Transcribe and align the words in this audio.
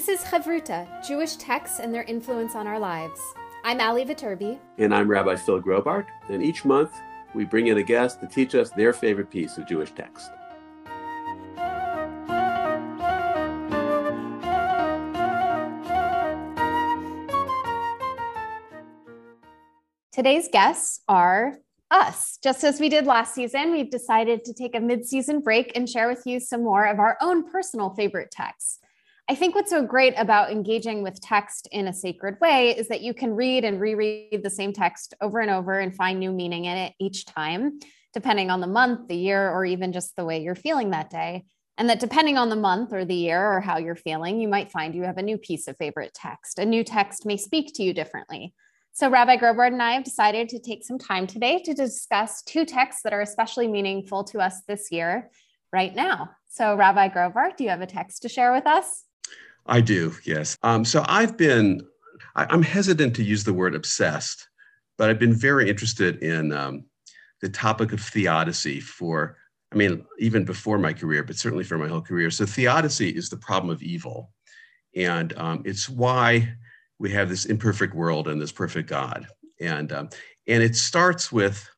This 0.00 0.22
is 0.22 0.26
Chavruta, 0.26 1.06
Jewish 1.06 1.36
texts 1.36 1.78
and 1.78 1.92
their 1.92 2.04
influence 2.04 2.54
on 2.54 2.66
our 2.66 2.78
lives. 2.78 3.20
I'm 3.64 3.82
Ali 3.82 4.06
Viterbi. 4.06 4.58
And 4.78 4.94
I'm 4.94 5.06
Rabbi 5.06 5.36
Phil 5.36 5.60
Graubart. 5.60 6.06
And 6.30 6.42
each 6.42 6.64
month, 6.64 6.90
we 7.34 7.44
bring 7.44 7.66
in 7.66 7.76
a 7.76 7.82
guest 7.82 8.18
to 8.22 8.26
teach 8.26 8.54
us 8.54 8.70
their 8.70 8.94
favorite 8.94 9.30
piece 9.30 9.58
of 9.58 9.66
Jewish 9.66 9.92
text. 9.92 10.30
Today's 20.12 20.48
guests 20.50 21.02
are 21.08 21.58
us. 21.90 22.38
Just 22.42 22.64
as 22.64 22.80
we 22.80 22.88
did 22.88 23.04
last 23.04 23.34
season, 23.34 23.70
we've 23.70 23.90
decided 23.90 24.46
to 24.46 24.54
take 24.54 24.74
a 24.74 24.80
mid 24.80 25.04
season 25.04 25.42
break 25.42 25.72
and 25.76 25.86
share 25.86 26.08
with 26.08 26.22
you 26.24 26.40
some 26.40 26.64
more 26.64 26.86
of 26.86 26.98
our 26.98 27.18
own 27.20 27.50
personal 27.50 27.90
favorite 27.90 28.30
texts. 28.30 28.79
I 29.30 29.36
think 29.36 29.54
what's 29.54 29.70
so 29.70 29.86
great 29.86 30.14
about 30.16 30.50
engaging 30.50 31.04
with 31.04 31.20
text 31.20 31.68
in 31.70 31.86
a 31.86 31.92
sacred 31.92 32.40
way 32.40 32.76
is 32.76 32.88
that 32.88 33.00
you 33.00 33.14
can 33.14 33.36
read 33.36 33.62
and 33.62 33.80
reread 33.80 34.42
the 34.42 34.50
same 34.50 34.72
text 34.72 35.14
over 35.20 35.38
and 35.38 35.52
over 35.52 35.78
and 35.78 35.94
find 35.94 36.18
new 36.18 36.32
meaning 36.32 36.64
in 36.64 36.76
it 36.76 36.94
each 36.98 37.26
time, 37.26 37.78
depending 38.12 38.50
on 38.50 38.60
the 38.60 38.66
month, 38.66 39.06
the 39.06 39.14
year, 39.14 39.48
or 39.48 39.64
even 39.64 39.92
just 39.92 40.16
the 40.16 40.24
way 40.24 40.42
you're 40.42 40.56
feeling 40.56 40.90
that 40.90 41.10
day. 41.10 41.44
And 41.78 41.88
that 41.88 42.00
depending 42.00 42.38
on 42.38 42.48
the 42.48 42.56
month 42.56 42.92
or 42.92 43.04
the 43.04 43.14
year 43.14 43.40
or 43.40 43.60
how 43.60 43.78
you're 43.78 43.94
feeling, 43.94 44.40
you 44.40 44.48
might 44.48 44.72
find 44.72 44.96
you 44.96 45.04
have 45.04 45.18
a 45.18 45.22
new 45.22 45.38
piece 45.38 45.68
of 45.68 45.76
favorite 45.76 46.12
text. 46.12 46.58
A 46.58 46.66
new 46.66 46.82
text 46.82 47.24
may 47.24 47.36
speak 47.36 47.72
to 47.74 47.84
you 47.84 47.94
differently. 47.94 48.52
So, 48.90 49.08
Rabbi 49.08 49.36
Graubart 49.36 49.68
and 49.68 49.80
I 49.80 49.92
have 49.92 50.02
decided 50.02 50.48
to 50.48 50.58
take 50.58 50.82
some 50.82 50.98
time 50.98 51.28
today 51.28 51.62
to 51.66 51.72
discuss 51.72 52.42
two 52.42 52.64
texts 52.64 53.02
that 53.04 53.12
are 53.12 53.20
especially 53.20 53.68
meaningful 53.68 54.24
to 54.24 54.40
us 54.40 54.62
this 54.66 54.90
year, 54.90 55.30
right 55.72 55.94
now. 55.94 56.30
So, 56.48 56.74
Rabbi 56.74 57.10
Graubart, 57.10 57.56
do 57.56 57.62
you 57.62 57.70
have 57.70 57.80
a 57.80 57.86
text 57.86 58.22
to 58.22 58.28
share 58.28 58.52
with 58.52 58.66
us? 58.66 59.04
I 59.70 59.80
do, 59.80 60.12
yes. 60.24 60.58
Um, 60.64 60.84
so 60.84 61.04
I've 61.06 61.36
been, 61.36 61.86
I, 62.34 62.52
am 62.52 62.62
hesitant 62.62 63.14
to 63.16 63.22
use 63.22 63.44
the 63.44 63.54
word 63.54 63.76
obsessed, 63.76 64.48
but 64.98 65.08
I've 65.08 65.20
been 65.20 65.32
very 65.32 65.70
interested 65.70 66.20
in 66.24 66.52
um, 66.52 66.84
the 67.40 67.48
topic 67.48 67.92
of 67.92 68.00
theodicy 68.00 68.80
for, 68.80 69.36
I 69.72 69.76
mean, 69.76 70.04
even 70.18 70.44
before 70.44 70.76
my 70.76 70.92
career, 70.92 71.22
but 71.22 71.36
certainly 71.36 71.62
for 71.62 71.78
my 71.78 71.86
whole 71.86 72.00
career. 72.00 72.32
So 72.32 72.46
theodicy 72.46 73.10
is 73.10 73.28
the 73.28 73.36
problem 73.36 73.70
of 73.70 73.80
evil. 73.80 74.32
And 74.96 75.38
um, 75.38 75.62
it's 75.64 75.88
why 75.88 76.52
we 76.98 77.12
have 77.12 77.28
this 77.28 77.44
imperfect 77.44 77.94
world 77.94 78.26
and 78.26 78.42
this 78.42 78.52
perfect 78.52 78.88
God. 78.88 79.28
And, 79.60 79.92
um, 79.92 80.08
and 80.48 80.64
it 80.64 80.74
starts 80.74 81.30
with 81.30 81.70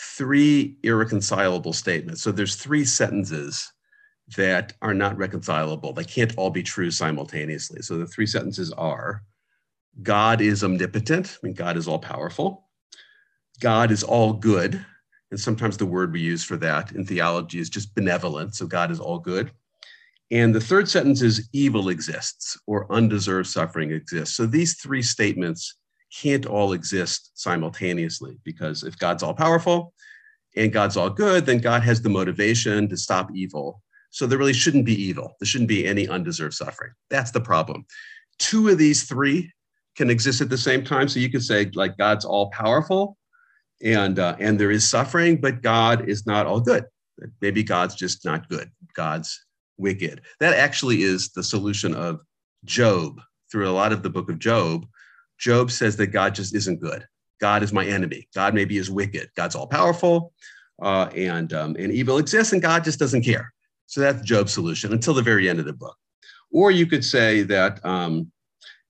three 0.00 0.78
irreconcilable 0.84 1.74
statements. 1.74 2.22
So 2.22 2.32
there's 2.32 2.56
three 2.56 2.86
sentences 2.86 3.70
that 4.36 4.72
are 4.82 4.94
not 4.94 5.16
reconcilable. 5.16 5.92
They 5.92 6.04
can't 6.04 6.34
all 6.36 6.50
be 6.50 6.62
true 6.62 6.90
simultaneously. 6.90 7.82
So 7.82 7.98
the 7.98 8.06
three 8.06 8.26
sentences 8.26 8.72
are 8.72 9.22
God 10.02 10.40
is 10.40 10.62
omnipotent, 10.62 11.38
I 11.42 11.46
mean, 11.46 11.54
God 11.54 11.76
is 11.76 11.88
all 11.88 11.98
powerful. 11.98 12.68
God 13.60 13.90
is 13.90 14.02
all 14.02 14.32
good. 14.32 14.84
And 15.30 15.38
sometimes 15.38 15.76
the 15.76 15.86
word 15.86 16.12
we 16.12 16.20
use 16.20 16.42
for 16.42 16.56
that 16.56 16.92
in 16.92 17.04
theology 17.04 17.58
is 17.58 17.68
just 17.68 17.94
benevolent. 17.94 18.54
So 18.54 18.66
God 18.66 18.90
is 18.90 18.98
all 18.98 19.18
good. 19.18 19.50
And 20.30 20.54
the 20.54 20.60
third 20.60 20.88
sentence 20.88 21.22
is 21.22 21.48
evil 21.52 21.88
exists 21.88 22.56
or 22.66 22.90
undeserved 22.92 23.48
suffering 23.48 23.90
exists. 23.90 24.36
So 24.36 24.46
these 24.46 24.80
three 24.80 25.02
statements 25.02 25.76
can't 26.12 26.46
all 26.46 26.72
exist 26.72 27.32
simultaneously 27.34 28.38
because 28.44 28.82
if 28.82 28.98
God's 28.98 29.22
all 29.22 29.34
powerful 29.34 29.92
and 30.56 30.72
God's 30.72 30.96
all 30.96 31.10
good, 31.10 31.46
then 31.46 31.58
God 31.58 31.82
has 31.82 32.00
the 32.00 32.08
motivation 32.08 32.88
to 32.88 32.96
stop 32.96 33.30
evil 33.34 33.82
so 34.10 34.26
there 34.26 34.38
really 34.38 34.52
shouldn't 34.52 34.84
be 34.84 35.00
evil. 35.00 35.36
There 35.40 35.46
shouldn't 35.46 35.68
be 35.68 35.86
any 35.86 36.08
undeserved 36.08 36.54
suffering. 36.54 36.92
That's 37.08 37.30
the 37.30 37.40
problem. 37.40 37.86
Two 38.38 38.68
of 38.68 38.78
these 38.78 39.04
three 39.04 39.52
can 39.96 40.10
exist 40.10 40.40
at 40.40 40.48
the 40.48 40.58
same 40.58 40.84
time. 40.84 41.08
So 41.08 41.20
you 41.20 41.30
could 41.30 41.44
say, 41.44 41.70
like, 41.74 41.96
God's 41.96 42.24
all 42.24 42.50
powerful 42.50 43.16
and, 43.82 44.18
uh, 44.18 44.36
and 44.38 44.58
there 44.58 44.70
is 44.70 44.88
suffering, 44.88 45.40
but 45.40 45.62
God 45.62 46.08
is 46.08 46.26
not 46.26 46.46
all 46.46 46.60
good. 46.60 46.84
Maybe 47.40 47.62
God's 47.62 47.94
just 47.94 48.24
not 48.24 48.48
good. 48.48 48.70
God's 48.94 49.44
wicked. 49.78 50.22
That 50.40 50.54
actually 50.54 51.02
is 51.02 51.30
the 51.30 51.42
solution 51.42 51.94
of 51.94 52.20
Job. 52.64 53.20
Through 53.50 53.68
a 53.68 53.72
lot 53.72 53.92
of 53.92 54.04
the 54.04 54.10
book 54.10 54.30
of 54.30 54.38
Job, 54.38 54.86
Job 55.38 55.72
says 55.72 55.96
that 55.96 56.08
God 56.08 56.36
just 56.36 56.54
isn't 56.54 56.80
good. 56.80 57.04
God 57.40 57.64
is 57.64 57.72
my 57.72 57.84
enemy. 57.84 58.28
God 58.32 58.54
maybe 58.54 58.76
is 58.78 58.90
wicked. 58.90 59.28
God's 59.36 59.56
all 59.56 59.66
powerful, 59.66 60.32
uh, 60.80 61.08
and 61.16 61.52
um, 61.52 61.74
and 61.76 61.90
evil 61.90 62.18
exists, 62.18 62.52
and 62.52 62.62
God 62.62 62.84
just 62.84 62.98
doesn't 62.98 63.24
care. 63.24 63.52
So 63.90 64.00
that's 64.00 64.22
Job's 64.22 64.52
solution 64.52 64.92
until 64.92 65.14
the 65.14 65.22
very 65.22 65.48
end 65.48 65.58
of 65.58 65.66
the 65.66 65.72
book. 65.72 65.96
Or 66.52 66.70
you 66.70 66.86
could 66.86 67.04
say 67.04 67.42
that 67.42 67.84
um, 67.84 68.30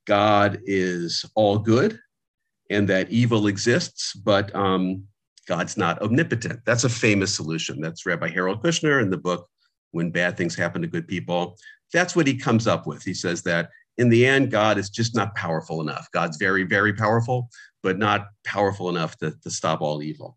God 0.07 0.61
is 0.67 1.25
all 1.35 1.59
good 1.59 1.99
and 2.69 2.87
that 2.91 3.11
evil 3.11 3.47
exists, 3.47 4.13
but 4.13 4.55
um, 4.55 5.05
God's 5.49 5.79
not 5.79 6.03
omnipotent. 6.03 6.61
That's 6.67 6.85
a 6.85 6.91
famous 6.91 7.35
solution. 7.35 7.81
That's 7.81 8.05
Rabbi 8.05 8.29
Harold 8.29 8.63
Kushner 8.63 9.01
in 9.01 9.09
the 9.09 9.17
book, 9.17 9.49
When 9.93 10.11
Bad 10.11 10.37
Things 10.37 10.55
Happen 10.55 10.83
to 10.83 10.89
Good 10.89 11.09
People. 11.09 11.57
That's 11.95 12.15
what 12.15 12.27
he 12.27 12.37
comes 12.37 12.67
up 12.67 12.87
with. 12.87 13.03
He 13.03 13.15
says 13.15 13.43
that 13.45 13.71
in 13.97 14.11
the 14.11 14.27
end, 14.27 14.51
God 14.51 14.77
is 14.77 14.91
just 14.91 15.17
not 15.17 15.35
powerful 15.35 15.81
enough. 15.81 16.09
God's 16.13 16.37
very, 16.37 16.65
very 16.65 16.93
powerful, 16.93 17.49
but 17.83 17.99
not 17.99 18.27
powerful 18.45 18.91
enough 18.91 19.17
to, 19.19 19.33
to 19.43 19.51
stop 19.51 19.81
all 19.81 20.03
evil. 20.03 20.37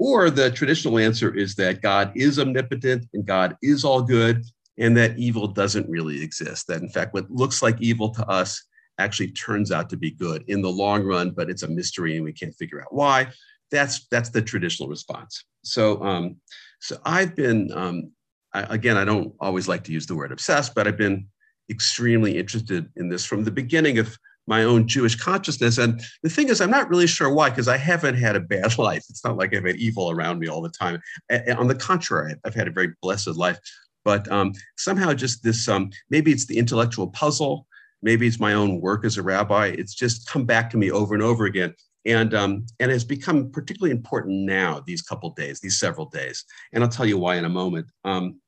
Or 0.00 0.30
the 0.30 0.50
traditional 0.50 0.98
answer 0.98 1.32
is 1.32 1.54
that 1.56 1.82
God 1.82 2.10
is 2.16 2.38
omnipotent 2.38 3.06
and 3.12 3.26
God 3.26 3.54
is 3.62 3.84
all 3.84 4.00
good, 4.02 4.46
and 4.78 4.96
that 4.96 5.18
evil 5.18 5.46
doesn't 5.46 5.90
really 5.90 6.22
exist. 6.22 6.66
That, 6.68 6.80
in 6.80 6.88
fact, 6.88 7.12
what 7.12 7.30
looks 7.30 7.62
like 7.62 7.76
evil 7.82 8.08
to 8.14 8.26
us 8.26 8.64
actually 8.98 9.32
turns 9.32 9.70
out 9.70 9.90
to 9.90 9.98
be 9.98 10.10
good 10.10 10.42
in 10.48 10.62
the 10.62 10.70
long 10.70 11.04
run, 11.04 11.32
but 11.32 11.50
it's 11.50 11.64
a 11.64 11.68
mystery 11.68 12.16
and 12.16 12.24
we 12.24 12.32
can't 12.32 12.54
figure 12.54 12.80
out 12.80 12.94
why. 12.94 13.28
That's 13.70 14.06
that's 14.10 14.30
the 14.30 14.40
traditional 14.40 14.88
response. 14.88 15.44
So, 15.64 16.02
um, 16.02 16.36
so 16.80 16.96
I've 17.04 17.36
been 17.36 17.70
um, 17.74 18.10
I, 18.54 18.62
again. 18.74 18.96
I 18.96 19.04
don't 19.04 19.34
always 19.38 19.68
like 19.68 19.84
to 19.84 19.92
use 19.92 20.06
the 20.06 20.16
word 20.16 20.32
obsessed, 20.32 20.74
but 20.74 20.88
I've 20.88 20.96
been 20.96 21.26
extremely 21.70 22.38
interested 22.38 22.88
in 22.96 23.10
this 23.10 23.26
from 23.26 23.44
the 23.44 23.50
beginning 23.50 23.98
of 23.98 24.16
my 24.46 24.64
own 24.64 24.88
Jewish 24.88 25.14
consciousness. 25.14 25.78
And 25.78 26.02
the 26.22 26.30
thing 26.30 26.48
is, 26.48 26.60
I'm 26.60 26.70
not 26.70 26.88
really 26.88 27.06
sure 27.06 27.32
why, 27.32 27.50
because 27.50 27.68
I 27.68 27.76
haven't 27.76 28.16
had 28.16 28.36
a 28.36 28.40
bad 28.40 28.78
life. 28.78 29.04
It's 29.08 29.24
not 29.24 29.36
like 29.36 29.54
I've 29.54 29.64
had 29.64 29.76
evil 29.76 30.10
around 30.10 30.38
me 30.38 30.48
all 30.48 30.62
the 30.62 30.70
time. 30.70 31.00
And 31.28 31.58
on 31.58 31.68
the 31.68 31.74
contrary, 31.74 32.34
I've 32.44 32.54
had 32.54 32.68
a 32.68 32.72
very 32.72 32.94
blessed 33.00 33.36
life. 33.36 33.58
But 34.04 34.30
um, 34.30 34.52
somehow, 34.76 35.12
just 35.12 35.42
this 35.42 35.68
um, 35.68 35.90
maybe 36.08 36.32
it's 36.32 36.46
the 36.46 36.58
intellectual 36.58 37.08
puzzle, 37.08 37.66
maybe 38.02 38.26
it's 38.26 38.40
my 38.40 38.54
own 38.54 38.80
work 38.80 39.04
as 39.04 39.18
a 39.18 39.22
rabbi. 39.22 39.66
It's 39.66 39.94
just 39.94 40.26
come 40.26 40.46
back 40.46 40.70
to 40.70 40.76
me 40.76 40.90
over 40.90 41.14
and 41.14 41.22
over 41.22 41.44
again. 41.44 41.74
And, 42.06 42.32
um, 42.32 42.64
and 42.78 42.90
has 42.90 43.04
become 43.04 43.50
particularly 43.50 43.90
important 43.90 44.46
now, 44.46 44.82
these 44.86 45.02
couple 45.02 45.28
days, 45.34 45.60
these 45.60 45.78
several 45.78 46.06
days. 46.06 46.46
And 46.72 46.82
I'll 46.82 46.88
tell 46.88 47.04
you 47.04 47.18
why 47.18 47.36
in 47.36 47.44
a 47.44 47.50
moment. 47.50 47.88
Um, 48.04 48.40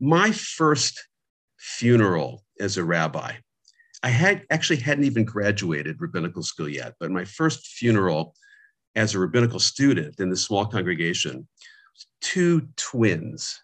my 0.00 0.32
first 0.32 1.06
funeral 1.58 2.42
as 2.58 2.78
a 2.78 2.84
rabbi 2.84 3.34
I 4.06 4.10
had 4.10 4.44
actually 4.50 4.76
hadn't 4.76 5.02
even 5.02 5.24
graduated 5.24 6.00
rabbinical 6.00 6.44
school 6.44 6.68
yet, 6.68 6.94
but 7.00 7.10
my 7.10 7.24
first 7.24 7.66
funeral 7.66 8.36
as 8.94 9.16
a 9.16 9.18
rabbinical 9.18 9.58
student 9.58 10.20
in 10.20 10.30
this 10.30 10.44
small 10.44 10.64
congregation, 10.64 11.48
two 12.20 12.68
twins, 12.76 13.60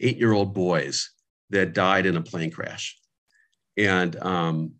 eight-year-old 0.00 0.54
boys 0.54 1.12
that 1.50 1.72
died 1.72 2.04
in 2.04 2.16
a 2.16 2.20
plane 2.20 2.50
crash. 2.50 2.98
And 3.76 4.16
um, 4.16 4.72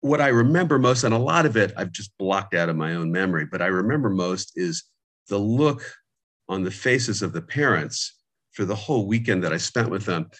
what 0.00 0.22
I 0.22 0.28
remember 0.28 0.78
most, 0.78 1.04
and 1.04 1.12
a 1.12 1.18
lot 1.18 1.44
of 1.44 1.58
it 1.58 1.74
I've 1.76 1.92
just 1.92 2.16
blocked 2.16 2.54
out 2.54 2.70
of 2.70 2.76
my 2.76 2.94
own 2.94 3.12
memory, 3.12 3.44
but 3.44 3.60
I 3.60 3.66
remember 3.66 4.08
most 4.08 4.52
is 4.56 4.84
the 5.28 5.38
look 5.38 5.82
on 6.48 6.64
the 6.64 6.70
faces 6.70 7.20
of 7.20 7.34
the 7.34 7.42
parents 7.42 8.18
for 8.52 8.64
the 8.64 8.74
whole 8.74 9.06
weekend 9.06 9.44
that 9.44 9.52
I 9.52 9.58
spent 9.58 9.90
with 9.90 10.06
them. 10.06 10.30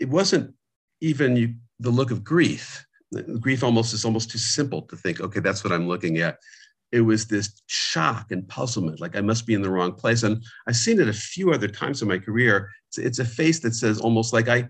It 0.00 0.08
wasn't 0.08 0.54
even 1.02 1.60
the 1.80 1.90
look 1.90 2.10
of 2.10 2.22
grief. 2.22 2.84
Grief 3.40 3.64
almost 3.64 3.92
is 3.92 4.04
almost 4.04 4.30
too 4.30 4.38
simple 4.38 4.82
to 4.82 4.96
think, 4.96 5.20
okay, 5.20 5.40
that's 5.40 5.64
what 5.64 5.72
I'm 5.72 5.88
looking 5.88 6.18
at. 6.18 6.38
It 6.92 7.00
was 7.00 7.26
this 7.26 7.62
shock 7.66 8.30
and 8.30 8.46
puzzlement, 8.48 9.00
like 9.00 9.16
I 9.16 9.20
must 9.20 9.46
be 9.46 9.54
in 9.54 9.62
the 9.62 9.70
wrong 9.70 9.92
place. 9.92 10.22
And 10.22 10.44
I've 10.68 10.76
seen 10.76 11.00
it 11.00 11.08
a 11.08 11.12
few 11.12 11.52
other 11.52 11.68
times 11.68 12.02
in 12.02 12.08
my 12.08 12.18
career. 12.18 12.70
It's, 12.88 12.98
it's 12.98 13.18
a 13.18 13.24
face 13.24 13.60
that 13.60 13.74
says 13.74 14.00
almost 14.00 14.32
like 14.32 14.48
I, 14.48 14.68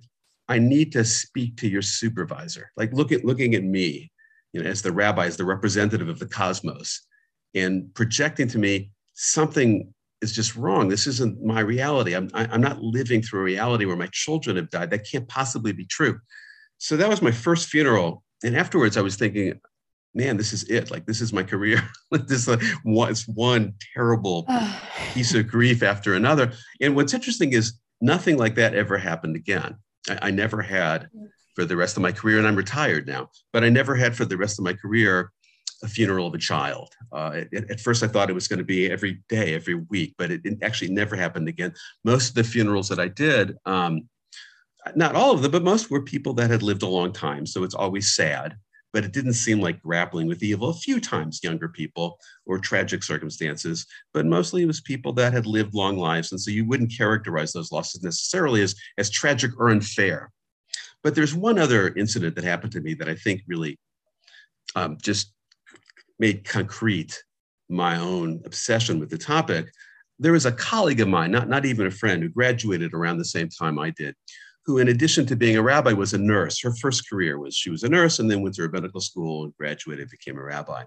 I 0.48 0.58
need 0.58 0.92
to 0.92 1.04
speak 1.04 1.56
to 1.58 1.68
your 1.68 1.82
supervisor, 1.82 2.70
like 2.76 2.92
look 2.92 3.12
at 3.12 3.24
looking 3.24 3.54
at 3.54 3.64
me, 3.64 4.10
you 4.52 4.62
know, 4.62 4.68
as 4.68 4.82
the 4.82 4.92
rabbi, 4.92 5.26
as 5.26 5.36
the 5.36 5.44
representative 5.44 6.08
of 6.08 6.18
the 6.18 6.26
cosmos, 6.26 7.06
and 7.54 7.92
projecting 7.94 8.48
to 8.48 8.58
me 8.58 8.90
something 9.14 9.92
is 10.22 10.32
just 10.32 10.56
wrong. 10.56 10.88
This 10.88 11.06
isn't 11.06 11.42
my 11.42 11.60
reality. 11.60 12.14
I'm, 12.14 12.30
I, 12.34 12.44
am 12.44 12.50
i 12.50 12.54
am 12.54 12.60
not 12.60 12.82
living 12.82 13.22
through 13.22 13.40
a 13.40 13.44
reality 13.44 13.86
where 13.86 13.96
my 13.96 14.08
children 14.12 14.56
have 14.56 14.70
died. 14.70 14.90
That 14.90 15.08
can't 15.10 15.28
possibly 15.28 15.72
be 15.72 15.86
true. 15.86 16.18
So 16.80 16.96
that 16.96 17.08
was 17.08 17.20
my 17.20 17.30
first 17.30 17.68
funeral. 17.68 18.24
And 18.42 18.56
afterwards, 18.56 18.96
I 18.96 19.02
was 19.02 19.16
thinking, 19.16 19.60
man, 20.14 20.38
this 20.38 20.52
is 20.54 20.64
it. 20.64 20.90
Like, 20.90 21.04
this 21.04 21.20
is 21.20 21.32
my 21.32 21.42
career. 21.42 21.82
this 22.10 22.48
uh, 22.48 22.56
was 22.84 23.28
one 23.28 23.74
terrible 23.94 24.48
piece 25.12 25.34
of 25.34 25.46
grief 25.46 25.82
after 25.82 26.14
another. 26.14 26.52
And 26.80 26.96
what's 26.96 27.14
interesting 27.14 27.52
is 27.52 27.74
nothing 28.00 28.38
like 28.38 28.54
that 28.54 28.74
ever 28.74 28.96
happened 28.96 29.36
again. 29.36 29.76
I, 30.08 30.18
I 30.22 30.30
never 30.30 30.62
had 30.62 31.08
for 31.54 31.66
the 31.66 31.76
rest 31.76 31.98
of 31.98 32.02
my 32.02 32.12
career, 32.12 32.38
and 32.38 32.48
I'm 32.48 32.56
retired 32.56 33.06
now. 33.06 33.28
But 33.52 33.62
I 33.62 33.68
never 33.68 33.94
had 33.94 34.16
for 34.16 34.24
the 34.24 34.38
rest 34.38 34.58
of 34.58 34.64
my 34.64 34.72
career 34.72 35.32
a 35.82 35.88
funeral 35.88 36.26
of 36.26 36.34
a 36.34 36.38
child. 36.38 36.94
Uh, 37.12 37.42
it, 37.52 37.70
at 37.70 37.80
first, 37.80 38.02
I 38.02 38.06
thought 38.06 38.30
it 38.30 38.34
was 38.34 38.48
going 38.48 38.58
to 38.58 38.64
be 38.64 38.90
every 38.90 39.20
day, 39.28 39.54
every 39.54 39.74
week, 39.74 40.14
but 40.16 40.30
it, 40.30 40.40
it, 40.44 40.58
actually 40.62 40.92
never 40.92 41.14
happened 41.14 41.48
again. 41.48 41.74
Most 42.04 42.30
of 42.30 42.34
the 42.36 42.44
funerals 42.44 42.88
that 42.88 42.98
I 42.98 43.08
did, 43.08 43.56
um, 43.66 44.08
not 44.94 45.14
all 45.14 45.32
of 45.32 45.42
them, 45.42 45.52
but 45.52 45.62
most 45.62 45.90
were 45.90 46.02
people 46.02 46.32
that 46.34 46.50
had 46.50 46.62
lived 46.62 46.82
a 46.82 46.88
long 46.88 47.12
time. 47.12 47.46
So 47.46 47.64
it's 47.64 47.74
always 47.74 48.14
sad, 48.14 48.56
but 48.92 49.04
it 49.04 49.12
didn't 49.12 49.34
seem 49.34 49.60
like 49.60 49.82
grappling 49.82 50.26
with 50.26 50.42
evil. 50.42 50.70
A 50.70 50.74
few 50.74 51.00
times 51.00 51.40
younger 51.42 51.68
people 51.68 52.18
or 52.46 52.58
tragic 52.58 53.02
circumstances, 53.02 53.86
but 54.12 54.26
mostly 54.26 54.62
it 54.62 54.66
was 54.66 54.80
people 54.80 55.12
that 55.14 55.32
had 55.32 55.46
lived 55.46 55.74
long 55.74 55.96
lives. 55.96 56.32
And 56.32 56.40
so 56.40 56.50
you 56.50 56.64
wouldn't 56.66 56.96
characterize 56.96 57.52
those 57.52 57.72
losses 57.72 58.02
necessarily 58.02 58.62
as, 58.62 58.74
as 58.98 59.10
tragic 59.10 59.52
or 59.58 59.68
unfair. 59.68 60.30
But 61.02 61.14
there's 61.14 61.34
one 61.34 61.58
other 61.58 61.94
incident 61.94 62.34
that 62.36 62.44
happened 62.44 62.72
to 62.72 62.80
me 62.80 62.94
that 62.94 63.08
I 63.08 63.14
think 63.14 63.42
really 63.46 63.78
um, 64.74 64.98
just 65.00 65.32
made 66.18 66.44
concrete 66.44 67.22
my 67.68 67.96
own 67.96 68.42
obsession 68.44 68.98
with 68.98 69.10
the 69.10 69.18
topic. 69.18 69.70
There 70.18 70.32
was 70.32 70.44
a 70.44 70.52
colleague 70.52 71.00
of 71.00 71.08
mine, 71.08 71.30
not, 71.30 71.48
not 71.48 71.64
even 71.64 71.86
a 71.86 71.90
friend, 71.90 72.22
who 72.22 72.28
graduated 72.28 72.92
around 72.92 73.18
the 73.18 73.24
same 73.24 73.48
time 73.48 73.78
I 73.78 73.90
did, 73.90 74.14
who, 74.66 74.78
in 74.78 74.88
addition 74.88 75.26
to 75.26 75.36
being 75.36 75.56
a 75.56 75.62
rabbi, 75.62 75.92
was 75.92 76.12
a 76.12 76.18
nurse. 76.18 76.60
Her 76.60 76.74
first 76.76 77.08
career 77.08 77.38
was 77.38 77.56
she 77.56 77.70
was 77.70 77.82
a 77.82 77.88
nurse 77.88 78.18
and 78.18 78.30
then 78.30 78.42
went 78.42 78.54
to 78.56 78.64
a 78.64 78.70
medical 78.70 79.00
school 79.00 79.44
and 79.44 79.56
graduated, 79.56 80.10
became 80.10 80.36
a 80.36 80.42
rabbi. 80.42 80.84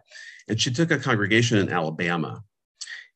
And 0.47 0.59
she 0.59 0.71
took 0.71 0.91
a 0.91 0.99
congregation 0.99 1.57
in 1.57 1.69
Alabama. 1.69 2.43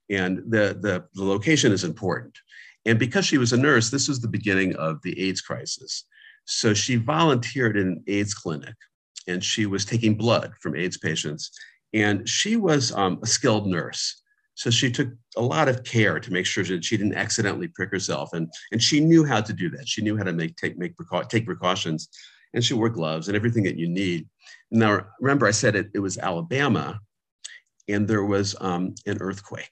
And 0.09 0.39
the, 0.49 0.77
the, 0.79 1.05
the 1.13 1.23
location 1.23 1.71
is 1.71 1.83
important. 1.83 2.37
And 2.85 2.97
because 2.97 3.25
she 3.25 3.37
was 3.37 3.53
a 3.53 3.57
nurse, 3.57 3.89
this 3.89 4.07
was 4.07 4.19
the 4.19 4.27
beginning 4.27 4.75
of 4.77 5.01
the 5.03 5.19
AIDS 5.27 5.41
crisis. 5.41 6.05
So 6.45 6.73
she 6.73 6.95
volunteered 6.95 7.75
in 7.75 7.87
an 7.87 8.03
AIDS 8.07 8.33
clinic 8.33 8.75
and 9.27 9.43
she 9.43 9.65
was 9.65 9.83
taking 9.83 10.15
blood 10.15 10.53
from 10.61 10.75
AIDS 10.75 10.97
patients. 10.97 11.51
And 11.93 12.27
she 12.27 12.55
was 12.55 12.93
um, 12.93 13.19
a 13.21 13.27
skilled 13.27 13.67
nurse. 13.67 14.21
So 14.57 14.71
she 14.71 14.91
took 14.91 15.09
a 15.37 15.41
lot 15.41 15.69
of 15.69 15.83
care 15.83 16.19
to 16.19 16.33
make 16.33 16.47
sure 16.47 16.63
that 16.63 16.83
she 16.83 16.97
didn't 16.97 17.13
accidentally 17.13 17.67
prick 17.67 17.91
herself. 17.91 18.33
And, 18.33 18.51
and 18.71 18.81
she 18.81 18.99
knew 18.99 19.23
how 19.23 19.39
to 19.39 19.53
do 19.53 19.69
that. 19.69 19.87
She 19.87 20.01
knew 20.01 20.17
how 20.17 20.23
to 20.23 20.33
make, 20.33 20.55
take, 20.55 20.79
make 20.79 20.93
take 21.29 21.45
precautions. 21.45 22.09
And 22.55 22.65
she 22.65 22.73
wore 22.73 22.89
gloves 22.89 23.27
and 23.27 23.37
everything 23.37 23.61
that 23.65 23.77
you 23.77 23.87
need. 23.87 24.27
Now, 24.71 25.05
remember, 25.21 25.45
I 25.45 25.51
said 25.51 25.75
it, 25.75 25.91
it 25.93 25.99
was 25.99 26.17
Alabama 26.17 26.99
and 27.87 28.07
there 28.07 28.25
was 28.25 28.55
um, 28.59 28.95
an 29.05 29.19
earthquake. 29.21 29.71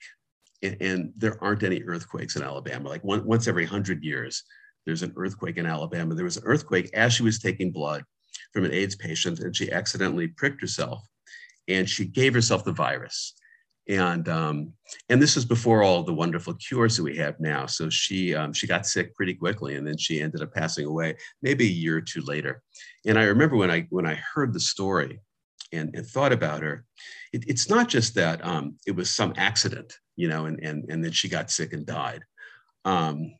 And, 0.62 0.76
and, 0.80 1.12
there 1.16 1.36
aren't 1.42 1.64
any 1.64 1.82
earthquakes 1.82 2.36
in 2.36 2.42
Alabama. 2.42 2.88
Like 2.88 3.02
one, 3.02 3.26
once 3.26 3.48
every 3.48 3.64
100 3.64 4.04
years, 4.04 4.44
there's 4.84 5.02
an 5.02 5.12
earthquake 5.16 5.56
in 5.56 5.66
Alabama. 5.66 6.14
There 6.14 6.24
was 6.24 6.36
an 6.36 6.44
earthquake 6.46 6.90
as 6.94 7.12
she 7.12 7.24
was 7.24 7.40
taking 7.40 7.72
blood 7.72 8.04
from 8.52 8.64
an 8.64 8.72
AIDS 8.72 8.94
patient, 8.94 9.40
and 9.40 9.54
she 9.54 9.72
accidentally 9.72 10.28
pricked 10.28 10.60
herself, 10.60 11.04
and 11.66 11.90
she 11.90 12.04
gave 12.04 12.34
herself 12.34 12.64
the 12.64 12.72
virus. 12.72 13.34
And 13.88 14.28
um, 14.28 14.72
and 15.08 15.22
this 15.22 15.36
was 15.36 15.44
before 15.44 15.82
all 15.82 16.02
the 16.02 16.12
wonderful 16.12 16.54
cures 16.54 16.96
that 16.96 17.04
we 17.04 17.16
have 17.18 17.38
now. 17.38 17.66
So 17.66 17.88
she 17.88 18.34
um, 18.34 18.52
she 18.52 18.66
got 18.66 18.86
sick 18.86 19.14
pretty 19.14 19.34
quickly, 19.34 19.76
and 19.76 19.86
then 19.86 19.96
she 19.96 20.20
ended 20.20 20.42
up 20.42 20.52
passing 20.52 20.86
away 20.86 21.16
maybe 21.40 21.66
a 21.66 21.70
year 21.70 21.98
or 21.98 22.00
two 22.00 22.22
later. 22.22 22.62
And 23.06 23.18
I 23.18 23.24
remember 23.24 23.56
when 23.56 23.70
I 23.70 23.86
when 23.90 24.06
I 24.06 24.20
heard 24.34 24.52
the 24.52 24.60
story 24.60 25.20
and, 25.72 25.94
and 25.94 26.04
thought 26.04 26.32
about 26.32 26.62
her, 26.62 26.84
it, 27.32 27.44
it's 27.46 27.70
not 27.70 27.88
just 27.88 28.14
that 28.16 28.44
um, 28.44 28.76
it 28.86 28.96
was 28.96 29.08
some 29.08 29.32
accident, 29.36 29.92
you 30.16 30.28
know, 30.28 30.46
and 30.46 30.58
and 30.60 30.84
and 30.88 31.04
then 31.04 31.12
she 31.12 31.28
got 31.28 31.50
sick 31.50 31.72
and 31.72 31.86
died. 31.86 32.22
Um, 32.84 33.34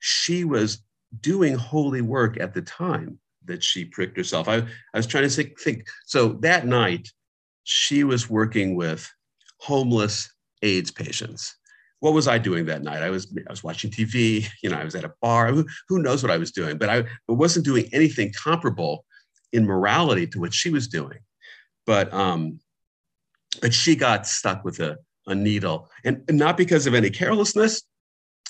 she 0.00 0.44
was 0.44 0.82
doing 1.20 1.54
holy 1.54 2.00
work 2.00 2.38
at 2.38 2.54
the 2.54 2.62
time 2.62 3.18
that 3.46 3.62
she 3.62 3.84
pricked 3.84 4.16
herself. 4.16 4.48
I, 4.48 4.56
I 4.56 4.96
was 4.96 5.06
trying 5.06 5.24
to 5.24 5.30
think, 5.30 5.60
think. 5.60 5.86
So 6.06 6.34
that 6.40 6.66
night, 6.66 7.08
she 7.64 8.04
was 8.04 8.30
working 8.30 8.74
with 8.76 9.10
homeless 9.64 10.30
AIDS 10.62 10.90
patients. 10.90 11.56
What 12.00 12.12
was 12.12 12.28
I 12.28 12.36
doing 12.36 12.66
that 12.66 12.82
night? 12.82 13.02
I 13.02 13.08
was 13.08 13.34
I 13.48 13.50
was 13.50 13.64
watching 13.64 13.90
TV. 13.90 14.46
You 14.62 14.70
know, 14.70 14.76
I 14.76 14.84
was 14.84 14.94
at 14.94 15.04
a 15.04 15.14
bar. 15.22 15.52
Who, 15.52 15.64
who 15.88 16.02
knows 16.02 16.22
what 16.22 16.30
I 16.30 16.36
was 16.36 16.52
doing? 16.52 16.76
But 16.76 16.90
I 16.90 17.04
wasn't 17.28 17.64
doing 17.64 17.88
anything 17.92 18.32
comparable 18.32 19.04
in 19.52 19.64
morality 19.64 20.26
to 20.26 20.40
what 20.40 20.52
she 20.52 20.68
was 20.68 20.86
doing. 20.86 21.18
But 21.86 22.12
um, 22.12 22.60
but 23.62 23.72
she 23.72 23.96
got 23.96 24.26
stuck 24.26 24.64
with 24.64 24.80
a, 24.80 24.98
a 25.26 25.34
needle, 25.34 25.88
and, 26.04 26.22
not 26.28 26.56
because 26.56 26.86
of 26.86 26.94
any 26.94 27.08
carelessness, 27.08 27.82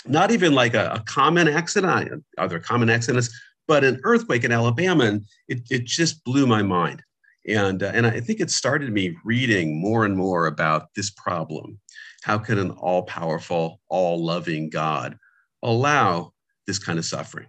not 0.07 0.31
even 0.33 0.53
like 0.55 0.75
a, 0.75 0.95
a 0.95 1.01
common 1.01 1.47
accident, 1.47 2.25
other 2.39 2.59
common 2.59 2.91
accidents, 2.91 3.31
but 3.69 3.85
an 3.85 4.01
earthquake 4.03 4.45
in 4.45 4.53
Alabama. 4.53 5.05
And 5.05 5.25
it, 5.47 5.61
it 5.71 5.85
just 5.85 6.25
blew 6.25 6.47
my 6.47 6.63
mind. 6.63 7.03
And, 7.47 7.83
uh, 7.83 7.93
and 7.95 8.07
I 8.07 8.21
think 8.21 8.41
it 8.41 8.51
started 8.51 8.93
me 8.93 9.17
reading 9.25 9.81
more 9.81 10.05
and 10.05 10.17
more 10.17 10.47
about 10.47 10.89
this 10.97 11.11
problem. 11.11 11.79
How 12.23 12.39
can 12.39 12.59
an 12.59 12.71
all 12.71 13.03
powerful, 13.03 13.81
all 13.89 14.25
loving 14.25 14.71
God 14.71 15.19
allow 15.63 16.33
this 16.67 16.79
kind 16.79 16.99
of 16.99 17.05
suffering? 17.05 17.49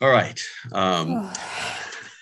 All 0.00 0.10
right. 0.10 0.40
Um, 0.72 1.32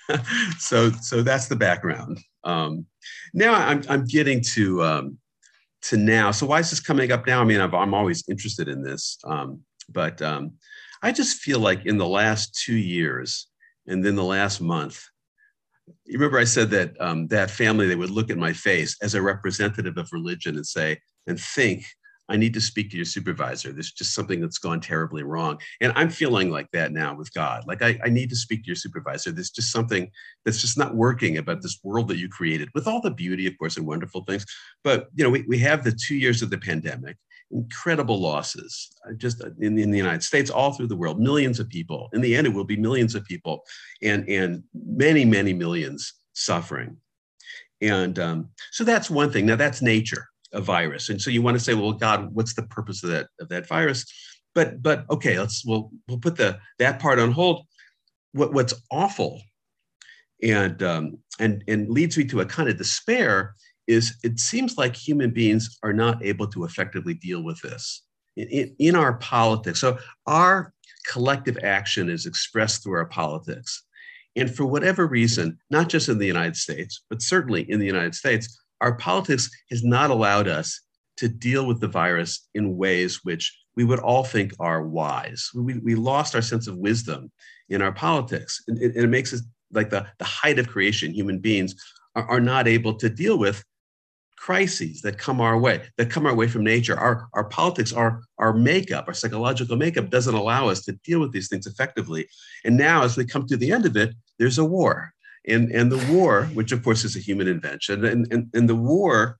so, 0.58 0.90
so 0.90 1.22
that's 1.22 1.48
the 1.48 1.56
background. 1.56 2.20
Um, 2.44 2.86
now 3.32 3.54
I'm, 3.54 3.82
I'm 3.88 4.04
getting 4.04 4.42
to 4.54 4.82
um, 4.84 5.18
to 5.82 5.96
now. 5.96 6.30
So 6.30 6.46
why 6.46 6.60
is 6.60 6.70
this 6.70 6.80
coming 6.80 7.12
up 7.12 7.26
now? 7.26 7.40
I 7.40 7.44
mean, 7.44 7.60
i 7.60 7.64
am 7.64 7.94
always 7.94 8.24
interested 8.28 8.68
in 8.68 8.82
this, 8.82 9.18
um, 9.24 9.60
but 9.88 10.20
um, 10.22 10.52
I 11.02 11.12
just 11.12 11.38
feel 11.38 11.58
like 11.58 11.86
in 11.86 11.98
the 11.98 12.08
last 12.08 12.54
two 12.54 12.76
years 12.76 13.48
and 13.86 14.04
then 14.04 14.16
the 14.16 14.24
last 14.24 14.60
month, 14.60 15.04
you 15.86 16.18
remember 16.18 16.38
I 16.38 16.44
said 16.44 16.70
that 16.70 17.00
um, 17.00 17.26
that 17.28 17.50
family 17.50 17.86
they 17.86 17.96
would 17.96 18.10
look 18.10 18.30
at 18.30 18.38
my 18.38 18.52
face 18.52 18.96
as 19.02 19.14
a 19.14 19.22
representative 19.22 19.96
of 19.98 20.12
religion 20.12 20.56
and 20.56 20.66
say 20.66 20.98
and 21.26 21.38
think 21.38 21.84
I 22.28 22.36
need 22.36 22.54
to 22.54 22.60
speak 22.60 22.90
to 22.90 22.96
your 22.96 23.04
supervisor. 23.04 23.72
There's 23.72 23.92
just 23.92 24.14
something 24.14 24.40
that's 24.40 24.58
gone 24.58 24.80
terribly 24.80 25.22
wrong. 25.22 25.58
And 25.80 25.92
I'm 25.94 26.08
feeling 26.08 26.50
like 26.50 26.70
that 26.72 26.92
now 26.92 27.14
with 27.14 27.32
God. 27.34 27.64
Like 27.66 27.82
I, 27.82 27.98
I, 28.02 28.08
need 28.08 28.30
to 28.30 28.36
speak 28.36 28.62
to 28.62 28.68
your 28.68 28.76
supervisor. 28.76 29.30
There's 29.30 29.50
just 29.50 29.70
something 29.70 30.10
that's 30.44 30.60
just 30.60 30.78
not 30.78 30.94
working 30.94 31.36
about 31.36 31.60
this 31.60 31.78
world 31.82 32.08
that 32.08 32.16
you 32.16 32.28
created 32.28 32.70
with 32.74 32.86
all 32.86 33.02
the 33.02 33.10
beauty, 33.10 33.46
of 33.46 33.58
course, 33.58 33.76
and 33.76 33.86
wonderful 33.86 34.24
things. 34.24 34.46
But, 34.82 35.08
you 35.14 35.22
know, 35.22 35.30
we, 35.30 35.44
we 35.46 35.58
have 35.58 35.84
the 35.84 35.92
two 35.92 36.16
years 36.16 36.40
of 36.40 36.48
the 36.48 36.58
pandemic, 36.58 37.18
incredible 37.50 38.20
losses 38.20 38.90
uh, 39.08 39.12
just 39.16 39.42
in, 39.60 39.78
in 39.78 39.90
the 39.90 39.98
United 39.98 40.22
States, 40.22 40.50
all 40.50 40.72
through 40.72 40.88
the 40.88 40.96
world, 40.96 41.20
millions 41.20 41.60
of 41.60 41.68
people. 41.68 42.08
In 42.12 42.20
the 42.20 42.34
end, 42.34 42.46
it 42.46 42.54
will 42.54 42.64
be 42.64 42.76
millions 42.76 43.14
of 43.14 43.24
people 43.24 43.62
and, 44.02 44.28
and 44.28 44.62
many, 44.74 45.24
many 45.24 45.52
millions 45.52 46.14
suffering. 46.32 46.96
And 47.80 48.18
um, 48.18 48.48
so 48.70 48.84
that's 48.84 49.10
one 49.10 49.30
thing. 49.30 49.46
Now 49.46 49.56
that's 49.56 49.82
nature 49.82 50.28
a 50.52 50.60
virus. 50.60 51.10
And 51.10 51.20
so 51.20 51.30
you 51.30 51.42
want 51.42 51.58
to 51.58 51.62
say, 51.62 51.74
well, 51.74 51.92
God, 51.92 52.34
what's 52.34 52.54
the 52.54 52.62
purpose 52.62 53.02
of 53.02 53.10
that 53.10 53.26
of 53.40 53.48
that 53.48 53.66
virus? 53.66 54.06
But 54.54 54.82
but 54.82 55.04
okay, 55.10 55.38
let's 55.38 55.64
we'll 55.64 55.90
we'll 56.08 56.18
put 56.18 56.36
the 56.36 56.58
that 56.78 57.00
part 57.00 57.18
on 57.18 57.32
hold. 57.32 57.66
What 58.32 58.52
what's 58.52 58.74
awful 58.90 59.42
and 60.42 60.82
um, 60.82 61.18
and 61.38 61.64
and 61.68 61.90
leads 61.90 62.16
me 62.16 62.24
to 62.26 62.40
a 62.40 62.46
kind 62.46 62.68
of 62.68 62.78
despair 62.78 63.54
is 63.86 64.16
it 64.22 64.38
seems 64.38 64.76
like 64.76 64.96
human 64.96 65.30
beings 65.30 65.78
are 65.82 65.92
not 65.92 66.24
able 66.24 66.46
to 66.48 66.64
effectively 66.64 67.14
deal 67.14 67.42
with 67.42 67.60
this 67.60 68.02
in, 68.36 68.74
in, 68.78 68.96
our 68.96 69.14
politics. 69.14 69.80
So 69.80 69.98
our 70.26 70.72
collective 71.06 71.58
action 71.62 72.08
is 72.08 72.26
expressed 72.26 72.82
through 72.82 72.94
our 72.94 73.06
politics. 73.06 73.84
And 74.36 74.52
for 74.52 74.64
whatever 74.64 75.06
reason, 75.06 75.58
not 75.70 75.88
just 75.88 76.08
in 76.08 76.18
the 76.18 76.26
United 76.26 76.56
States, 76.56 77.04
but 77.08 77.22
certainly 77.22 77.70
in 77.70 77.78
the 77.78 77.86
United 77.86 78.14
States, 78.14 78.60
our 78.80 78.96
politics 78.96 79.50
has 79.70 79.84
not 79.84 80.10
allowed 80.10 80.48
us 80.48 80.80
to 81.18 81.28
deal 81.28 81.66
with 81.66 81.80
the 81.80 81.88
virus 81.88 82.48
in 82.54 82.76
ways 82.76 83.20
which 83.22 83.56
we 83.76 83.84
would 83.84 84.00
all 84.00 84.24
think 84.24 84.52
are 84.58 84.86
wise. 84.86 85.50
We, 85.54 85.78
we 85.78 85.94
lost 85.94 86.34
our 86.34 86.42
sense 86.42 86.66
of 86.66 86.76
wisdom 86.76 87.30
in 87.68 87.82
our 87.82 87.92
politics. 87.92 88.62
And 88.66 88.78
it, 88.78 88.96
and 88.96 89.04
it 89.04 89.08
makes 89.08 89.32
us 89.32 89.42
like 89.72 89.90
the, 89.90 90.06
the 90.18 90.24
height 90.24 90.58
of 90.58 90.68
creation, 90.68 91.12
human 91.12 91.38
beings 91.38 91.74
are, 92.14 92.24
are 92.28 92.40
not 92.40 92.66
able 92.68 92.94
to 92.94 93.08
deal 93.08 93.38
with 93.38 93.64
crises 94.44 95.00
that 95.00 95.16
come 95.16 95.40
our 95.40 95.58
way, 95.58 95.80
that 95.96 96.10
come 96.10 96.26
our 96.26 96.34
way 96.34 96.46
from 96.46 96.62
nature. 96.62 96.94
Our, 97.00 97.28
our 97.32 97.44
politics, 97.44 97.94
our, 97.94 98.20
our 98.36 98.52
makeup, 98.52 99.06
our 99.08 99.14
psychological 99.14 99.74
makeup 99.74 100.10
doesn't 100.10 100.34
allow 100.34 100.68
us 100.68 100.84
to 100.84 100.92
deal 101.02 101.20
with 101.20 101.32
these 101.32 101.48
things 101.48 101.66
effectively. 101.66 102.28
And 102.62 102.76
now, 102.76 103.04
as 103.04 103.16
we 103.16 103.24
come 103.24 103.46
to 103.46 103.56
the 103.56 103.72
end 103.72 103.86
of 103.86 103.96
it, 103.96 104.14
there's 104.38 104.58
a 104.58 104.64
war 104.64 105.14
and, 105.48 105.70
and 105.70 105.90
the 105.90 106.12
war, 106.12 106.44
which 106.52 106.72
of 106.72 106.84
course 106.84 107.04
is 107.04 107.16
a 107.16 107.20
human 107.20 107.48
invention, 107.48 108.04
and, 108.04 108.30
and, 108.30 108.50
and 108.52 108.68
the 108.68 108.74
war 108.74 109.38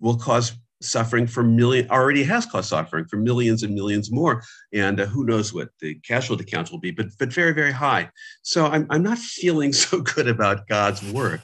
will 0.00 0.16
cause 0.16 0.56
suffering 0.80 1.26
for 1.26 1.42
million 1.42 1.90
already 1.90 2.24
has 2.24 2.46
caused 2.46 2.70
suffering 2.70 3.04
for 3.06 3.16
millions 3.16 3.62
and 3.62 3.74
millions 3.74 4.12
more 4.12 4.42
and 4.74 5.00
uh, 5.00 5.06
who 5.06 5.24
knows 5.24 5.52
what 5.52 5.70
the 5.80 5.94
casualty 6.00 6.44
count 6.44 6.70
will 6.70 6.78
be 6.78 6.90
but 6.90 7.06
but 7.18 7.32
very 7.32 7.52
very 7.54 7.72
high 7.72 8.06
so 8.42 8.66
i'm, 8.66 8.86
I'm 8.90 9.02
not 9.02 9.16
feeling 9.16 9.72
so 9.84 10.02
good 10.02 10.28
about 10.28 10.68
god's 10.68 11.02
work 11.12 11.40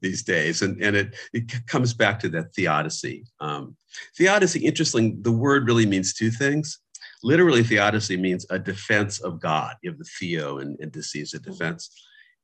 these 0.00 0.22
days 0.22 0.62
and 0.62 0.82
and 0.82 0.96
it 0.96 1.14
it 1.32 1.66
comes 1.66 1.94
back 1.94 2.18
to 2.20 2.28
that 2.28 2.54
theodicy 2.54 3.24
um, 3.40 3.76
theodicy 4.16 4.60
interesting 4.64 5.20
the 5.22 5.32
word 5.32 5.66
really 5.66 5.86
means 5.86 6.14
two 6.14 6.30
things 6.30 6.80
literally 7.22 7.62
theodicy 7.62 8.16
means 8.16 8.46
a 8.50 8.58
defense 8.58 9.20
of 9.20 9.40
god 9.40 9.76
you 9.82 9.90
have 9.90 9.98
the 9.98 10.04
theo 10.18 10.58
and, 10.58 10.78
and 10.80 10.94
is 10.96 11.34
a 11.34 11.38
defense 11.38 11.90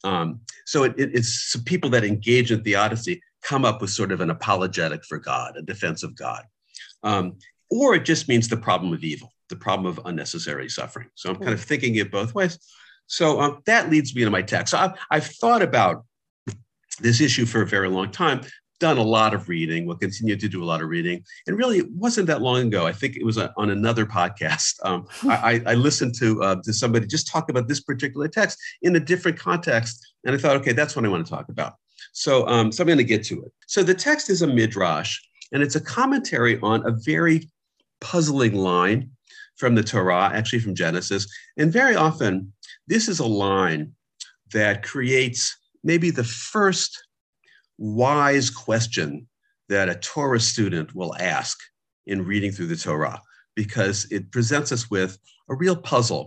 Um, 0.04 0.40
so 0.64 0.84
it, 0.84 0.94
it, 0.96 1.10
it's 1.14 1.56
people 1.64 1.90
that 1.90 2.04
engage 2.04 2.52
in 2.52 2.62
theodicy 2.62 3.20
come 3.42 3.64
up 3.64 3.80
with 3.80 3.90
sort 3.90 4.12
of 4.12 4.20
an 4.20 4.30
apologetic 4.30 5.04
for 5.04 5.18
God, 5.18 5.56
a 5.56 5.62
defense 5.62 6.02
of 6.02 6.16
God. 6.16 6.44
Um, 7.02 7.38
or 7.70 7.94
it 7.94 8.04
just 8.04 8.28
means 8.28 8.48
the 8.48 8.56
problem 8.56 8.92
of 8.92 9.04
evil, 9.04 9.32
the 9.48 9.56
problem 9.56 9.86
of 9.86 10.00
unnecessary 10.04 10.68
suffering. 10.68 11.08
So 11.14 11.30
I'm 11.30 11.36
kind 11.36 11.52
of 11.52 11.60
thinking 11.60 11.96
it 11.96 12.10
both 12.10 12.34
ways. 12.34 12.58
So 13.06 13.40
um, 13.40 13.62
that 13.66 13.90
leads 13.90 14.14
me 14.14 14.24
to 14.24 14.30
my 14.30 14.42
text. 14.42 14.72
So 14.72 14.78
I've, 14.78 14.92
I've 15.10 15.26
thought 15.26 15.62
about 15.62 16.04
this 17.00 17.20
issue 17.20 17.46
for 17.46 17.62
a 17.62 17.66
very 17.66 17.88
long 17.88 18.10
time, 18.10 18.40
done 18.80 18.98
a 18.98 19.02
lot 19.02 19.34
of 19.34 19.48
reading, 19.48 19.86
will 19.86 19.96
continue 19.96 20.36
to 20.36 20.48
do 20.48 20.62
a 20.62 20.66
lot 20.66 20.80
of 20.80 20.88
reading. 20.88 21.22
And 21.46 21.58
really, 21.58 21.78
it 21.78 21.90
wasn't 21.90 22.28
that 22.28 22.42
long 22.42 22.68
ago. 22.68 22.86
I 22.86 22.92
think 22.92 23.16
it 23.16 23.24
was 23.24 23.36
a, 23.36 23.52
on 23.56 23.70
another 23.70 24.06
podcast. 24.06 24.74
Um, 24.88 25.06
I, 25.24 25.60
I, 25.66 25.74
listened 25.74 26.14
to, 26.20 26.42
uh, 26.42 26.56
to 26.62 26.72
somebody 26.72 27.06
just 27.06 27.28
talk 27.28 27.50
about 27.50 27.68
this 27.68 27.80
particular 27.80 28.26
text 28.28 28.58
in 28.82 28.96
a 28.96 29.00
different 29.00 29.38
context. 29.38 30.06
And 30.24 30.34
I 30.34 30.38
thought, 30.38 30.56
okay, 30.56 30.72
that's 30.72 30.96
what 30.96 31.04
I 31.04 31.08
want 31.08 31.26
to 31.26 31.30
talk 31.30 31.48
about. 31.48 31.74
So, 32.12 32.46
um, 32.48 32.72
so 32.72 32.82
I'm 32.82 32.86
going 32.86 32.98
to 32.98 33.04
get 33.04 33.24
to 33.24 33.42
it. 33.42 33.52
So 33.66 33.82
the 33.82 33.92
text 33.92 34.30
is 34.30 34.42
a 34.42 34.46
midrash, 34.46 35.18
and 35.52 35.62
it's 35.62 35.76
a 35.76 35.80
commentary 35.80 36.58
on 36.60 36.86
a 36.86 36.92
very 36.92 37.50
puzzling 38.00 38.54
line 38.54 39.10
from 39.56 39.74
the 39.74 39.82
Torah, 39.82 40.30
actually 40.32 40.60
from 40.60 40.74
Genesis. 40.74 41.26
And 41.58 41.72
very 41.72 41.96
often, 41.96 42.52
this 42.86 43.08
is 43.08 43.18
a 43.18 43.26
line 43.26 43.92
that 44.52 44.82
creates 44.82 45.56
maybe 45.88 46.10
the 46.10 46.30
first 46.52 46.92
wise 47.78 48.50
question 48.50 49.26
that 49.70 49.88
a 49.88 49.94
Torah 49.94 50.44
student 50.52 50.94
will 50.94 51.14
ask 51.16 51.56
in 52.06 52.26
reading 52.30 52.52
through 52.52 52.66
the 52.66 52.76
Torah, 52.76 53.20
because 53.56 54.06
it 54.10 54.30
presents 54.30 54.70
us 54.70 54.90
with 54.90 55.18
a 55.48 55.54
real 55.54 55.76
puzzle 55.92 56.24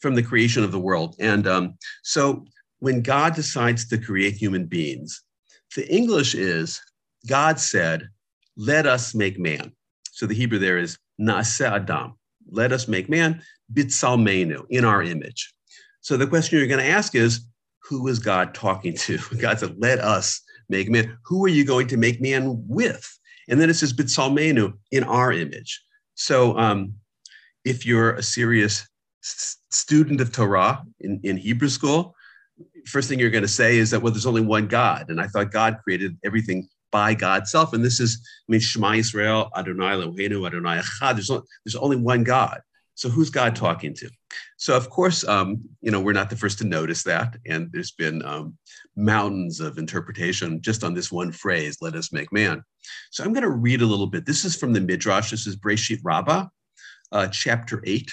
from 0.00 0.14
the 0.14 0.22
creation 0.30 0.64
of 0.64 0.72
the 0.72 0.84
world. 0.88 1.14
And 1.20 1.46
um, 1.46 1.64
so 2.02 2.44
when 2.80 3.02
God 3.02 3.34
decides 3.34 3.86
to 3.88 3.98
create 3.98 4.34
human 4.34 4.66
beings, 4.66 5.22
the 5.76 5.86
English 6.00 6.34
is 6.34 6.80
God 7.38 7.60
said, 7.60 8.08
let 8.56 8.84
us 8.86 9.14
make 9.14 9.38
man. 9.38 9.72
So 10.10 10.26
the 10.26 10.34
Hebrew 10.34 10.58
there 10.58 10.78
is 10.78 10.98
Naaseh 11.20 11.70
Adam. 11.70 12.14
Let 12.50 12.72
us 12.72 12.88
make 12.88 13.08
man, 13.08 13.42
Bitsalmenu, 13.72 14.64
in 14.70 14.84
our 14.84 15.02
image. 15.02 15.52
So 16.00 16.16
the 16.16 16.26
question 16.26 16.58
you're 16.58 16.74
going 16.74 16.86
to 16.86 16.96
ask 17.00 17.14
is, 17.14 17.46
who 17.88 18.06
is 18.08 18.18
God 18.18 18.54
talking 18.54 18.94
to? 18.94 19.18
God 19.38 19.58
said, 19.58 19.76
let 19.78 19.98
us 19.98 20.40
make 20.68 20.88
man. 20.88 21.18
Who 21.24 21.44
are 21.44 21.48
you 21.48 21.64
going 21.64 21.86
to 21.88 21.96
make 21.96 22.20
man 22.20 22.64
with? 22.66 23.18
And 23.48 23.60
then 23.60 23.68
it 23.68 23.74
says, 23.74 23.92
Bitsalmenu, 23.92 24.72
in 24.90 25.04
our 25.04 25.32
image. 25.32 25.82
So 26.14 26.56
um, 26.58 26.94
if 27.64 27.84
you're 27.84 28.14
a 28.14 28.22
serious 28.22 28.88
student 29.20 30.20
of 30.20 30.32
Torah 30.32 30.82
in, 31.00 31.20
in 31.24 31.36
Hebrew 31.36 31.68
school, 31.68 32.14
first 32.86 33.08
thing 33.08 33.18
you're 33.18 33.30
going 33.30 33.42
to 33.42 33.48
say 33.48 33.78
is 33.78 33.90
that, 33.90 34.00
well, 34.00 34.12
there's 34.12 34.26
only 34.26 34.40
one 34.40 34.66
God. 34.66 35.10
And 35.10 35.20
I 35.20 35.26
thought 35.26 35.50
God 35.50 35.78
created 35.82 36.16
everything 36.24 36.68
by 36.90 37.14
God's 37.14 37.50
self. 37.50 37.72
And 37.72 37.84
this 37.84 38.00
is, 38.00 38.26
I 38.48 38.52
mean, 38.52 38.60
Shema 38.60 38.92
Israel, 38.92 39.50
Adonai 39.56 39.96
Eloheinu, 39.96 40.46
Adonai 40.46 40.80
Echad. 40.80 41.14
There's, 41.14 41.28
there's 41.28 41.76
only 41.76 41.96
one 41.96 42.22
God. 42.22 42.60
So 42.94 43.08
who's 43.08 43.30
God 43.30 43.56
talking 43.56 43.94
to? 43.94 44.08
So 44.56 44.76
of 44.76 44.88
course, 44.90 45.26
um, 45.26 45.62
you 45.80 45.90
know, 45.90 46.00
we're 46.00 46.12
not 46.12 46.30
the 46.30 46.36
first 46.36 46.58
to 46.58 46.64
notice 46.64 47.02
that. 47.04 47.36
And 47.46 47.70
there's 47.72 47.90
been 47.90 48.24
um, 48.24 48.56
mountains 48.96 49.60
of 49.60 49.78
interpretation 49.78 50.60
just 50.60 50.84
on 50.84 50.94
this 50.94 51.10
one 51.10 51.32
phrase, 51.32 51.78
let 51.80 51.94
us 51.94 52.12
make 52.12 52.32
man. 52.32 52.62
So 53.10 53.24
I'm 53.24 53.32
going 53.32 53.42
to 53.42 53.50
read 53.50 53.82
a 53.82 53.86
little 53.86 54.06
bit. 54.06 54.26
This 54.26 54.44
is 54.44 54.56
from 54.56 54.72
the 54.72 54.80
Midrash. 54.80 55.30
This 55.30 55.46
is 55.46 55.56
Breshit 55.56 56.00
Rabbah, 56.04 56.46
uh, 57.12 57.28
chapter 57.28 57.82
8. 57.84 58.10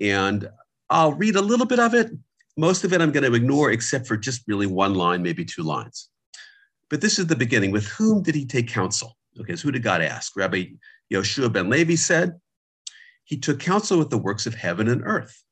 And 0.00 0.48
I'll 0.90 1.12
read 1.12 1.36
a 1.36 1.42
little 1.42 1.66
bit 1.66 1.80
of 1.80 1.94
it. 1.94 2.10
Most 2.56 2.84
of 2.84 2.92
it 2.92 3.00
I'm 3.00 3.12
going 3.12 3.30
to 3.30 3.36
ignore, 3.36 3.70
except 3.70 4.06
for 4.06 4.16
just 4.16 4.42
really 4.48 4.66
one 4.66 4.94
line, 4.94 5.22
maybe 5.22 5.44
two 5.44 5.62
lines. 5.62 6.08
But 6.90 7.00
this 7.00 7.18
is 7.18 7.26
the 7.26 7.36
beginning. 7.36 7.70
With 7.70 7.86
whom 7.86 8.22
did 8.22 8.34
he 8.34 8.46
take 8.46 8.68
counsel? 8.68 9.16
Okay, 9.40 9.54
so 9.54 9.64
who 9.64 9.72
did 9.72 9.82
God 9.82 10.00
ask? 10.00 10.36
Rabbi 10.36 10.64
Yoshua 11.12 11.52
ben 11.52 11.70
Levi 11.70 11.94
said, 11.94 12.40
He 13.28 13.36
took 13.36 13.60
counsel 13.60 13.98
with 13.98 14.08
the 14.08 14.16
works 14.16 14.46
of 14.46 14.54
heaven 14.54 14.88
and 14.88 15.02
earth, 15.04 15.44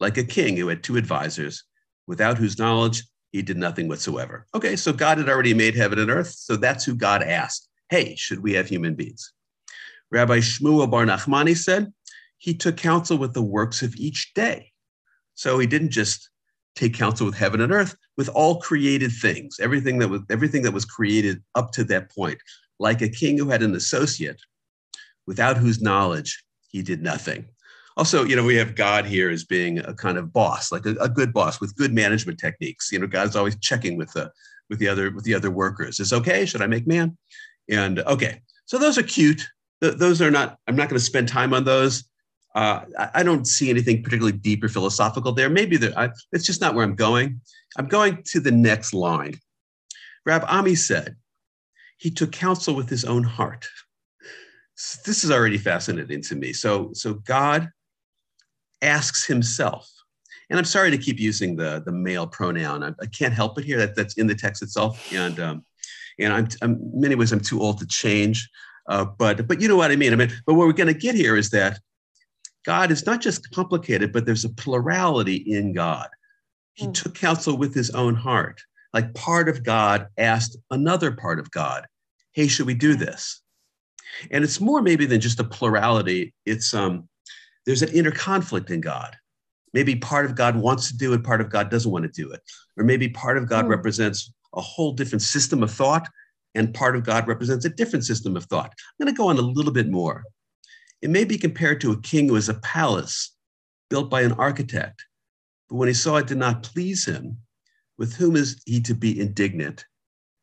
like 0.00 0.18
a 0.18 0.22
king 0.22 0.54
who 0.54 0.68
had 0.68 0.82
two 0.82 0.98
advisors, 0.98 1.64
without 2.06 2.36
whose 2.36 2.58
knowledge 2.58 3.04
he 3.32 3.40
did 3.40 3.56
nothing 3.56 3.88
whatsoever. 3.88 4.46
Okay, 4.54 4.76
so 4.76 4.92
God 4.92 5.16
had 5.16 5.30
already 5.30 5.54
made 5.54 5.74
heaven 5.74 5.98
and 5.98 6.10
earth, 6.10 6.28
so 6.28 6.56
that's 6.56 6.84
who 6.84 6.94
God 6.94 7.22
asked. 7.22 7.70
Hey, 7.88 8.16
should 8.16 8.40
we 8.40 8.52
have 8.52 8.68
human 8.68 8.94
beings? 8.94 9.32
Rabbi 10.10 10.40
Shmuel 10.40 10.90
Bar 10.90 11.06
Nachmani 11.06 11.56
said, 11.56 11.90
He 12.36 12.52
took 12.52 12.76
counsel 12.76 13.16
with 13.16 13.32
the 13.32 13.40
works 13.40 13.80
of 13.80 13.96
each 13.96 14.34
day. 14.34 14.72
So 15.36 15.58
he 15.58 15.66
didn't 15.66 15.92
just 15.92 16.28
take 16.74 16.92
counsel 16.92 17.24
with 17.24 17.34
heaven 17.34 17.62
and 17.62 17.72
earth, 17.72 17.96
with 18.18 18.28
all 18.28 18.60
created 18.60 19.10
things, 19.10 19.58
everything 19.58 20.00
that 20.00 20.08
was 20.08 20.20
everything 20.28 20.60
that 20.64 20.74
was 20.74 20.84
created 20.84 21.42
up 21.54 21.72
to 21.72 21.84
that 21.84 22.14
point, 22.14 22.38
like 22.78 23.00
a 23.00 23.08
king 23.08 23.38
who 23.38 23.48
had 23.48 23.62
an 23.62 23.74
associate, 23.74 24.42
without 25.26 25.56
whose 25.56 25.80
knowledge 25.80 26.42
he 26.76 26.82
did 26.82 27.02
nothing. 27.02 27.46
Also, 27.96 28.24
you 28.24 28.36
know, 28.36 28.44
we 28.44 28.56
have 28.56 28.74
God 28.74 29.06
here 29.06 29.30
as 29.30 29.44
being 29.44 29.78
a 29.78 29.94
kind 29.94 30.18
of 30.18 30.30
boss, 30.30 30.70
like 30.70 30.84
a, 30.84 30.94
a 31.00 31.08
good 31.08 31.32
boss 31.32 31.58
with 31.58 31.74
good 31.76 31.94
management 31.94 32.38
techniques. 32.38 32.92
You 32.92 32.98
know, 32.98 33.06
God's 33.06 33.34
always 33.34 33.56
checking 33.60 33.96
with 33.96 34.12
the 34.12 34.30
with 34.68 34.78
the 34.78 34.88
other 34.88 35.10
with 35.10 35.24
the 35.24 35.34
other 35.34 35.50
workers. 35.50 35.98
Is 35.98 36.12
okay? 36.12 36.44
Should 36.44 36.60
I 36.60 36.66
make 36.66 36.86
man? 36.86 37.16
And 37.70 38.00
okay, 38.00 38.42
so 38.66 38.78
those 38.78 38.98
are 38.98 39.02
cute. 39.02 39.42
Th- 39.82 39.94
those 39.94 40.20
are 40.20 40.30
not. 40.30 40.58
I'm 40.68 40.76
not 40.76 40.90
going 40.90 40.98
to 40.98 41.04
spend 41.04 41.28
time 41.28 41.54
on 41.54 41.64
those. 41.64 42.04
Uh, 42.54 42.80
I 43.14 43.22
don't 43.22 43.46
see 43.46 43.70
anything 43.70 44.02
particularly 44.02 44.36
deep 44.36 44.62
or 44.64 44.68
philosophical 44.68 45.32
there. 45.32 45.50
Maybe 45.50 45.76
there, 45.78 45.98
I, 45.98 46.10
it's 46.32 46.46
just 46.46 46.60
not 46.60 46.74
where 46.74 46.84
I'm 46.84 46.94
going. 46.94 47.40
I'm 47.78 47.86
going 47.86 48.22
to 48.24 48.40
the 48.40 48.50
next 48.50 48.94
line. 48.94 49.34
Rab 50.24 50.42
Ami 50.48 50.74
said, 50.74 51.16
he 51.98 52.10
took 52.10 52.32
counsel 52.32 52.74
with 52.74 52.88
his 52.88 53.04
own 53.04 53.24
heart. 53.24 53.66
This 55.04 55.24
is 55.24 55.30
already 55.30 55.58
fascinating 55.58 56.22
to 56.22 56.34
me. 56.34 56.52
So, 56.52 56.90
so 56.92 57.14
God 57.14 57.70
asks 58.82 59.24
himself, 59.24 59.90
and 60.50 60.58
I'm 60.58 60.64
sorry 60.64 60.90
to 60.90 60.98
keep 60.98 61.18
using 61.18 61.56
the, 61.56 61.82
the 61.84 61.92
male 61.92 62.26
pronoun. 62.26 62.84
I, 62.84 62.88
I 63.00 63.06
can't 63.06 63.32
help 63.32 63.58
it 63.58 63.64
here. 63.64 63.78
That, 63.78 63.96
that's 63.96 64.18
in 64.18 64.26
the 64.26 64.34
text 64.34 64.62
itself. 64.62 65.12
And, 65.12 65.40
um, 65.40 65.64
and 66.18 66.32
I'm, 66.32 66.48
I'm, 66.62 66.78
many 66.94 67.14
ways, 67.14 67.32
I'm 67.32 67.40
too 67.40 67.60
old 67.60 67.78
to 67.78 67.86
change. 67.86 68.48
Uh, 68.88 69.04
but, 69.04 69.48
but 69.48 69.60
you 69.60 69.68
know 69.68 69.76
what 69.76 69.90
I 69.90 69.96
mean? 69.96 70.12
I 70.12 70.16
mean, 70.16 70.32
but 70.46 70.54
what 70.54 70.66
we're 70.66 70.72
going 70.72 70.92
to 70.92 70.94
get 70.94 71.14
here 71.14 71.36
is 71.36 71.50
that 71.50 71.80
God 72.64 72.90
is 72.90 73.06
not 73.06 73.20
just 73.20 73.50
complicated, 73.50 74.12
but 74.12 74.26
there's 74.26 74.44
a 74.44 74.50
plurality 74.50 75.36
in 75.36 75.72
God. 75.72 76.08
He 76.74 76.86
mm. 76.86 76.94
took 76.94 77.14
counsel 77.14 77.56
with 77.56 77.74
his 77.74 77.90
own 77.90 78.14
heart. 78.14 78.60
Like 78.92 79.14
part 79.14 79.48
of 79.48 79.64
God 79.64 80.08
asked 80.18 80.56
another 80.70 81.12
part 81.12 81.38
of 81.38 81.50
God, 81.50 81.86
hey, 82.32 82.46
should 82.46 82.66
we 82.66 82.74
do 82.74 82.94
this? 82.94 83.40
And 84.30 84.44
it's 84.44 84.60
more 84.60 84.82
maybe 84.82 85.06
than 85.06 85.20
just 85.20 85.40
a 85.40 85.44
plurality. 85.44 86.34
It's 86.44 86.74
um, 86.74 87.08
there's 87.64 87.82
an 87.82 87.90
inner 87.90 88.12
conflict 88.12 88.70
in 88.70 88.80
God. 88.80 89.16
Maybe 89.72 89.96
part 89.96 90.24
of 90.24 90.34
God 90.34 90.56
wants 90.56 90.90
to 90.90 90.96
do 90.96 91.12
it, 91.12 91.24
part 91.24 91.40
of 91.40 91.50
God 91.50 91.70
doesn't 91.70 91.90
want 91.90 92.04
to 92.04 92.22
do 92.22 92.32
it. 92.32 92.40
Or 92.76 92.84
maybe 92.84 93.08
part 93.08 93.36
of 93.36 93.48
God 93.48 93.66
mm. 93.66 93.70
represents 93.70 94.32
a 94.54 94.60
whole 94.60 94.92
different 94.92 95.22
system 95.22 95.62
of 95.62 95.70
thought, 95.70 96.08
and 96.54 96.72
part 96.72 96.96
of 96.96 97.04
God 97.04 97.28
represents 97.28 97.64
a 97.64 97.70
different 97.70 98.04
system 98.04 98.36
of 98.36 98.44
thought. 98.44 98.72
I'm 98.72 99.04
going 99.04 99.14
to 99.14 99.18
go 99.18 99.28
on 99.28 99.38
a 99.38 99.42
little 99.42 99.72
bit 99.72 99.88
more. 99.88 100.24
It 101.02 101.10
may 101.10 101.24
be 101.24 101.36
compared 101.36 101.80
to 101.82 101.92
a 101.92 102.00
king 102.00 102.28
who 102.28 102.36
has 102.36 102.48
a 102.48 102.54
palace 102.54 103.36
built 103.90 104.08
by 104.08 104.22
an 104.22 104.32
architect, 104.32 105.04
but 105.68 105.76
when 105.76 105.88
he 105.88 105.94
saw 105.94 106.16
it 106.16 106.26
did 106.26 106.38
not 106.38 106.62
please 106.62 107.04
him, 107.04 107.38
with 107.98 108.14
whom 108.14 108.36
is 108.36 108.62
he 108.64 108.80
to 108.82 108.94
be 108.94 109.20
indignant? 109.20 109.84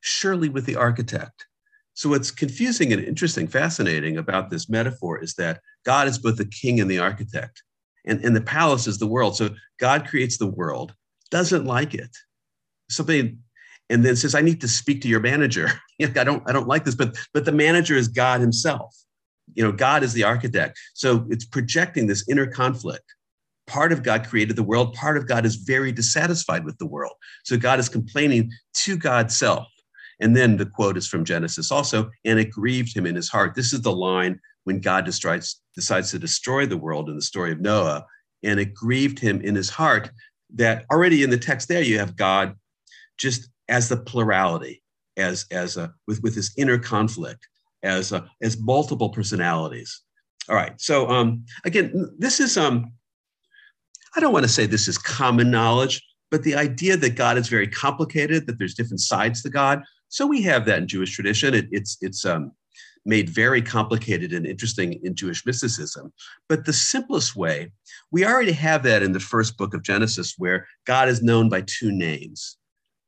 Surely 0.01 0.49
with 0.49 0.65
the 0.65 0.75
architect. 0.75 1.47
So, 1.93 2.09
what's 2.09 2.31
confusing 2.31 2.91
and 2.91 3.03
interesting, 3.03 3.47
fascinating 3.47 4.17
about 4.17 4.49
this 4.49 4.69
metaphor 4.69 5.21
is 5.21 5.35
that 5.35 5.61
God 5.85 6.07
is 6.07 6.17
both 6.17 6.37
the 6.37 6.45
king 6.45 6.79
and 6.79 6.89
the 6.89 6.99
architect, 6.99 7.63
and, 8.05 8.23
and 8.23 8.35
the 8.35 8.41
palace 8.41 8.87
is 8.87 8.97
the 8.97 9.07
world. 9.07 9.35
So, 9.35 9.49
God 9.79 10.07
creates 10.07 10.37
the 10.37 10.47
world, 10.49 10.93
doesn't 11.31 11.65
like 11.65 11.93
it. 11.93 12.15
Something 12.89 13.39
and 13.89 14.03
then 14.03 14.15
says, 14.15 14.33
I 14.33 14.41
need 14.41 14.61
to 14.61 14.67
speak 14.67 15.01
to 15.01 15.09
your 15.09 15.19
manager. 15.19 15.69
I 16.01 16.23
don't, 16.23 16.41
I 16.49 16.53
don't 16.53 16.67
like 16.67 16.85
this, 16.85 16.95
but 16.95 17.17
but 17.33 17.45
the 17.45 17.51
manager 17.51 17.95
is 17.95 18.07
God 18.07 18.41
himself 18.41 18.95
you 19.53 19.63
know 19.63 19.71
god 19.71 20.03
is 20.03 20.13
the 20.13 20.23
architect 20.23 20.79
so 20.93 21.25
it's 21.29 21.45
projecting 21.45 22.07
this 22.07 22.27
inner 22.29 22.47
conflict 22.47 23.15
part 23.67 23.91
of 23.91 24.03
god 24.03 24.25
created 24.27 24.55
the 24.55 24.63
world 24.63 24.93
part 24.93 25.17
of 25.17 25.27
god 25.27 25.45
is 25.45 25.55
very 25.55 25.91
dissatisfied 25.91 26.63
with 26.63 26.77
the 26.77 26.85
world 26.85 27.13
so 27.43 27.57
god 27.57 27.79
is 27.79 27.89
complaining 27.89 28.51
to 28.73 28.97
god's 28.97 29.35
self 29.35 29.67
and 30.19 30.35
then 30.35 30.57
the 30.57 30.65
quote 30.65 30.97
is 30.97 31.07
from 31.07 31.25
genesis 31.25 31.71
also 31.71 32.09
and 32.25 32.39
it 32.39 32.51
grieved 32.51 32.95
him 32.95 33.05
in 33.05 33.15
his 33.15 33.29
heart 33.29 33.55
this 33.55 33.73
is 33.73 33.81
the 33.81 33.91
line 33.91 34.39
when 34.65 34.79
god 34.79 35.05
decides, 35.05 35.61
decides 35.75 36.11
to 36.11 36.19
destroy 36.19 36.65
the 36.65 36.77
world 36.77 37.09
in 37.09 37.15
the 37.15 37.21
story 37.21 37.51
of 37.51 37.61
noah 37.61 38.05
and 38.43 38.59
it 38.59 38.73
grieved 38.73 39.19
him 39.19 39.41
in 39.41 39.55
his 39.55 39.69
heart 39.69 40.09
that 40.53 40.85
already 40.91 41.23
in 41.23 41.29
the 41.29 41.37
text 41.37 41.67
there 41.67 41.81
you 41.81 41.99
have 41.99 42.15
god 42.15 42.55
just 43.17 43.49
as 43.69 43.89
the 43.89 43.97
plurality 43.97 44.81
as 45.17 45.45
as 45.51 45.77
a 45.77 45.93
with 46.07 46.21
with 46.23 46.35
this 46.35 46.51
inner 46.57 46.77
conflict 46.77 47.47
as 47.83 48.13
uh, 48.13 48.21
as 48.41 48.59
multiple 48.59 49.09
personalities. 49.09 50.01
All 50.49 50.55
right. 50.55 50.79
So 50.79 51.07
um, 51.09 51.45
again, 51.65 52.15
this 52.17 52.39
is 52.39 52.57
um, 52.57 52.91
I 54.15 54.19
don't 54.19 54.33
want 54.33 54.43
to 54.43 54.51
say 54.51 54.65
this 54.65 54.87
is 54.87 54.97
common 54.97 55.51
knowledge, 55.51 56.01
but 56.31 56.43
the 56.43 56.55
idea 56.55 56.97
that 56.97 57.15
God 57.15 57.37
is 57.37 57.47
very 57.47 57.67
complicated, 57.67 58.47
that 58.47 58.57
there's 58.57 58.73
different 58.73 59.01
sides 59.01 59.41
to 59.43 59.49
God. 59.49 59.83
So 60.13 60.27
we 60.27 60.43
have 60.43 60.65
that 60.65 60.77
in 60.77 60.87
Jewish 60.87 61.11
tradition. 61.11 61.55
It, 61.55 61.67
it's 61.71 61.97
it's 61.99 62.23
um, 62.23 62.51
made 63.03 63.31
very 63.31 63.63
complicated 63.63 64.31
and 64.31 64.45
interesting 64.45 64.99
in 65.03 65.15
Jewish 65.15 65.43
mysticism. 65.43 66.13
But 66.47 66.65
the 66.65 66.71
simplest 66.71 67.35
way, 67.35 67.71
we 68.11 68.23
already 68.23 68.51
have 68.51 68.83
that 68.83 69.01
in 69.01 69.13
the 69.13 69.19
first 69.19 69.57
book 69.57 69.73
of 69.73 69.81
Genesis, 69.81 70.35
where 70.37 70.67
God 70.85 71.09
is 71.09 71.23
known 71.23 71.49
by 71.49 71.61
two 71.61 71.91
names. 71.91 72.57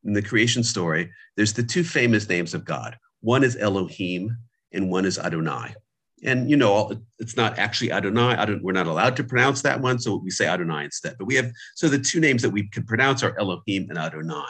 In 0.04 0.14
the 0.14 0.22
creation 0.24 0.64
story, 0.64 1.12
there's 1.36 1.54
the 1.54 1.62
two 1.62 1.84
famous 1.84 2.28
names 2.28 2.56
of 2.56 2.66
God. 2.66 2.98
One 3.22 3.44
is 3.44 3.56
Elohim, 3.56 4.36
and 4.74 4.90
one 4.90 5.06
is 5.06 5.20
Adonai. 5.20 5.76
And 6.24 6.50
you 6.50 6.58
know, 6.58 6.92
it's 7.20 7.38
not 7.38 7.60
actually 7.60 7.92
Adonai. 7.92 8.34
Adon, 8.34 8.62
we're 8.64 8.72
not 8.72 8.88
allowed 8.88 9.16
to 9.18 9.24
pronounce 9.24 9.62
that 9.62 9.80
one, 9.80 10.00
so 10.00 10.16
we 10.16 10.32
say 10.32 10.48
Adonai 10.48 10.86
instead. 10.86 11.18
But 11.20 11.28
we 11.28 11.36
have 11.36 11.52
so 11.76 11.88
the 11.88 12.00
two 12.00 12.20
names 12.20 12.42
that 12.42 12.50
we 12.50 12.68
can 12.68 12.84
pronounce 12.84 13.22
are 13.22 13.38
Elohim 13.38 13.92
and 13.92 14.00
Adonai. 14.00 14.50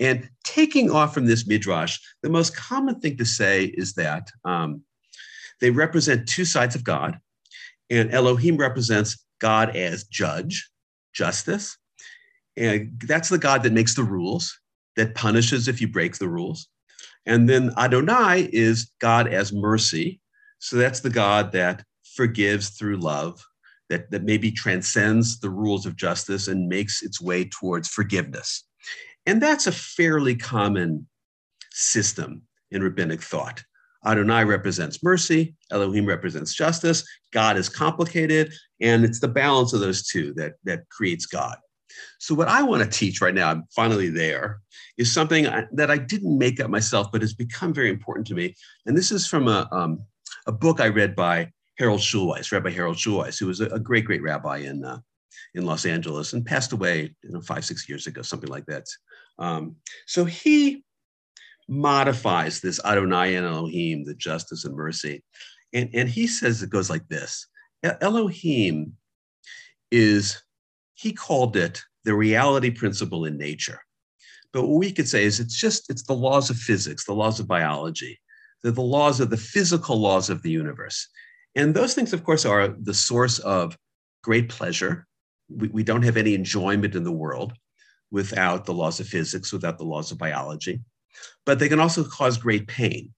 And 0.00 0.28
taking 0.44 0.90
off 0.90 1.14
from 1.14 1.26
this 1.26 1.46
midrash, 1.46 1.98
the 2.22 2.30
most 2.30 2.56
common 2.56 3.00
thing 3.00 3.16
to 3.18 3.24
say 3.24 3.66
is 3.66 3.94
that 3.94 4.30
um, 4.44 4.82
they 5.60 5.70
represent 5.70 6.28
two 6.28 6.44
sides 6.44 6.74
of 6.74 6.84
God, 6.84 7.18
and 7.90 8.12
Elohim 8.12 8.56
represents 8.56 9.24
God 9.40 9.76
as 9.76 10.04
judge, 10.04 10.68
justice, 11.12 11.76
and 12.56 13.00
that's 13.06 13.28
the 13.28 13.38
God 13.38 13.62
that 13.62 13.72
makes 13.72 13.94
the 13.94 14.04
rules, 14.04 14.58
that 14.96 15.14
punishes 15.14 15.68
if 15.68 15.80
you 15.80 15.88
break 15.88 16.18
the 16.18 16.28
rules. 16.28 16.68
And 17.26 17.48
then 17.48 17.72
Adonai 17.76 18.48
is 18.52 18.92
God 19.00 19.32
as 19.32 19.52
mercy. 19.52 20.20
So 20.58 20.76
that's 20.76 21.00
the 21.00 21.10
God 21.10 21.52
that 21.52 21.84
forgives 22.14 22.70
through 22.70 22.98
love, 22.98 23.44
that, 23.88 24.10
that 24.10 24.24
maybe 24.24 24.50
transcends 24.50 25.40
the 25.40 25.50
rules 25.50 25.86
of 25.86 25.96
justice 25.96 26.48
and 26.48 26.68
makes 26.68 27.02
its 27.02 27.20
way 27.20 27.48
towards 27.48 27.88
forgiveness. 27.88 28.64
And 29.26 29.40
that's 29.40 29.66
a 29.66 29.72
fairly 29.72 30.36
common 30.36 31.06
system 31.70 32.42
in 32.70 32.82
rabbinic 32.82 33.22
thought. 33.22 33.62
Adonai 34.06 34.44
represents 34.44 35.02
mercy, 35.02 35.54
Elohim 35.70 36.04
represents 36.04 36.54
justice, 36.54 37.04
God 37.32 37.56
is 37.56 37.70
complicated, 37.70 38.52
and 38.80 39.02
it's 39.04 39.20
the 39.20 39.28
balance 39.28 39.72
of 39.72 39.80
those 39.80 40.06
two 40.06 40.34
that, 40.34 40.54
that 40.64 40.88
creates 40.90 41.24
God. 41.24 41.56
So, 42.18 42.34
what 42.34 42.48
I 42.48 42.62
want 42.62 42.82
to 42.82 42.98
teach 42.98 43.20
right 43.22 43.34
now, 43.34 43.50
I'm 43.50 43.64
finally 43.74 44.10
there, 44.10 44.60
is 44.98 45.12
something 45.12 45.44
that 45.72 45.90
I 45.90 45.96
didn't 45.96 46.36
make 46.36 46.60
up 46.60 46.68
myself, 46.68 47.10
but 47.12 47.22
has 47.22 47.34
become 47.34 47.72
very 47.72 47.88
important 47.88 48.26
to 48.26 48.34
me. 48.34 48.54
And 48.84 48.96
this 48.96 49.10
is 49.10 49.26
from 49.26 49.48
a, 49.48 49.68
um, 49.72 50.04
a 50.46 50.52
book 50.52 50.80
I 50.80 50.88
read 50.88 51.14
by 51.14 51.50
Harold 51.78 52.00
Schulweis, 52.00 52.52
Rabbi 52.52 52.70
Harold 52.70 52.96
Schulweis, 52.96 53.38
who 53.38 53.46
was 53.46 53.60
a, 53.60 53.66
a 53.66 53.78
great, 53.78 54.04
great 54.04 54.22
rabbi 54.22 54.58
in, 54.58 54.84
uh, 54.84 54.98
in 55.54 55.64
Los 55.64 55.86
Angeles 55.86 56.32
and 56.32 56.44
passed 56.44 56.72
away 56.72 57.14
you 57.22 57.30
know, 57.30 57.40
five, 57.40 57.64
six 57.64 57.88
years 57.88 58.06
ago, 58.06 58.22
something 58.22 58.50
like 58.50 58.66
that. 58.66 58.86
Um, 59.38 59.76
so 60.06 60.24
he 60.24 60.84
modifies 61.68 62.60
this 62.60 62.80
Adonai 62.84 63.36
and 63.36 63.46
Elohim, 63.46 64.04
the 64.04 64.14
justice 64.14 64.64
and 64.64 64.74
mercy. 64.74 65.22
And, 65.72 65.90
and 65.94 66.08
he 66.08 66.26
says 66.26 66.62
it 66.62 66.70
goes 66.70 66.90
like 66.90 67.06
this 67.08 67.46
Elohim 68.00 68.94
is, 69.90 70.42
he 70.94 71.12
called 71.12 71.56
it 71.56 71.82
the 72.04 72.14
reality 72.14 72.70
principle 72.70 73.24
in 73.24 73.36
nature. 73.36 73.80
But 74.52 74.66
what 74.66 74.78
we 74.78 74.92
could 74.92 75.08
say 75.08 75.24
is 75.24 75.40
it's 75.40 75.58
just, 75.58 75.90
it's 75.90 76.04
the 76.04 76.14
laws 76.14 76.48
of 76.48 76.56
physics, 76.56 77.04
the 77.04 77.12
laws 77.12 77.40
of 77.40 77.48
biology, 77.48 78.20
the, 78.62 78.70
the 78.70 78.80
laws 78.80 79.20
of 79.20 79.30
the 79.30 79.36
physical 79.36 79.96
laws 79.98 80.30
of 80.30 80.42
the 80.42 80.50
universe. 80.50 81.08
And 81.56 81.74
those 81.74 81.94
things, 81.94 82.12
of 82.12 82.24
course, 82.24 82.44
are 82.44 82.68
the 82.68 82.94
source 82.94 83.38
of 83.40 83.76
great 84.22 84.48
pleasure. 84.48 85.06
We, 85.48 85.68
we 85.68 85.82
don't 85.82 86.02
have 86.02 86.16
any 86.16 86.34
enjoyment 86.34 86.94
in 86.94 87.04
the 87.04 87.12
world 87.12 87.52
without 88.10 88.64
the 88.64 88.74
laws 88.74 89.00
of 89.00 89.08
physics, 89.08 89.52
without 89.52 89.78
the 89.78 89.84
laws 89.84 90.12
of 90.12 90.18
biology. 90.18 90.80
But 91.46 91.58
they 91.58 91.68
can 91.68 91.80
also 91.80 92.04
cause 92.04 92.38
great 92.38 92.66
pain 92.66 93.12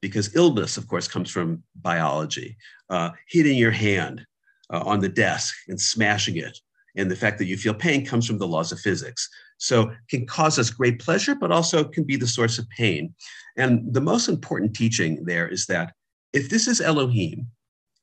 because 0.00 0.34
illness, 0.36 0.76
of 0.76 0.86
course, 0.86 1.08
comes 1.08 1.30
from 1.30 1.62
biology. 1.76 2.56
Uh, 2.90 3.10
hitting 3.28 3.58
your 3.58 3.70
hand 3.70 4.24
uh, 4.72 4.82
on 4.84 5.00
the 5.00 5.08
desk 5.08 5.54
and 5.68 5.80
smashing 5.80 6.36
it, 6.36 6.58
and 6.96 7.10
the 7.10 7.16
fact 7.16 7.38
that 7.38 7.46
you 7.46 7.56
feel 7.56 7.74
pain 7.74 8.04
comes 8.04 8.26
from 8.26 8.38
the 8.38 8.46
laws 8.46 8.72
of 8.72 8.80
physics. 8.80 9.28
So 9.58 9.92
can 10.08 10.26
cause 10.26 10.58
us 10.58 10.70
great 10.70 11.00
pleasure, 11.00 11.34
but 11.34 11.50
also 11.50 11.84
can 11.84 12.04
be 12.04 12.16
the 12.16 12.26
source 12.26 12.58
of 12.58 12.68
pain. 12.70 13.14
And 13.56 13.92
the 13.92 14.00
most 14.00 14.28
important 14.28 14.74
teaching 14.74 15.24
there 15.24 15.48
is 15.48 15.66
that 15.66 15.92
if 16.32 16.48
this 16.48 16.68
is 16.68 16.80
Elohim, 16.80 17.48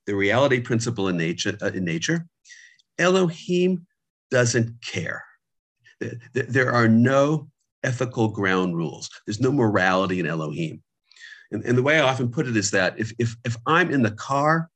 the 0.05 0.15
reality 0.15 0.59
principle 0.59 1.07
in 1.07 1.17
nature, 1.17 1.57
uh, 1.61 1.67
in 1.67 1.85
nature, 1.85 2.27
Elohim 2.97 3.85
doesn't 4.31 4.81
care. 4.81 5.23
There 6.33 6.71
are 6.71 6.87
no 6.87 7.49
ethical 7.83 8.29
ground 8.29 8.75
rules. 8.75 9.09
There's 9.25 9.39
no 9.39 9.51
morality 9.51 10.19
in 10.19 10.25
Elohim. 10.25 10.81
And, 11.51 11.63
and 11.63 11.77
the 11.77 11.83
way 11.83 11.99
I 11.99 12.07
often 12.09 12.31
put 12.31 12.47
it 12.47 12.57
is 12.57 12.71
that 12.71 12.99
if, 12.99 13.13
if, 13.19 13.35
if 13.45 13.55
I'm 13.67 13.91
in 13.91 14.01
the 14.01 14.11
car 14.11 14.69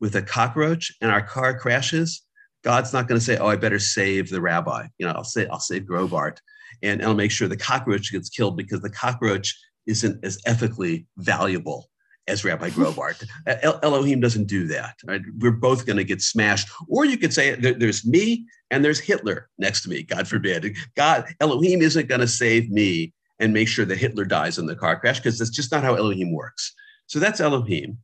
with 0.00 0.16
a 0.16 0.22
cockroach 0.22 0.92
and 1.00 1.10
our 1.10 1.22
car 1.22 1.58
crashes, 1.58 2.22
God's 2.64 2.92
not 2.92 3.06
going 3.06 3.20
to 3.20 3.24
say, 3.24 3.36
"Oh, 3.36 3.46
I 3.46 3.56
better 3.56 3.78
save 3.78 4.30
the 4.30 4.40
rabbi." 4.40 4.86
You 4.98 5.06
know, 5.06 5.12
I'll 5.12 5.24
say, 5.24 5.46
"I'll 5.48 5.60
save 5.60 5.82
Graubart," 5.82 6.38
and 6.82 7.02
I'll 7.02 7.14
make 7.14 7.30
sure 7.30 7.46
the 7.46 7.58
cockroach 7.58 8.10
gets 8.10 8.30
killed 8.30 8.56
because 8.56 8.80
the 8.80 8.90
cockroach 8.90 9.54
isn't 9.86 10.24
as 10.24 10.40
ethically 10.46 11.06
valuable 11.18 11.90
as 12.26 12.44
Rabbi 12.44 12.70
Graubart. 12.70 13.24
El- 13.46 13.80
Elohim 13.82 14.20
doesn't 14.20 14.46
do 14.46 14.66
that. 14.68 14.96
Right? 15.04 15.22
We're 15.38 15.50
both 15.50 15.86
going 15.86 15.96
to 15.96 16.04
get 16.04 16.22
smashed. 16.22 16.68
Or 16.88 17.04
you 17.04 17.18
could 17.18 17.32
say 17.32 17.54
there, 17.54 17.74
there's 17.74 18.06
me 18.06 18.46
and 18.70 18.84
there's 18.84 19.00
Hitler 19.00 19.48
next 19.58 19.82
to 19.82 19.90
me. 19.90 20.02
God 20.02 20.26
forbid. 20.26 20.76
God 20.96 21.26
Elohim 21.40 21.82
isn't 21.82 22.08
going 22.08 22.20
to 22.20 22.28
save 22.28 22.70
me 22.70 23.12
and 23.38 23.52
make 23.52 23.68
sure 23.68 23.84
that 23.84 23.98
Hitler 23.98 24.24
dies 24.24 24.58
in 24.58 24.66
the 24.66 24.76
car 24.76 24.98
crash 24.98 25.18
because 25.18 25.38
that's 25.38 25.50
just 25.50 25.72
not 25.72 25.82
how 25.82 25.94
Elohim 25.94 26.32
works. 26.32 26.72
So 27.06 27.18
that's 27.18 27.40
Elohim. 27.40 27.98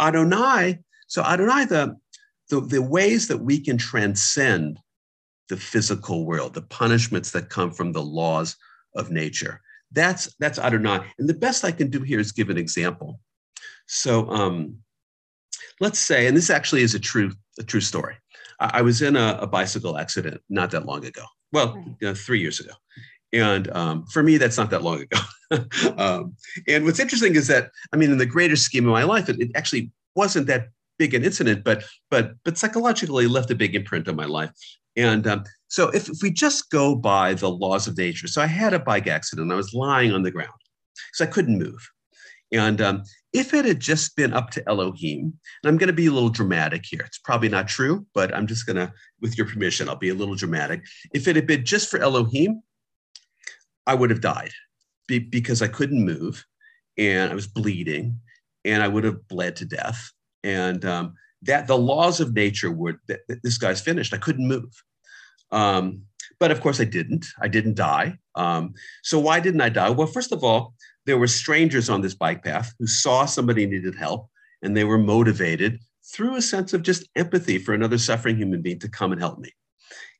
Adonai. 0.00 0.78
So 1.06 1.22
Adonai, 1.22 1.64
the, 1.64 1.96
the, 2.50 2.60
the 2.60 2.82
ways 2.82 3.28
that 3.28 3.38
we 3.38 3.58
can 3.58 3.78
transcend 3.78 4.78
the 5.48 5.56
physical 5.56 6.24
world, 6.24 6.54
the 6.54 6.62
punishments 6.62 7.30
that 7.32 7.50
come 7.50 7.70
from 7.70 7.92
the 7.92 8.02
laws 8.02 8.56
of 8.94 9.10
nature. 9.10 9.60
That's 9.92 10.34
that's 10.40 10.58
Adonai. 10.58 11.00
And 11.18 11.28
the 11.28 11.34
best 11.34 11.64
I 11.64 11.70
can 11.70 11.88
do 11.88 12.00
here 12.00 12.18
is 12.18 12.32
give 12.32 12.50
an 12.50 12.58
example. 12.58 13.20
So 13.86 14.28
um, 14.30 14.78
let's 15.80 15.98
say, 15.98 16.26
and 16.26 16.36
this 16.36 16.50
actually 16.50 16.82
is 16.82 16.94
a 16.94 17.00
true 17.00 17.32
a 17.58 17.62
true 17.62 17.80
story. 17.80 18.16
I, 18.60 18.78
I 18.78 18.82
was 18.82 19.02
in 19.02 19.16
a, 19.16 19.38
a, 19.40 19.46
bicycle 19.46 19.98
accident 19.98 20.40
not 20.48 20.70
that 20.72 20.86
long 20.86 21.04
ago. 21.04 21.24
Well, 21.52 21.76
you 22.00 22.08
know, 22.08 22.14
three 22.14 22.40
years 22.40 22.58
ago. 22.58 22.72
And 23.32 23.70
um, 23.72 24.06
for 24.06 24.22
me, 24.22 24.38
that's 24.38 24.56
not 24.56 24.70
that 24.70 24.82
long 24.82 25.02
ago. 25.02 25.18
um, 25.96 26.36
and 26.68 26.84
what's 26.84 27.00
interesting 27.00 27.36
is 27.36 27.46
that, 27.48 27.70
I 27.92 27.96
mean, 27.96 28.10
in 28.10 28.18
the 28.18 28.26
greater 28.26 28.56
scheme 28.56 28.86
of 28.86 28.92
my 28.92 29.04
life, 29.04 29.28
it, 29.28 29.40
it 29.40 29.50
actually 29.54 29.90
wasn't 30.16 30.46
that 30.48 30.68
big 30.98 31.14
an 31.14 31.24
incident, 31.24 31.64
but 31.64 31.84
but 32.10 32.34
but 32.44 32.56
psychologically 32.56 33.26
left 33.26 33.50
a 33.50 33.54
big 33.54 33.74
imprint 33.74 34.08
on 34.08 34.16
my 34.16 34.26
life. 34.26 34.50
And 34.96 35.26
um, 35.26 35.44
so 35.68 35.88
if, 35.88 36.08
if 36.08 36.22
we 36.22 36.30
just 36.30 36.70
go 36.70 36.94
by 36.94 37.34
the 37.34 37.50
laws 37.50 37.88
of 37.88 37.98
nature, 37.98 38.28
so 38.28 38.40
I 38.40 38.46
had 38.46 38.72
a 38.72 38.78
bike 38.78 39.08
accident. 39.08 39.50
I 39.50 39.56
was 39.56 39.74
lying 39.74 40.12
on 40.12 40.22
the 40.22 40.30
ground 40.30 40.52
because 40.94 41.28
I 41.28 41.32
couldn't 41.32 41.58
move. 41.58 41.88
And 42.52 42.80
um, 42.80 43.02
if 43.34 43.52
it 43.52 43.64
had 43.64 43.80
just 43.80 44.16
been 44.16 44.32
up 44.32 44.50
to 44.52 44.66
Elohim, 44.68 45.20
and 45.20 45.68
I'm 45.68 45.76
going 45.76 45.88
to 45.88 45.92
be 45.92 46.06
a 46.06 46.12
little 46.12 46.30
dramatic 46.30 46.84
here, 46.86 47.02
it's 47.04 47.18
probably 47.18 47.48
not 47.48 47.66
true, 47.66 48.06
but 48.14 48.32
I'm 48.32 48.46
just 48.46 48.64
going 48.64 48.76
to, 48.76 48.92
with 49.20 49.36
your 49.36 49.48
permission, 49.48 49.88
I'll 49.88 49.96
be 49.96 50.10
a 50.10 50.14
little 50.14 50.36
dramatic. 50.36 50.84
If 51.12 51.26
it 51.26 51.34
had 51.34 51.46
been 51.46 51.64
just 51.64 51.90
for 51.90 51.98
Elohim, 51.98 52.62
I 53.86 53.94
would 53.94 54.10
have 54.10 54.20
died 54.20 54.52
be- 55.08 55.18
because 55.18 55.60
I 55.62 55.68
couldn't 55.68 56.04
move 56.04 56.46
and 56.96 57.32
I 57.32 57.34
was 57.34 57.48
bleeding 57.48 58.20
and 58.64 58.82
I 58.82 58.88
would 58.88 59.04
have 59.04 59.26
bled 59.26 59.56
to 59.56 59.64
death. 59.64 60.12
And 60.44 60.84
um, 60.84 61.14
that 61.42 61.66
the 61.66 61.76
laws 61.76 62.20
of 62.20 62.34
nature 62.34 62.70
that, 63.08 63.20
that 63.28 63.42
this 63.42 63.58
guy's 63.58 63.80
finished. 63.80 64.14
I 64.14 64.18
couldn't 64.18 64.46
move. 64.46 64.72
Um, 65.50 66.02
but 66.38 66.50
of 66.50 66.60
course, 66.60 66.80
I 66.80 66.84
didn't. 66.84 67.26
I 67.40 67.48
didn't 67.48 67.74
die. 67.74 68.18
Um, 68.36 68.74
so 69.02 69.18
why 69.18 69.40
didn't 69.40 69.60
I 69.60 69.68
die? 69.68 69.90
Well, 69.90 70.06
first 70.06 70.32
of 70.32 70.42
all, 70.42 70.74
there 71.06 71.18
were 71.18 71.26
strangers 71.26 71.90
on 71.90 72.00
this 72.00 72.14
bike 72.14 72.42
path 72.42 72.72
who 72.78 72.86
saw 72.86 73.26
somebody 73.26 73.66
needed 73.66 73.94
help 73.94 74.28
and 74.62 74.76
they 74.76 74.84
were 74.84 74.98
motivated 74.98 75.80
through 76.12 76.36
a 76.36 76.42
sense 76.42 76.72
of 76.72 76.82
just 76.82 77.08
empathy 77.16 77.58
for 77.58 77.74
another 77.74 77.98
suffering 77.98 78.36
human 78.36 78.62
being 78.62 78.78
to 78.78 78.88
come 78.88 79.12
and 79.12 79.20
help 79.20 79.38
me. 79.38 79.50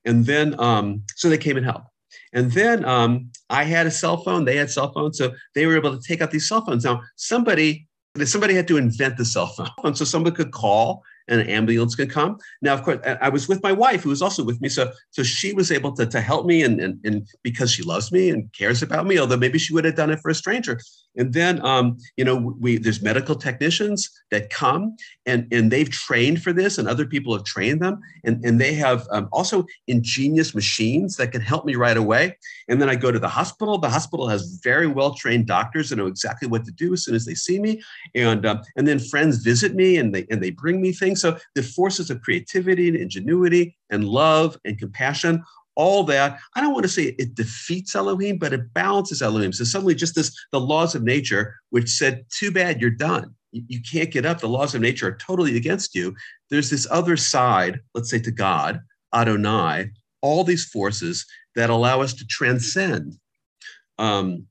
And 0.05 0.27
then, 0.27 0.59
um, 0.61 1.03
so 1.17 1.29
they 1.29 1.39
came 1.39 1.57
and 1.57 1.65
helped. 1.65 1.89
And 2.33 2.51
then 2.53 2.85
um, 2.85 3.31
I 3.49 3.65
had 3.65 3.87
a 3.87 3.91
cell 3.91 4.19
phone, 4.19 4.45
they 4.45 4.57
had 4.57 4.71
cell 4.71 4.93
phones. 4.93 5.19
So 5.19 5.33
they 5.55 5.67
were 5.67 5.77
able 5.77 5.97
to 5.97 6.07
take 6.07 6.21
out 6.21 6.31
these 6.31 6.49
cell 6.49 6.65
phones. 6.65 6.85
Now, 6.85 7.03
somebody, 7.17 7.87
somebody 8.25 8.55
had 8.55 8.69
to 8.69 8.77
invent 8.77 9.17
the 9.17 9.25
cell 9.25 9.47
phone. 9.47 9.95
So 9.95 10.05
somebody 10.05 10.37
could 10.37 10.53
call 10.53 11.03
and 11.29 11.41
an 11.41 11.49
ambulance 11.49 11.95
could 11.95 12.11
come. 12.11 12.39
Now, 12.63 12.75
of 12.75 12.83
course, 12.83 12.99
I 13.21 13.29
was 13.29 13.49
with 13.49 13.63
my 13.63 13.73
wife 13.73 14.03
who 14.03 14.11
was 14.11 14.23
also 14.23 14.45
with 14.45 14.61
me. 14.61 14.69
So, 14.69 14.93
so 15.11 15.23
she 15.23 15.53
was 15.53 15.71
able 15.71 15.93
to, 15.93 16.07
to 16.07 16.21
help 16.21 16.47
me 16.47 16.63
and, 16.63 16.81
and, 16.81 17.01
and 17.05 17.27
because 17.43 17.71
she 17.71 17.83
loves 17.83 18.13
me 18.13 18.31
and 18.31 18.53
cares 18.53 18.83
about 18.83 19.07
me, 19.07 19.19
although 19.19 19.37
maybe 19.37 19.59
she 19.59 19.73
would 19.73 19.85
have 19.85 19.97
done 19.97 20.11
it 20.11 20.21
for 20.21 20.31
a 20.31 20.35
stranger. 20.35 20.79
And 21.17 21.33
then, 21.33 21.65
um, 21.65 21.99
you 22.17 22.25
know, 22.25 22.37
we 22.59 22.79
there's 22.79 23.03
medical 23.03 23.35
technicians 23.35 24.11
that 24.31 24.51
come 24.51 24.97
and 25.27 25.47
and 25.53 25.71
they've 25.71 25.91
trained 25.91 26.43
for 26.43 26.53
this, 26.53 26.79
and 26.79 26.89
other 26.89 27.07
people 27.07 27.35
have 27.35 27.45
trained 27.45 27.81
them, 27.81 28.01
and 28.25 28.45
and 28.45 28.61
they 28.61 28.75
have 28.75 29.07
um, 29.11 29.29
also 29.33 29.65
ingenious 29.87 30.55
machines 30.55 31.17
that 31.17 31.33
can 31.33 31.41
help 31.41 31.65
me 31.65 31.77
right 31.77 31.97
away. 31.97 32.37
And 32.69 32.81
then 32.81 32.89
I 32.89 32.97
go 32.97 33.13
to 33.13 33.19
the 33.19 33.29
hospital. 33.29 33.79
The 33.79 33.91
hospital 33.91 34.29
has 34.29 34.61
very 34.63 34.87
well 34.87 35.15
trained 35.15 35.47
doctors 35.47 35.91
that 35.91 35.97
know 35.97 36.07
exactly 36.07 36.49
what 36.49 36.65
to 36.65 36.73
do 36.73 36.93
as 36.93 37.05
soon 37.05 37.15
as 37.15 37.25
they 37.25 37.35
see 37.35 37.61
me, 37.61 37.83
and 38.15 38.45
um, 38.45 38.61
and 38.77 38.87
then 38.87 38.99
friends 38.99 39.39
visit 39.39 39.75
me 39.75 39.97
and 39.97 40.15
they 40.15 40.27
and 40.31 40.43
they 40.43 40.51
bring 40.51 40.81
me 40.81 40.93
things. 40.93 41.21
So 41.21 41.39
the 41.55 41.63
forces 41.63 42.11
of 42.11 42.23
creativity 42.23 42.89
and 42.89 42.97
ingenuity 42.97 43.77
and 43.91 44.09
love 44.09 44.59
and 44.65 44.79
compassion 44.79 45.43
all 45.77 46.05
that. 46.05 46.39
I 46.55 46.61
don't 46.61 46.73
want 46.73 46.85
to 46.85 46.89
say 46.89 47.15
it 47.19 47.35
defeats 47.35 47.95
Elohim, 47.95 48.39
but 48.39 48.53
it 48.53 48.73
balances 48.73 49.23
Elohim. 49.23 49.53
So 49.53 49.65
suddenly, 49.65 49.95
just 49.95 50.15
this 50.15 50.35
the 50.53 50.61
laws 50.61 50.95
of 50.95 51.03
nature, 51.03 51.55
which 51.71 51.89
said, 51.91 52.25
"Too 52.31 52.51
bad, 52.51 52.81
you're 52.81 52.91
done. 52.91 53.35
You, 53.53 53.81
can't 53.81 54.11
get 54.11 54.27
up. 54.27 54.41
The 54.41 54.49
laws 54.49 54.75
of 54.75 54.81
nature 54.81 55.09
are 55.09 55.17
totally 55.17 55.57
against 55.57 55.95
you." 55.95 56.15
There's 56.51 56.71
this 56.71 56.87
other 56.91 57.17
side, 57.17 57.81
let's 57.95 58.11
say 58.11 58.19
to 58.21 58.31
God, 58.31 58.81
Adonai, 59.15 59.91
all 60.23 60.45
these 60.45 60.65
forces 60.67 61.27
that 61.55 61.71
allow 61.71 62.01
us 62.01 62.15
to 62.15 62.27
transcend 62.27 63.15
um, 63.99 64.47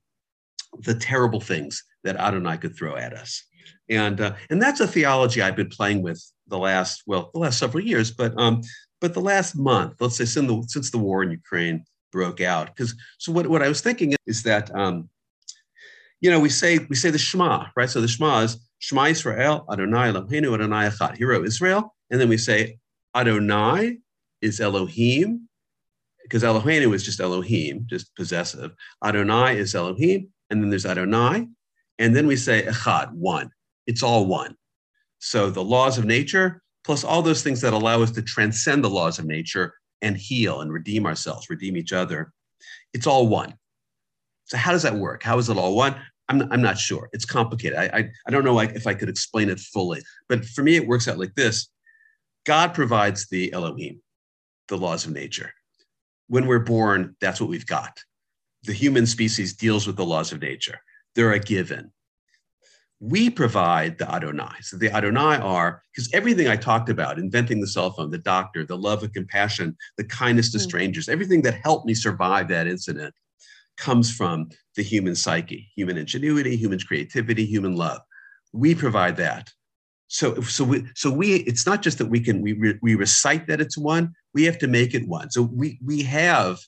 the 0.79 0.95
terrible 0.95 1.41
things 1.41 1.83
that 2.03 2.17
Adonai 2.17 2.57
could 2.57 2.75
throw 2.75 2.95
at 2.95 3.13
us. 3.13 3.43
And 3.89 4.21
uh, 4.21 4.35
and 4.49 4.61
that's 4.61 4.79
a 4.79 4.87
theology 4.87 5.41
I've 5.41 5.55
been 5.55 5.69
playing 5.69 6.01
with 6.01 6.23
the 6.47 6.57
last 6.57 7.03
well 7.05 7.31
the 7.33 7.39
last 7.39 7.59
several 7.59 7.83
years. 7.83 8.11
But 8.11 8.33
um, 8.39 8.61
but 9.03 9.13
the 9.13 9.19
last 9.19 9.57
month, 9.57 9.99
let's 9.99 10.15
say 10.15 10.23
since 10.23 10.47
the, 10.47 10.63
since 10.69 10.89
the 10.89 10.97
war 10.97 11.23
in 11.23 11.29
Ukraine 11.29 11.83
broke 12.13 12.39
out, 12.39 12.67
because 12.67 12.95
so 13.17 13.33
what, 13.33 13.47
what 13.47 13.61
I 13.61 13.67
was 13.67 13.81
thinking 13.81 14.15
is 14.25 14.43
that 14.43 14.73
um, 14.73 15.09
you 16.21 16.31
know 16.31 16.39
we 16.39 16.47
say 16.47 16.79
we 16.89 16.95
say 16.95 17.09
the 17.09 17.17
Shema, 17.17 17.65
right? 17.75 17.89
So 17.89 17.99
the 17.99 18.07
Shema 18.07 18.39
is 18.43 18.65
Shema 18.79 19.07
Israel, 19.07 19.65
Adonai 19.69 20.13
Eloheinu, 20.13 20.53
Adonai 20.53 20.87
Echad, 20.87 21.17
Hear 21.17 21.33
O 21.33 21.43
Israel, 21.43 21.93
and 22.11 22.21
then 22.21 22.29
we 22.29 22.37
say 22.37 22.79
Adonai 23.13 23.97
is 24.41 24.61
Elohim, 24.61 25.49
because 26.21 26.43
Eloheinu 26.43 26.95
is 26.95 27.03
just 27.03 27.19
Elohim, 27.19 27.85
just 27.89 28.15
possessive. 28.15 28.71
Adonai 29.03 29.57
is 29.57 29.75
Elohim, 29.75 30.29
and 30.49 30.63
then 30.63 30.69
there's 30.69 30.85
Adonai, 30.85 31.49
and 31.99 32.15
then 32.15 32.25
we 32.25 32.37
say 32.37 32.63
Echad, 32.63 33.11
one. 33.11 33.51
It's 33.85 34.01
all 34.01 34.27
one. 34.27 34.55
So 35.19 35.49
the 35.49 35.63
laws 35.63 35.97
of 35.97 36.05
nature 36.05 36.62
plus 36.83 37.03
all 37.03 37.21
those 37.21 37.43
things 37.43 37.61
that 37.61 37.73
allow 37.73 38.01
us 38.01 38.11
to 38.11 38.21
transcend 38.21 38.83
the 38.83 38.89
laws 38.89 39.19
of 39.19 39.25
nature 39.25 39.73
and 40.01 40.17
heal 40.17 40.61
and 40.61 40.71
redeem 40.71 41.05
ourselves, 41.05 41.49
redeem 41.49 41.77
each 41.77 41.93
other. 41.93 42.31
It's 42.93 43.07
all 43.07 43.27
one. 43.27 43.53
So 44.45 44.57
how 44.57 44.71
does 44.71 44.83
that 44.83 44.95
work? 44.95 45.23
How 45.23 45.37
is 45.37 45.49
it 45.49 45.57
all 45.57 45.75
one? 45.75 45.95
I'm, 46.29 46.51
I'm 46.51 46.61
not 46.61 46.77
sure. 46.77 47.09
It's 47.13 47.25
complicated. 47.25 47.77
I, 47.77 47.85
I, 47.85 48.09
I 48.27 48.31
don't 48.31 48.45
know 48.45 48.59
if 48.59 48.87
I 48.87 48.93
could 48.93 49.09
explain 49.09 49.49
it 49.49 49.59
fully, 49.59 50.01
but 50.29 50.45
for 50.45 50.63
me, 50.63 50.75
it 50.75 50.87
works 50.87 51.07
out 51.07 51.17
like 51.17 51.35
this. 51.35 51.69
God 52.45 52.73
provides 52.73 53.27
the 53.29 53.51
Elohim, 53.53 54.01
the 54.67 54.77
laws 54.77 55.05
of 55.05 55.13
nature. 55.13 55.53
When 56.27 56.45
we're 56.45 56.59
born, 56.59 57.15
that's 57.21 57.39
what 57.39 57.49
we've 57.49 57.65
got. 57.65 57.97
The 58.63 58.73
human 58.73 59.05
species 59.05 59.53
deals 59.53 59.87
with 59.87 59.97
the 59.97 60.05
laws 60.05 60.31
of 60.31 60.41
nature. 60.41 60.79
They're 61.15 61.33
a 61.33 61.39
given 61.39 61.91
we 63.03 63.29
provide 63.29 63.97
the 63.97 64.09
Adonai. 64.09 64.55
So 64.61 64.77
the 64.77 64.89
Adonai 64.89 65.35
are, 65.35 65.83
because 65.91 66.09
everything 66.13 66.47
I 66.47 66.55
talked 66.55 66.87
about, 66.87 67.19
inventing 67.19 67.59
the 67.59 67.67
cell 67.67 67.91
phone, 67.91 68.11
the 68.11 68.17
doctor, 68.17 68.65
the 68.65 68.77
love 68.77 69.03
and 69.03 69.13
compassion, 69.13 69.75
the 69.97 70.05
kindness 70.05 70.53
to 70.53 70.57
mm. 70.57 70.61
strangers, 70.61 71.09
everything 71.09 71.41
that 71.41 71.55
helped 71.55 71.85
me 71.85 71.95
survive 71.95 72.47
that 72.47 72.65
incident 72.65 73.13
comes 73.75 74.09
from 74.09 74.47
the 74.77 74.83
human 74.83 75.15
psyche, 75.15 75.69
human 75.75 75.97
ingenuity, 75.97 76.55
human 76.55 76.79
creativity, 76.79 77.45
human 77.45 77.75
love. 77.75 77.99
We 78.53 78.73
provide 78.73 79.17
that. 79.17 79.51
So, 80.07 80.39
so 80.39 80.63
we, 80.63 80.85
so 80.95 81.11
we, 81.11 81.35
it's 81.39 81.65
not 81.65 81.81
just 81.81 81.97
that 81.97 82.05
we 82.05 82.21
can, 82.21 82.41
we, 82.41 82.53
re, 82.53 82.79
we 82.81 82.95
recite 82.95 83.47
that 83.47 83.59
it's 83.59 83.77
one, 83.77 84.13
we 84.33 84.45
have 84.45 84.59
to 84.59 84.67
make 84.67 84.93
it 84.93 85.05
one. 85.09 85.29
So 85.29 85.41
we, 85.41 85.77
we 85.83 86.03
have 86.03 86.59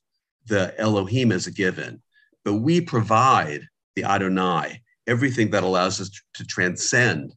the 0.48 0.78
Elohim 0.78 1.32
as 1.32 1.48
a 1.48 1.52
given, 1.52 2.02
but 2.44 2.56
we 2.56 2.82
provide 2.82 3.70
the 3.96 4.04
Adonai 4.04 4.82
everything 5.08 5.52
that 5.52 5.64
allows 5.64 6.02
us 6.02 6.10
to 6.34 6.46
transcend 6.46 7.34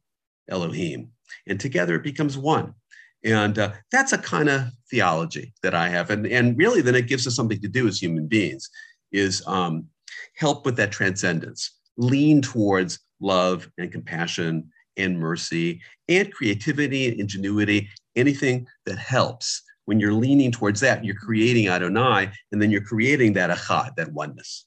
Elohim. 0.49 1.09
And 1.47 1.59
together 1.59 1.95
it 1.95 2.03
becomes 2.03 2.37
one. 2.37 2.73
And 3.23 3.59
uh, 3.59 3.71
that's 3.91 4.13
a 4.13 4.17
kind 4.17 4.49
of 4.49 4.63
theology 4.89 5.53
that 5.61 5.75
I 5.75 5.89
have. 5.89 6.09
And, 6.09 6.25
and 6.27 6.57
really, 6.57 6.81
then 6.81 6.95
it 6.95 7.07
gives 7.07 7.27
us 7.27 7.35
something 7.35 7.59
to 7.61 7.67
do 7.67 7.87
as 7.87 8.01
human 8.01 8.27
beings 8.27 8.69
is 9.11 9.43
um, 9.45 9.87
help 10.35 10.65
with 10.65 10.77
that 10.77 10.91
transcendence, 10.91 11.77
lean 11.97 12.41
towards 12.41 12.99
love 13.19 13.69
and 13.77 13.91
compassion 13.91 14.69
and 14.97 15.19
mercy 15.19 15.81
and 16.07 16.31
creativity 16.33 17.07
and 17.07 17.19
ingenuity, 17.19 17.89
anything 18.15 18.67
that 18.85 18.97
helps. 18.97 19.63
When 19.85 19.99
you're 19.99 20.13
leaning 20.13 20.51
towards 20.51 20.79
that, 20.81 21.03
you're 21.03 21.15
creating 21.15 21.67
Adonai, 21.67 22.31
and 22.51 22.61
then 22.61 22.69
you're 22.69 22.81
creating 22.81 23.33
that 23.33 23.49
achad, 23.49 23.95
that 23.95 24.13
oneness. 24.13 24.65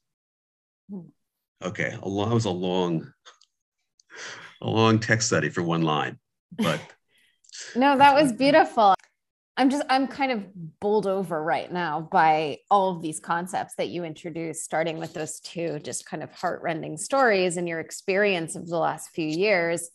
Hmm. 0.91 1.07
Okay, 1.63 1.97
a 2.01 2.09
that 2.09 2.33
was 2.33 2.45
a 2.45 2.51
long, 2.51 3.13
a 4.61 4.69
long 4.69 4.99
text 4.99 5.27
study 5.27 5.49
for 5.49 5.63
one 5.63 5.81
line, 5.81 6.19
but 6.51 6.79
no, 7.75 7.97
that 7.97 8.13
was 8.13 8.33
beautiful. 8.33 8.95
I'm 9.55 9.69
just 9.69 9.85
I'm 9.89 10.07
kind 10.07 10.31
of 10.31 10.43
bowled 10.79 11.07
over 11.07 11.41
right 11.41 11.71
now 11.71 12.01
by 12.11 12.57
all 12.71 12.95
of 12.95 13.01
these 13.01 13.19
concepts 13.19 13.75
that 13.75 13.89
you 13.89 14.03
introduced, 14.03 14.63
starting 14.63 14.97
with 14.97 15.13
those 15.13 15.39
two 15.39 15.79
just 15.79 16.05
kind 16.05 16.23
of 16.23 16.31
heartrending 16.31 16.97
stories 16.97 17.55
and 17.55 17.67
your 17.67 17.79
experience 17.79 18.55
of 18.55 18.67
the 18.67 18.77
last 18.77 19.11
few 19.11 19.27
years. 19.27 19.89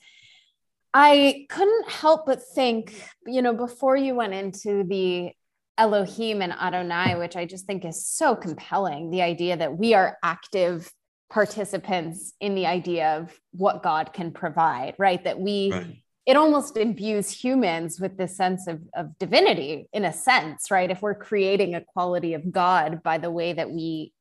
I 0.94 1.46
couldn't 1.50 1.90
help 1.90 2.24
but 2.26 2.42
think, 2.42 2.94
you 3.26 3.42
know, 3.42 3.52
before 3.52 3.96
you 3.96 4.14
went 4.14 4.32
into 4.32 4.84
the 4.84 5.32
Elohim 5.76 6.40
and 6.40 6.52
Adonai, 6.52 7.16
which 7.16 7.36
I 7.36 7.44
just 7.44 7.66
think 7.66 7.84
is 7.84 8.06
so 8.06 8.34
compelling, 8.34 9.10
the 9.10 9.22
idea 9.22 9.56
that 9.56 9.76
we 9.76 9.94
are 9.94 10.16
active 10.22 10.90
participants 11.30 12.32
in 12.40 12.54
the 12.54 12.66
idea 12.66 13.18
of 13.18 13.38
what 13.52 13.82
God 13.82 14.12
can 14.12 14.32
provide, 14.32 14.94
right? 14.98 15.22
That 15.24 15.38
we, 15.38 15.70
right. 15.72 16.02
it 16.26 16.36
almost 16.36 16.76
imbues 16.76 17.30
humans 17.30 18.00
with 18.00 18.16
this 18.16 18.36
sense 18.36 18.66
of, 18.66 18.80
of 18.94 19.18
divinity 19.18 19.88
in 19.92 20.04
a 20.04 20.12
sense, 20.12 20.70
right? 20.70 20.90
If 20.90 21.02
we're 21.02 21.14
creating 21.14 21.74
a 21.74 21.82
quality 21.84 22.34
of 22.34 22.50
God 22.50 23.02
by 23.02 23.18
the 23.18 23.30
way 23.30 23.52
that 23.52 23.70
we 23.70 24.12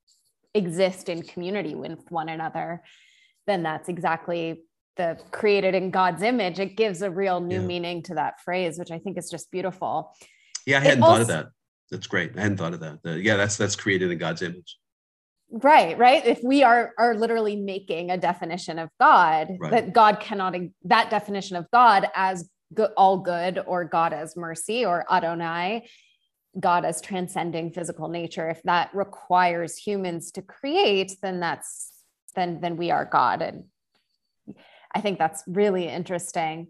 exist 0.53 1.07
in 1.07 1.21
community 1.21 1.75
with 1.75 1.99
one 2.09 2.29
another, 2.29 2.83
then 3.45 3.63
that's 3.63 3.87
exactly 3.87 4.61
the 4.97 5.17
created 5.31 5.75
in 5.75 5.91
God's 5.91 6.23
image. 6.23 6.59
It 6.59 6.75
gives 6.75 7.01
a 7.01 7.09
real 7.09 7.39
new 7.39 7.61
yeah. 7.61 7.67
meaning 7.67 8.03
to 8.03 8.15
that 8.15 8.41
phrase, 8.41 8.77
which 8.77 8.91
I 8.91 8.99
think 8.99 9.17
is 9.17 9.29
just 9.29 9.49
beautiful. 9.51 10.13
Yeah, 10.65 10.79
I 10.79 10.81
hadn't 10.81 11.03
also, 11.03 11.13
thought 11.13 11.21
of 11.21 11.27
that. 11.27 11.47
That's 11.91 12.07
great. 12.07 12.37
I 12.37 12.41
hadn't 12.41 12.57
thought 12.57 12.73
of 12.73 12.81
that. 12.81 12.99
Yeah, 13.21 13.37
that's 13.37 13.55
that's 13.55 13.77
created 13.77 14.11
in 14.11 14.17
God's 14.17 14.41
image 14.41 14.77
right 15.49 15.97
right? 15.97 16.25
If 16.25 16.43
we 16.43 16.63
are 16.63 16.93
are 16.97 17.15
literally 17.15 17.55
making 17.55 18.11
a 18.11 18.17
definition 18.17 18.79
of 18.79 18.89
god 18.99 19.55
right. 19.59 19.71
that 19.71 19.93
god 19.93 20.19
cannot 20.19 20.55
that 20.85 21.09
definition 21.09 21.55
of 21.55 21.69
god 21.71 22.07
as 22.15 22.49
good, 22.73 22.91
all 22.97 23.17
good 23.17 23.63
or 23.65 23.85
god 23.85 24.13
as 24.13 24.35
mercy 24.35 24.85
or 24.85 25.05
adonai 25.09 25.87
god 26.59 26.85
as 26.85 27.01
transcending 27.01 27.71
physical 27.71 28.09
nature 28.09 28.49
if 28.49 28.61
that 28.63 28.89
requires 28.93 29.77
humans 29.77 30.31
to 30.31 30.41
create 30.41 31.15
then 31.21 31.39
that's 31.39 31.91
then 32.35 32.59
then 32.61 32.77
we 32.77 32.91
are 32.91 33.05
god. 33.05 33.41
And 33.41 33.65
i 34.93 35.01
think 35.01 35.17
that's 35.19 35.43
really 35.47 35.87
interesting. 35.87 36.67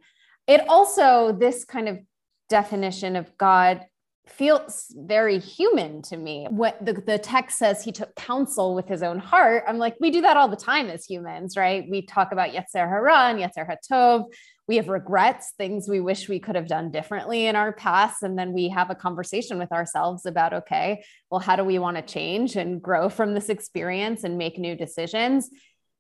It 0.47 0.61
also 0.69 1.33
this 1.33 1.65
kind 1.65 1.89
of 1.89 1.99
definition 2.47 3.15
of 3.15 3.37
god 3.37 3.85
feels 4.29 4.93
very 4.95 5.39
human 5.39 6.01
to 6.03 6.17
me. 6.17 6.47
What 6.49 6.83
the, 6.83 6.93
the 6.93 7.17
text 7.17 7.57
says 7.57 7.83
he 7.83 7.91
took 7.91 8.15
counsel 8.15 8.75
with 8.75 8.87
his 8.87 9.03
own 9.03 9.19
heart. 9.19 9.63
I'm 9.67 9.77
like, 9.77 9.95
we 9.99 10.11
do 10.11 10.21
that 10.21 10.37
all 10.37 10.47
the 10.47 10.55
time 10.55 10.87
as 10.89 11.05
humans, 11.05 11.57
right? 11.57 11.87
We 11.89 12.01
talk 12.01 12.31
about 12.31 12.51
Yetzer 12.51 12.87
Hara 12.87 13.29
and 13.29 13.39
Yetzer 13.39 13.67
Hatov. 13.67 14.25
We 14.67 14.75
have 14.75 14.89
regrets, 14.89 15.53
things 15.57 15.87
we 15.87 16.01
wish 16.01 16.27
we 16.27 16.39
could 16.39 16.55
have 16.55 16.67
done 16.67 16.91
differently 16.91 17.45
in 17.45 17.55
our 17.55 17.71
past. 17.71 18.23
And 18.23 18.37
then 18.37 18.53
we 18.53 18.69
have 18.69 18.89
a 18.89 18.95
conversation 18.95 19.57
with 19.57 19.71
ourselves 19.71 20.25
about, 20.25 20.53
okay, 20.53 21.03
well, 21.31 21.39
how 21.39 21.55
do 21.55 21.63
we 21.63 21.79
want 21.79 21.97
to 21.97 22.03
change 22.03 22.55
and 22.55 22.81
grow 22.81 23.09
from 23.09 23.33
this 23.33 23.49
experience 23.49 24.23
and 24.23 24.37
make 24.37 24.59
new 24.59 24.75
decisions? 24.75 25.49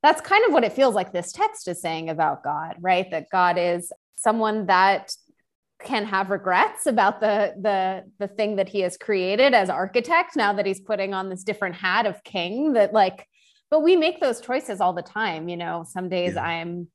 That's 0.03 0.21
kind 0.21 0.45
of 0.45 0.51
what 0.51 0.63
it 0.63 0.73
feels 0.73 0.95
like 0.95 1.13
this 1.13 1.31
text 1.31 1.67
is 1.67 1.81
saying 1.81 2.09
about 2.09 2.43
God, 2.43 2.75
right? 2.79 3.09
That 3.09 3.29
God 3.31 3.57
is 3.57 3.91
someone 4.15 4.65
that 4.65 5.13
can 5.87 6.05
have 6.05 6.29
regrets 6.29 6.85
about 6.85 7.19
the 7.21 7.53
the 7.61 8.03
the 8.19 8.27
thing 8.27 8.57
that 8.57 8.69
he 8.69 8.81
has 8.81 8.97
created 8.97 9.53
as 9.53 9.69
architect 9.69 10.35
now 10.35 10.53
that 10.53 10.65
he's 10.65 10.81
putting 10.81 11.13
on 11.13 11.29
this 11.29 11.43
different 11.43 11.75
hat 11.75 12.05
of 12.05 12.23
king 12.23 12.73
that 12.73 12.93
like 12.93 13.25
but 13.69 13.81
we 13.81 13.95
make 13.95 14.19
those 14.19 14.41
choices 14.41 14.81
all 14.81 14.93
the 14.93 15.01
time 15.01 15.47
you 15.47 15.57
know 15.57 15.85
some 15.87 16.09
days 16.09 16.35
yeah. 16.35 16.43
i'm 16.43 16.87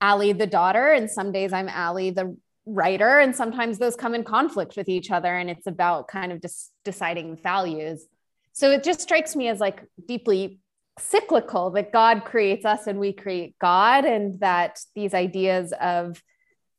ali 0.00 0.32
the 0.32 0.46
daughter 0.46 0.92
and 0.92 1.10
some 1.10 1.30
days 1.32 1.52
i'm 1.52 1.68
ali 1.68 2.10
the 2.10 2.36
writer 2.66 3.18
and 3.18 3.36
sometimes 3.36 3.78
those 3.78 3.94
come 3.94 4.14
in 4.14 4.24
conflict 4.24 4.74
with 4.74 4.88
each 4.88 5.10
other 5.10 5.36
and 5.36 5.50
it's 5.50 5.66
about 5.66 6.08
kind 6.08 6.32
of 6.32 6.40
just 6.40 6.72
deciding 6.82 7.36
values 7.36 8.06
so 8.54 8.70
it 8.70 8.82
just 8.82 9.02
strikes 9.02 9.36
me 9.36 9.48
as 9.48 9.60
like 9.60 9.84
deeply 10.08 10.60
cyclical 10.98 11.70
that 11.70 11.92
God 11.92 12.24
creates 12.24 12.64
us 12.64 12.86
and 12.86 12.98
we 12.98 13.12
create 13.12 13.56
God, 13.58 14.04
and 14.04 14.38
that 14.40 14.78
these 14.94 15.14
ideas 15.14 15.72
of 15.80 16.22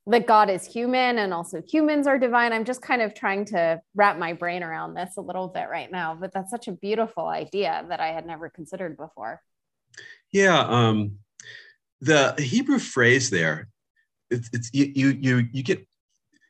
that 0.08 0.28
God 0.28 0.50
is 0.50 0.66
human 0.66 1.18
and 1.18 1.34
also 1.34 1.62
humans 1.68 2.06
are 2.06 2.20
divine. 2.20 2.54
I'm 2.54 2.66
just 2.66 2.82
kind 2.82 3.02
of 3.02 3.16
trying 3.16 3.46
to 3.46 3.82
wrap 3.96 4.18
my 4.18 4.34
brain 4.34 4.62
around 4.62 4.94
this 4.94 5.18
a 5.18 5.22
little 5.22 5.48
bit 5.48 5.68
right 5.70 5.92
now, 5.92 6.16
but 6.20 6.32
that's 6.32 6.52
such 6.52 6.68
a 6.68 6.72
beautiful 6.72 7.28
idea 7.28 7.86
that 7.90 8.00
I 8.00 8.08
had 8.08 8.26
never 8.26 8.50
considered 8.50 8.98
before. 8.98 9.42
Yeah, 10.32 10.60
um, 10.60 11.18
the 12.02 12.36
Hebrew 12.38 12.80
phrase 12.80 13.30
there, 13.30 13.68
it's, 14.30 14.50
it's 14.54 14.70
you, 14.74 14.92
you 14.96 15.18
you 15.20 15.48
you 15.52 15.64
get 15.64 15.88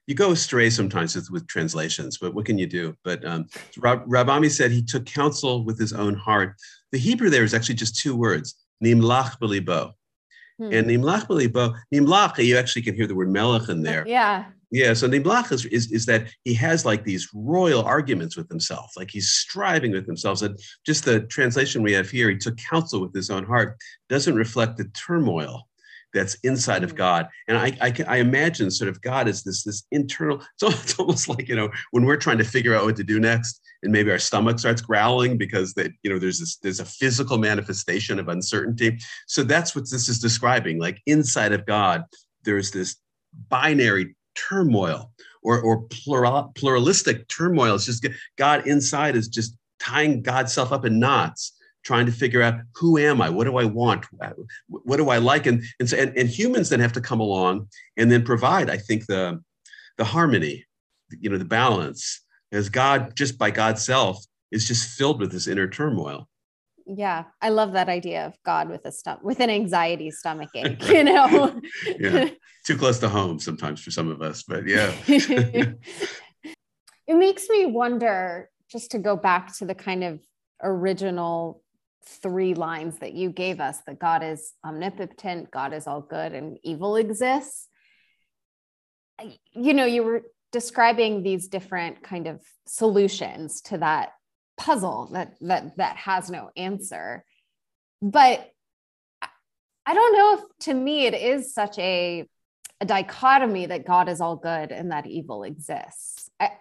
you 0.07 0.15
go 0.15 0.31
astray 0.31 0.69
sometimes 0.69 1.15
with, 1.15 1.29
with 1.31 1.47
translations, 1.47 2.17
but 2.17 2.33
what 2.33 2.45
can 2.45 2.57
you 2.57 2.67
do? 2.67 2.95
But 3.03 3.25
um, 3.25 3.47
Rab, 3.77 4.29
Ami 4.29 4.49
said 4.49 4.71
he 4.71 4.83
took 4.83 5.05
counsel 5.05 5.63
with 5.63 5.79
his 5.79 5.93
own 5.93 6.13
heart. 6.13 6.55
The 6.91 6.99
Hebrew 6.99 7.29
there 7.29 7.43
is 7.43 7.53
actually 7.53 7.75
just 7.75 7.99
two 7.99 8.15
words, 8.15 8.55
nimlach 8.83 9.39
belibo. 9.39 9.93
Hmm. 10.57 10.71
And 10.71 10.87
nimlach 10.87 11.27
belibo, 11.27 11.75
nimlach, 11.93 12.43
you 12.43 12.57
actually 12.57 12.83
can 12.83 12.95
hear 12.95 13.07
the 13.07 13.15
word 13.15 13.29
melech 13.29 13.69
in 13.69 13.81
there. 13.81 14.05
Yeah. 14.07 14.45
Yeah, 14.71 14.93
so 14.93 15.07
nimlach 15.07 15.51
is, 15.51 15.65
is, 15.65 15.91
is 15.91 16.05
that 16.07 16.27
he 16.43 16.53
has 16.55 16.85
like 16.85 17.03
these 17.03 17.29
royal 17.33 17.83
arguments 17.83 18.35
with 18.35 18.49
himself, 18.49 18.91
like 18.97 19.09
he's 19.11 19.29
striving 19.29 19.91
with 19.91 20.05
himself. 20.05 20.41
And 20.41 20.59
just 20.85 21.05
the 21.05 21.21
translation 21.21 21.83
we 21.83 21.93
have 21.93 22.09
here, 22.09 22.29
he 22.29 22.37
took 22.37 22.57
counsel 22.57 23.01
with 23.01 23.13
his 23.13 23.29
own 23.29 23.45
heart, 23.45 23.77
doesn't 24.09 24.35
reflect 24.35 24.77
the 24.77 24.85
turmoil 24.85 25.67
that's 26.15 26.35
inside 26.35 26.83
of 26.83 26.93
mm. 26.93 26.97
God. 26.97 27.27
And 27.47 27.57
I, 27.57 27.77
I, 27.81 27.93
I, 28.07 28.17
imagine 28.17 28.71
sort 28.71 28.89
of 28.89 29.01
God 29.01 29.27
is 29.27 29.43
this, 29.43 29.63
this 29.63 29.83
internal, 29.91 30.41
it's 30.61 30.97
almost 30.97 31.27
like, 31.27 31.47
you 31.47 31.55
know, 31.55 31.69
when 31.91 32.05
we're 32.05 32.17
trying 32.17 32.39
to 32.39 32.43
figure 32.43 32.73
out 32.73 32.85
what 32.85 32.95
to 32.95 33.03
do 33.03 33.19
next 33.19 33.61
and 33.83 33.91
maybe 33.91 34.09
our 34.09 34.17
stomach 34.17 34.57
starts 34.57 34.81
growling 34.81 35.37
because 35.37 35.73
that, 35.73 35.91
you 36.01 36.09
know, 36.11 36.17
there's 36.17 36.39
this, 36.39 36.55
there's 36.57 36.79
a 36.79 36.85
physical 36.85 37.37
manifestation 37.37 38.17
of 38.17 38.29
uncertainty. 38.29 38.97
So 39.27 39.43
that's 39.43 39.75
what 39.75 39.83
this 39.91 40.07
is 40.09 40.19
describing. 40.19 40.79
Like 40.79 41.01
inside 41.05 41.51
of 41.51 41.65
God, 41.65 42.05
there's 42.43 42.71
this 42.71 42.95
binary 43.49 44.15
turmoil 44.35 45.11
or, 45.43 45.61
or 45.61 45.81
plural, 45.83 46.51
pluralistic 46.55 47.27
turmoil. 47.27 47.75
It's 47.75 47.85
just 47.85 48.07
God 48.37 48.65
inside 48.65 49.15
is 49.15 49.27
just 49.27 49.55
tying 49.79 50.21
God's 50.21 50.53
self 50.53 50.71
up 50.71 50.85
in 50.85 50.97
knots 50.97 51.51
trying 51.85 52.07
to 52.07 52.11
figure 52.11 52.41
out 52.41 52.55
who 52.73 52.97
am 52.97 53.21
I? 53.21 53.29
What 53.29 53.45
do 53.45 53.57
I 53.57 53.63
want? 53.63 54.05
What 54.67 54.97
do 54.97 55.09
I 55.09 55.19
like? 55.19 55.45
And, 55.45 55.63
and, 55.79 55.89
so, 55.89 55.95
and, 55.95 56.17
and 56.17 56.27
humans 56.27 56.69
then 56.69 56.79
have 56.79 56.93
to 56.93 57.01
come 57.01 57.19
along 57.19 57.69
and 57.95 58.11
then 58.11 58.23
provide, 58.23 58.69
I 58.69 58.77
think, 58.77 59.05
the, 59.05 59.41
the 59.97 60.03
harmony, 60.03 60.65
you 61.19 61.29
know, 61.29 61.37
the 61.37 61.45
balance, 61.45 62.21
as 62.51 62.69
God, 62.69 63.15
just 63.15 63.37
by 63.37 63.51
God's 63.51 63.85
self, 63.85 64.23
is 64.51 64.67
just 64.67 64.97
filled 64.97 65.19
with 65.19 65.31
this 65.31 65.47
inner 65.47 65.67
turmoil. 65.67 66.27
Yeah, 66.87 67.25
I 67.41 67.49
love 67.49 67.73
that 67.73 67.89
idea 67.89 68.25
of 68.27 68.35
God 68.45 68.69
with 68.69 68.85
a 68.85 68.91
stomach, 68.91 69.23
with 69.23 69.39
an 69.39 69.49
anxiety 69.49 70.11
stomach 70.11 70.49
ache, 70.55 70.87
you 70.87 71.03
know? 71.03 71.59
yeah, 71.99 72.29
too 72.65 72.77
close 72.77 72.99
to 72.99 73.09
home 73.09 73.39
sometimes 73.39 73.81
for 73.81 73.91
some 73.91 74.09
of 74.09 74.21
us, 74.21 74.43
but 74.43 74.67
yeah. 74.67 74.93
it 75.07 75.77
makes 77.09 77.47
me 77.49 77.65
wonder, 77.67 78.49
just 78.71 78.91
to 78.91 78.99
go 78.99 79.15
back 79.15 79.55
to 79.57 79.65
the 79.65 79.75
kind 79.75 80.03
of 80.03 80.19
original 80.63 81.61
three 82.07 82.53
lines 82.53 82.99
that 82.99 83.13
you 83.13 83.29
gave 83.29 83.59
us 83.59 83.79
that 83.87 83.99
God 83.99 84.23
is 84.23 84.53
omnipotent, 84.65 85.51
God 85.51 85.73
is 85.73 85.87
all 85.87 86.01
good, 86.01 86.33
and 86.33 86.57
evil 86.63 86.95
exists. 86.95 87.67
You 89.53 89.73
know, 89.73 89.85
you 89.85 90.03
were 90.03 90.23
describing 90.51 91.23
these 91.23 91.47
different 91.47 92.03
kind 92.03 92.27
of 92.27 92.41
solutions 92.65 93.61
to 93.61 93.77
that 93.79 94.13
puzzle 94.57 95.09
that 95.11 95.35
that 95.41 95.77
that 95.77 95.97
has 95.97 96.29
no 96.29 96.49
answer. 96.55 97.25
But 98.01 98.49
I 99.85 99.93
don't 99.93 100.13
know 100.13 100.33
if 100.35 100.65
to 100.65 100.73
me 100.73 101.05
it 101.05 101.13
is 101.13 101.53
such 101.53 101.77
a 101.77 102.27
a 102.81 102.85
dichotomy 102.85 103.67
that 103.67 103.85
God 103.85 104.09
is 104.09 104.19
all 104.21 104.35
good 104.35 104.71
and 104.71 104.91
that 104.91 105.07
evil 105.07 105.43
exists. 105.43 106.29
I, 106.39 106.51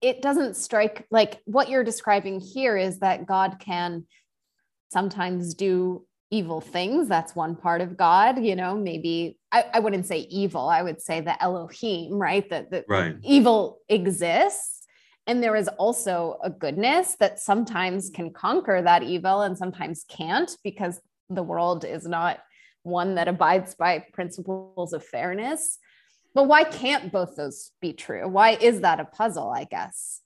it 0.00 0.22
doesn't 0.22 0.56
strike 0.56 1.06
like 1.10 1.40
what 1.44 1.68
you're 1.68 1.84
describing 1.84 2.40
here 2.40 2.76
is 2.76 3.00
that 3.00 3.26
God 3.26 3.58
can 3.60 4.06
sometimes 4.92 5.54
do 5.54 6.06
evil 6.30 6.60
things. 6.60 7.08
That's 7.08 7.36
one 7.36 7.56
part 7.56 7.80
of 7.80 7.96
God, 7.96 8.42
you 8.42 8.56
know, 8.56 8.74
maybe 8.76 9.38
I, 9.52 9.64
I 9.74 9.80
wouldn't 9.80 10.06
say 10.06 10.20
evil, 10.30 10.68
I 10.68 10.82
would 10.82 11.00
say 11.00 11.20
the 11.20 11.40
Elohim, 11.42 12.14
right? 12.14 12.48
That, 12.48 12.70
that 12.70 12.84
right. 12.88 13.16
evil 13.22 13.80
exists. 13.88 14.86
And 15.26 15.42
there 15.42 15.54
is 15.54 15.68
also 15.68 16.38
a 16.42 16.50
goodness 16.50 17.16
that 17.20 17.38
sometimes 17.38 18.10
can 18.10 18.32
conquer 18.32 18.82
that 18.82 19.02
evil 19.02 19.42
and 19.42 19.56
sometimes 19.56 20.04
can't 20.08 20.50
because 20.64 21.00
the 21.28 21.42
world 21.42 21.84
is 21.84 22.06
not 22.06 22.40
one 22.82 23.14
that 23.14 23.28
abides 23.28 23.74
by 23.74 24.04
principles 24.12 24.92
of 24.92 25.04
fairness. 25.04 25.78
But 26.34 26.48
why 26.48 26.64
can't 26.64 27.12
both 27.12 27.36
those 27.36 27.70
be 27.80 27.92
true? 27.92 28.26
Why 28.26 28.52
is 28.52 28.80
that 28.80 29.00
a 29.00 29.04
puzzle, 29.04 29.50
I 29.50 29.64
guess? 29.64 30.22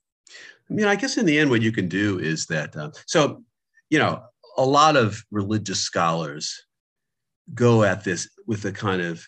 I 0.69 0.73
mean, 0.73 0.85
I 0.85 0.95
guess 0.95 1.17
in 1.17 1.25
the 1.25 1.37
end, 1.37 1.49
what 1.49 1.61
you 1.61 1.71
can 1.71 1.87
do 1.87 2.17
is 2.19 2.45
that, 2.47 2.75
uh, 2.75 2.91
so, 3.05 3.43
you 3.89 3.99
know, 3.99 4.23
a 4.57 4.65
lot 4.65 4.95
of 4.95 5.23
religious 5.31 5.79
scholars 5.79 6.65
go 7.53 7.83
at 7.83 8.03
this 8.03 8.29
with 8.45 8.65
a 8.65 8.71
kind 8.71 9.01
of 9.01 9.25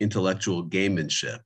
intellectual 0.00 0.64
gamemanship. 0.64 1.40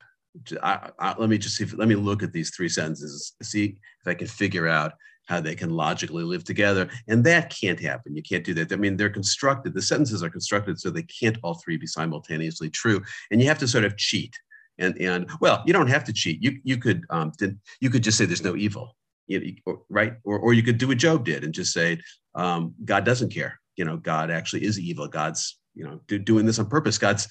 I, 0.63 0.91
I, 0.99 1.15
let 1.19 1.31
me 1.31 1.39
just 1.39 1.57
see. 1.57 1.65
If, 1.65 1.77
let 1.77 1.89
me 1.89 1.95
look 1.95 2.23
at 2.23 2.33
these 2.33 2.55
three 2.55 2.69
sentences, 2.69 3.35
see 3.43 3.77
if 4.01 4.07
I 4.07 4.15
can 4.15 4.27
figure 4.27 4.67
out 4.67 4.93
how 5.27 5.41
they 5.41 5.55
can 5.55 5.71
logically 5.71 6.25
live 6.25 6.45
together. 6.45 6.89
And 7.09 7.25
that 7.25 7.55
can't 7.55 7.81
happen. 7.81 8.15
You 8.15 8.23
can't 8.23 8.45
do 8.45 8.55
that. 8.55 8.73
I 8.73 8.77
mean, 8.77 8.97
they're 8.97 9.11
constructed. 9.11 9.75
The 9.75 9.83
sentences 9.83 10.23
are 10.23 10.31
constructed 10.31 10.79
so 10.79 10.91
they 10.91 11.03
can't 11.03 11.39
all 11.43 11.55
three 11.55 11.77
be 11.77 11.87
simultaneously 11.87 12.71
true. 12.71 13.03
And 13.31 13.41
you 13.41 13.49
have 13.49 13.59
to 13.59 13.69
sort 13.69 13.85
of 13.85 13.97
cheat. 13.97 14.35
And 14.79 15.01
and 15.01 15.29
well, 15.41 15.63
you 15.67 15.73
don't 15.73 15.89
have 15.89 16.05
to 16.05 16.13
cheat. 16.13 16.43
You 16.43 16.59
you 16.63 16.77
could 16.77 17.05
um, 17.09 17.33
you 17.81 17.89
could 17.89 18.03
just 18.03 18.19
say 18.19 18.27
there's 18.27 18.45
no 18.45 18.57
evil 18.57 18.95
you 19.27 19.57
right? 19.89 20.15
Or, 20.25 20.39
or 20.39 20.55
you 20.55 20.63
could 20.63 20.79
do 20.79 20.89
what 20.89 20.99
Job 20.99 21.25
did 21.25 21.45
and 21.45 21.53
just 21.53 21.73
say, 21.73 21.99
um, 22.35 22.75
God 22.85 23.05
doesn't 23.05 23.33
care. 23.33 23.61
You 23.77 23.85
know, 23.85 23.97
God 23.97 24.31
actually 24.31 24.65
is 24.65 24.79
evil. 24.79 25.09
God's, 25.09 25.59
you 25.75 25.85
know, 25.85 26.01
do, 26.07 26.19
doing 26.19 26.47
this 26.47 26.59
on 26.59 26.69
purpose. 26.69 26.99
God's, 26.99 27.29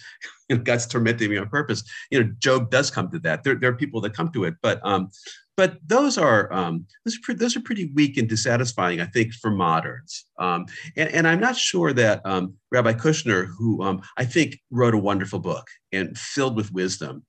you 0.49 0.57
know, 0.57 0.63
God's 0.63 0.85
tormenting 0.87 1.29
me 1.29 1.37
on 1.37 1.49
purpose. 1.49 1.83
You 2.11 2.23
know, 2.23 2.31
Job 2.39 2.69
does 2.69 2.91
come 2.91 3.09
to 3.11 3.19
that. 3.19 3.43
There, 3.43 3.55
there 3.55 3.71
are 3.71 3.75
people 3.75 4.01
that 4.01 4.13
come 4.13 4.31
to 4.33 4.43
it, 4.43 4.55
but, 4.61 4.79
um, 4.83 5.09
but 5.57 5.77
those 5.87 6.17
are 6.17 6.51
um, 6.51 6.85
those 7.05 7.15
are 7.15 7.19
pretty, 7.23 7.39
those 7.39 7.55
are 7.55 7.61
pretty 7.61 7.91
weak 7.95 8.17
and 8.17 8.27
dissatisfying, 8.27 8.99
I 8.99 9.05
think, 9.05 9.33
for 9.33 9.51
moderns. 9.51 10.25
Um, 10.37 10.65
and, 10.97 11.09
and 11.09 11.27
I'm 11.27 11.39
not 11.39 11.55
sure 11.55 11.93
that 11.93 12.21
um, 12.25 12.55
Rabbi 12.71 12.93
Kushner, 12.93 13.47
who 13.57 13.81
um, 13.81 14.01
I 14.17 14.25
think 14.25 14.59
wrote 14.69 14.93
a 14.93 14.97
wonderful 14.97 15.39
book 15.39 15.67
and 15.93 16.17
filled 16.17 16.57
with 16.57 16.73
wisdom, 16.73 17.23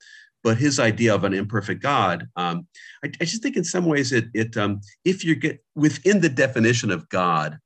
but 0.47 0.59
his 0.59 0.79
idea 0.79 1.13
of 1.13 1.25
an 1.25 1.35
imperfect 1.35 1.83
God, 1.83 2.29
um, 2.37 2.69
I, 3.05 3.09
I, 3.21 3.25
just 3.25 3.43
think 3.43 3.57
in 3.57 3.65
some 3.65 3.85
ways 3.85 4.13
it, 4.13 4.27
it 4.33 4.57
um, 4.57 4.81
if 5.05 5.25
you 5.25 5.35
get 5.35 5.59
within 5.75 6.21
the 6.21 6.29
definition 6.29 6.93
of 6.93 7.09
God, 7.09 7.59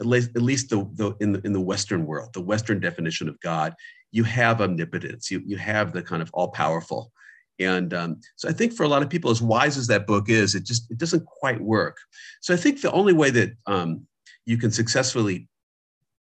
at 0.00 0.06
least, 0.06 0.30
at 0.34 0.40
least 0.40 0.70
the, 0.70 0.88
the, 0.94 1.14
in, 1.20 1.32
the, 1.32 1.42
in 1.42 1.52
the 1.52 1.60
Western 1.60 2.06
world, 2.06 2.30
the 2.32 2.40
Western 2.40 2.80
definition 2.80 3.28
of 3.28 3.38
God, 3.40 3.74
you 4.12 4.24
have 4.24 4.62
omnipotence, 4.62 5.30
you, 5.30 5.42
you 5.44 5.58
have 5.58 5.92
the 5.92 6.02
kind 6.02 6.22
of 6.22 6.30
all 6.32 6.48
powerful. 6.48 7.12
And 7.58 7.92
um, 7.92 8.20
so 8.36 8.48
I 8.48 8.52
think 8.52 8.72
for 8.72 8.84
a 8.84 8.88
lot 8.88 9.02
of 9.02 9.10
people, 9.10 9.30
as 9.30 9.42
wise 9.42 9.76
as 9.76 9.88
that 9.88 10.06
book 10.06 10.30
is, 10.30 10.54
it 10.54 10.64
just 10.64 10.90
it 10.90 10.96
doesn't 10.96 11.26
quite 11.26 11.60
work. 11.60 11.98
So 12.40 12.54
I 12.54 12.56
think 12.56 12.80
the 12.80 12.92
only 12.92 13.12
way 13.12 13.28
that 13.28 13.50
um, 13.66 14.06
you 14.46 14.56
can 14.56 14.70
successfully 14.70 15.48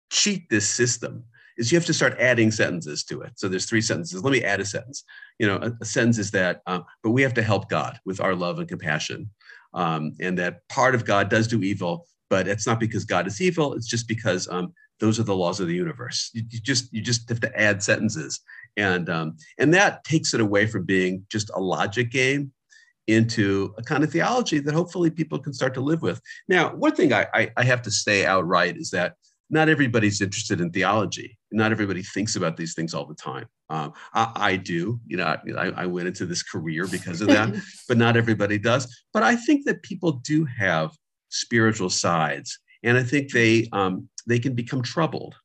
cheat 0.10 0.50
this 0.50 0.68
system 0.68 1.24
is 1.58 1.72
you 1.72 1.78
have 1.78 1.86
to 1.86 1.94
start 1.94 2.18
adding 2.20 2.52
sentences 2.52 3.04
to 3.06 3.22
it. 3.22 3.34
So 3.36 3.48
there's 3.48 3.66
three 3.66 3.82
sentences. 3.82 4.24
Let 4.24 4.32
me 4.32 4.44
add 4.44 4.60
a 4.60 4.66
sentence. 4.66 5.04
You 5.40 5.48
know, 5.48 5.58
a, 5.58 5.72
a 5.82 5.86
sentence 5.86 6.18
is 6.18 6.32
that, 6.32 6.62
um, 6.68 6.86
but 7.04 7.12
we 7.12 7.22
have 7.22 7.34
to 7.36 7.44
help 7.44 7.70
God 7.70 8.00
with 8.06 8.20
our 8.22 8.36
love 8.36 8.60
and 8.60 8.68
compassion. 8.68 9.30
Um, 9.74 10.14
and 10.20 10.38
that 10.38 10.68
part 10.70 10.96
of 10.96 11.06
God 11.06 11.30
does 11.30 11.48
do 11.48 11.62
evil, 11.62 12.06
but 12.30 12.48
it's 12.48 12.68
not 12.68 12.80
because 12.80 13.06
God 13.06 13.28
is 13.28 13.42
evil. 13.42 13.74
It's 13.74 13.88
just 13.88 14.08
because 14.08 14.48
um, 14.50 14.74
those 15.00 15.20
are 15.20 15.24
the 15.24 15.36
laws 15.36 15.60
of 15.60 15.68
the 15.68 15.76
universe. 15.76 16.30
You, 16.34 16.44
you, 16.50 16.60
just 16.60 16.94
you 16.94 17.02
just 17.02 17.28
have 17.30 17.40
to 17.42 17.60
add 17.60 17.82
sentences, 17.82 18.40
and 18.78 19.10
um, 19.10 19.38
and 19.58 19.74
that 19.74 20.04
takes 20.04 20.34
it 20.34 20.42
away 20.42 20.68
from 20.68 20.86
being 20.86 21.26
just 21.30 21.50
a 21.54 21.60
logic 21.60 22.12
game 22.12 22.52
into 23.08 23.74
a 23.78 23.84
kind 23.84 24.04
of 24.04 24.12
theology 24.12 24.60
that 24.60 24.74
hopefully 24.74 25.10
people 25.10 25.40
can 25.40 25.54
start 25.54 25.74
to 25.74 25.82
live 25.82 26.02
with. 26.02 26.22
Now, 26.48 26.74
one 26.76 26.96
thing 26.96 27.12
I, 27.12 27.28
I, 27.34 27.52
I 27.58 27.64
have 27.64 27.82
to 27.84 27.92
say 27.92 28.26
outright 28.26 28.78
is 28.78 28.92
that 28.92 29.16
not 29.52 29.68
everybody's 29.68 30.22
interested 30.22 30.62
in 30.62 30.72
theology. 30.72 31.38
Not 31.52 31.74
everybody 31.74 32.02
thinks 32.02 32.38
about 32.38 32.56
these 32.56 32.74
things 32.74 32.94
all 32.94 33.06
the 33.06 33.14
time. 33.14 33.46
Um, 33.70 33.92
I, 34.14 34.32
I, 34.36 34.56
do, 34.56 35.00
you 35.06 35.18
know, 35.18 35.26
I, 35.26 35.68
I, 35.76 35.86
went 35.86 36.08
into 36.08 36.26
this 36.26 36.42
career 36.42 36.88
because 36.88 37.22
of 37.22 37.28
that, 37.28 37.54
but 37.88 37.98
not 37.98 38.18
everybody 38.18 38.58
does. 38.58 39.04
But 39.14 39.24
I 39.24 39.36
think 39.36 39.66
that 39.66 39.84
people 39.84 40.14
do 40.14 40.46
have 40.46 40.92
spiritual 41.30 41.90
sides, 41.90 42.58
and 42.84 42.98
I 42.98 43.04
think 43.04 43.32
they 43.32 43.68
um, 43.74 44.10
they 44.28 44.40
can 44.40 44.56
become 44.56 44.82
troubled. 44.82 45.36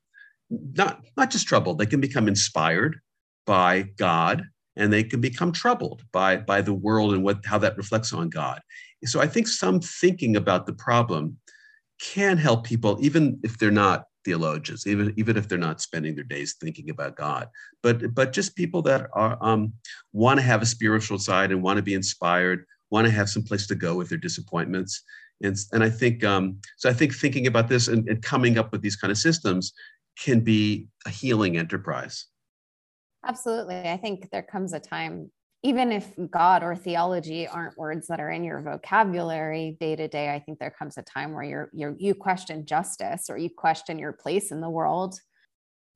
Not 0.51 1.05
not 1.17 1.31
just 1.31 1.47
troubled, 1.47 1.79
they 1.79 1.87
can 1.87 2.01
become 2.01 2.29
inspired 2.29 3.01
by 3.45 3.83
God, 3.97 4.45
and 4.77 4.93
they 4.93 5.05
can 5.05 5.21
become 5.21 5.53
troubled 5.53 6.03
by 6.13 6.37
by 6.37 6.63
the 6.63 6.75
world 6.75 7.15
and 7.15 7.25
what 7.25 7.45
how 7.45 7.59
that 7.59 7.77
reflects 7.77 8.13
on 8.13 8.29
God. 8.29 8.61
So 9.05 9.21
I 9.21 9.27
think 9.27 9.47
some 9.47 9.81
thinking 9.81 10.37
about 10.37 10.67
the 10.67 10.73
problem 10.73 11.39
can 12.01 12.37
help 12.37 12.65
people, 12.65 12.99
even 13.01 13.41
if 13.43 13.59
they're 13.59 13.71
not 13.71 14.05
theologians, 14.25 14.87
even 14.87 15.15
even 15.17 15.37
if 15.37 15.49
they're 15.49 15.57
not 15.57 15.81
spending 15.81 16.15
their 16.15 16.25
days 16.25 16.57
thinking 16.61 16.91
about 16.91 17.17
God, 17.17 17.49
but 17.83 18.15
but 18.15 18.33
just 18.33 18.57
people 18.57 18.83
that 18.83 19.09
are 19.13 19.39
um, 19.41 19.73
want 20.13 20.39
to 20.39 20.45
have 20.45 20.63
a 20.63 20.67
spiritual 20.67 21.19
side 21.19 21.53
and 21.53 21.63
want 21.63 21.79
to 21.79 21.83
be 21.83 21.95
inspired, 21.95 22.67
want 22.91 23.07
to 23.07 23.13
have 23.13 23.29
some 23.29 23.43
place 23.43 23.67
to 23.69 23.75
go 23.75 23.95
with 23.95 24.09
their 24.09 24.19
disappointments, 24.19 25.03
and 25.43 25.57
and 25.73 25.83
I 25.83 25.91
think 25.91 26.25
um, 26.25 26.59
so. 26.77 26.91
I 26.91 26.93
think 26.93 27.15
thinking 27.15 27.47
about 27.47 27.69
this 27.69 27.89
and, 27.89 28.07
and 28.09 28.23
coming 28.23 28.59
up 28.59 28.73
with 28.73 28.83
these 28.83 28.97
kind 28.97 29.11
of 29.11 29.19
systems 29.19 29.73
can 30.19 30.41
be 30.41 30.89
a 31.07 31.11
healing 31.11 31.57
enterprise. 31.57 32.27
Absolutely, 33.25 33.89
I 33.89 33.97
think 33.97 34.31
there 34.31 34.43
comes 34.43 34.73
a 34.73 34.81
time 34.81 35.31
even 35.67 35.91
if 35.91 36.13
God 36.31 36.63
or 36.63 36.77
theology 36.77 37.49
aren't 37.49 37.77
words 37.77 38.07
that 38.07 38.21
are 38.21 38.31
in 38.31 38.45
your 38.45 38.63
vocabulary 38.63 39.77
day 39.81 39.97
to 39.97 40.07
day, 40.07 40.33
I 40.33 40.39
think 40.39 40.61
there 40.61 40.71
comes 40.71 40.97
a 40.97 41.03
time 41.03 41.33
where 41.33 41.43
you're, 41.43 41.71
you're 41.73 41.97
you 41.99 42.15
question 42.15 42.65
justice 42.65 43.29
or 43.29 43.37
you 43.37 43.51
question 43.51 43.99
your 43.99 44.13
place 44.13 44.53
in 44.53 44.61
the 44.61 44.71
world. 44.71 45.19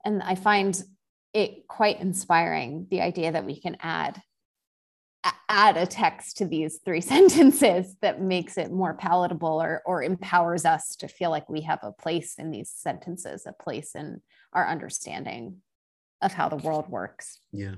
And 0.04 0.24
I 0.24 0.34
find 0.34 0.82
it 1.32 1.68
quite 1.68 2.00
inspiring 2.00 2.88
the 2.90 3.00
idea 3.00 3.30
that 3.30 3.46
we 3.46 3.60
can 3.60 3.76
add 3.80 4.20
add 5.48 5.76
a 5.76 5.86
text 5.86 6.38
to 6.38 6.46
these 6.46 6.80
three 6.84 7.00
sentences 7.12 7.94
that 8.02 8.20
makes 8.20 8.58
it 8.58 8.72
more 8.72 8.94
palatable 8.94 9.62
or, 9.62 9.82
or 9.86 10.02
empowers 10.02 10.64
us 10.64 10.96
to 10.96 11.06
feel 11.06 11.30
like 11.30 11.48
we 11.48 11.60
have 11.60 11.80
a 11.82 11.92
place 11.92 12.34
in 12.38 12.50
these 12.50 12.70
sentences, 12.70 13.46
a 13.46 13.52
place 13.52 13.94
in 13.94 14.20
our 14.52 14.66
understanding 14.66 15.58
of 16.22 16.32
how 16.32 16.48
the 16.48 16.56
world 16.56 16.88
works. 16.88 17.38
Yeah. 17.52 17.74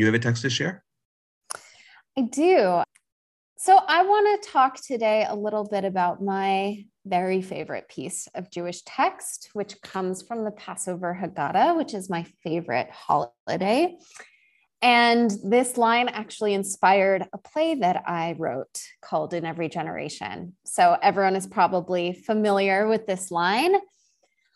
You 0.00 0.06
have 0.06 0.14
a 0.14 0.18
text 0.18 0.42
to 0.42 0.50
share? 0.50 0.82
I 2.18 2.22
do. 2.22 2.82
So 3.56 3.78
I 3.86 4.02
want 4.02 4.42
to 4.42 4.50
talk 4.50 4.82
today 4.82 5.26
a 5.28 5.36
little 5.36 5.64
bit 5.64 5.84
about 5.84 6.22
my 6.22 6.84
very 7.04 7.42
favorite 7.42 7.88
piece 7.88 8.26
of 8.34 8.50
Jewish 8.50 8.82
text, 8.82 9.50
which 9.52 9.80
comes 9.82 10.22
from 10.22 10.44
the 10.44 10.50
Passover 10.50 11.18
Haggadah, 11.20 11.76
which 11.76 11.92
is 11.92 12.08
my 12.08 12.24
favorite 12.42 12.88
holiday. 12.90 13.96
And 14.82 15.30
this 15.44 15.76
line 15.76 16.08
actually 16.08 16.54
inspired 16.54 17.26
a 17.34 17.38
play 17.38 17.74
that 17.74 18.02
I 18.06 18.34
wrote 18.38 18.80
called 19.02 19.34
In 19.34 19.44
Every 19.44 19.68
Generation. 19.68 20.54
So 20.64 20.96
everyone 21.02 21.36
is 21.36 21.46
probably 21.46 22.14
familiar 22.14 22.88
with 22.88 23.06
this 23.06 23.30
line. 23.30 23.74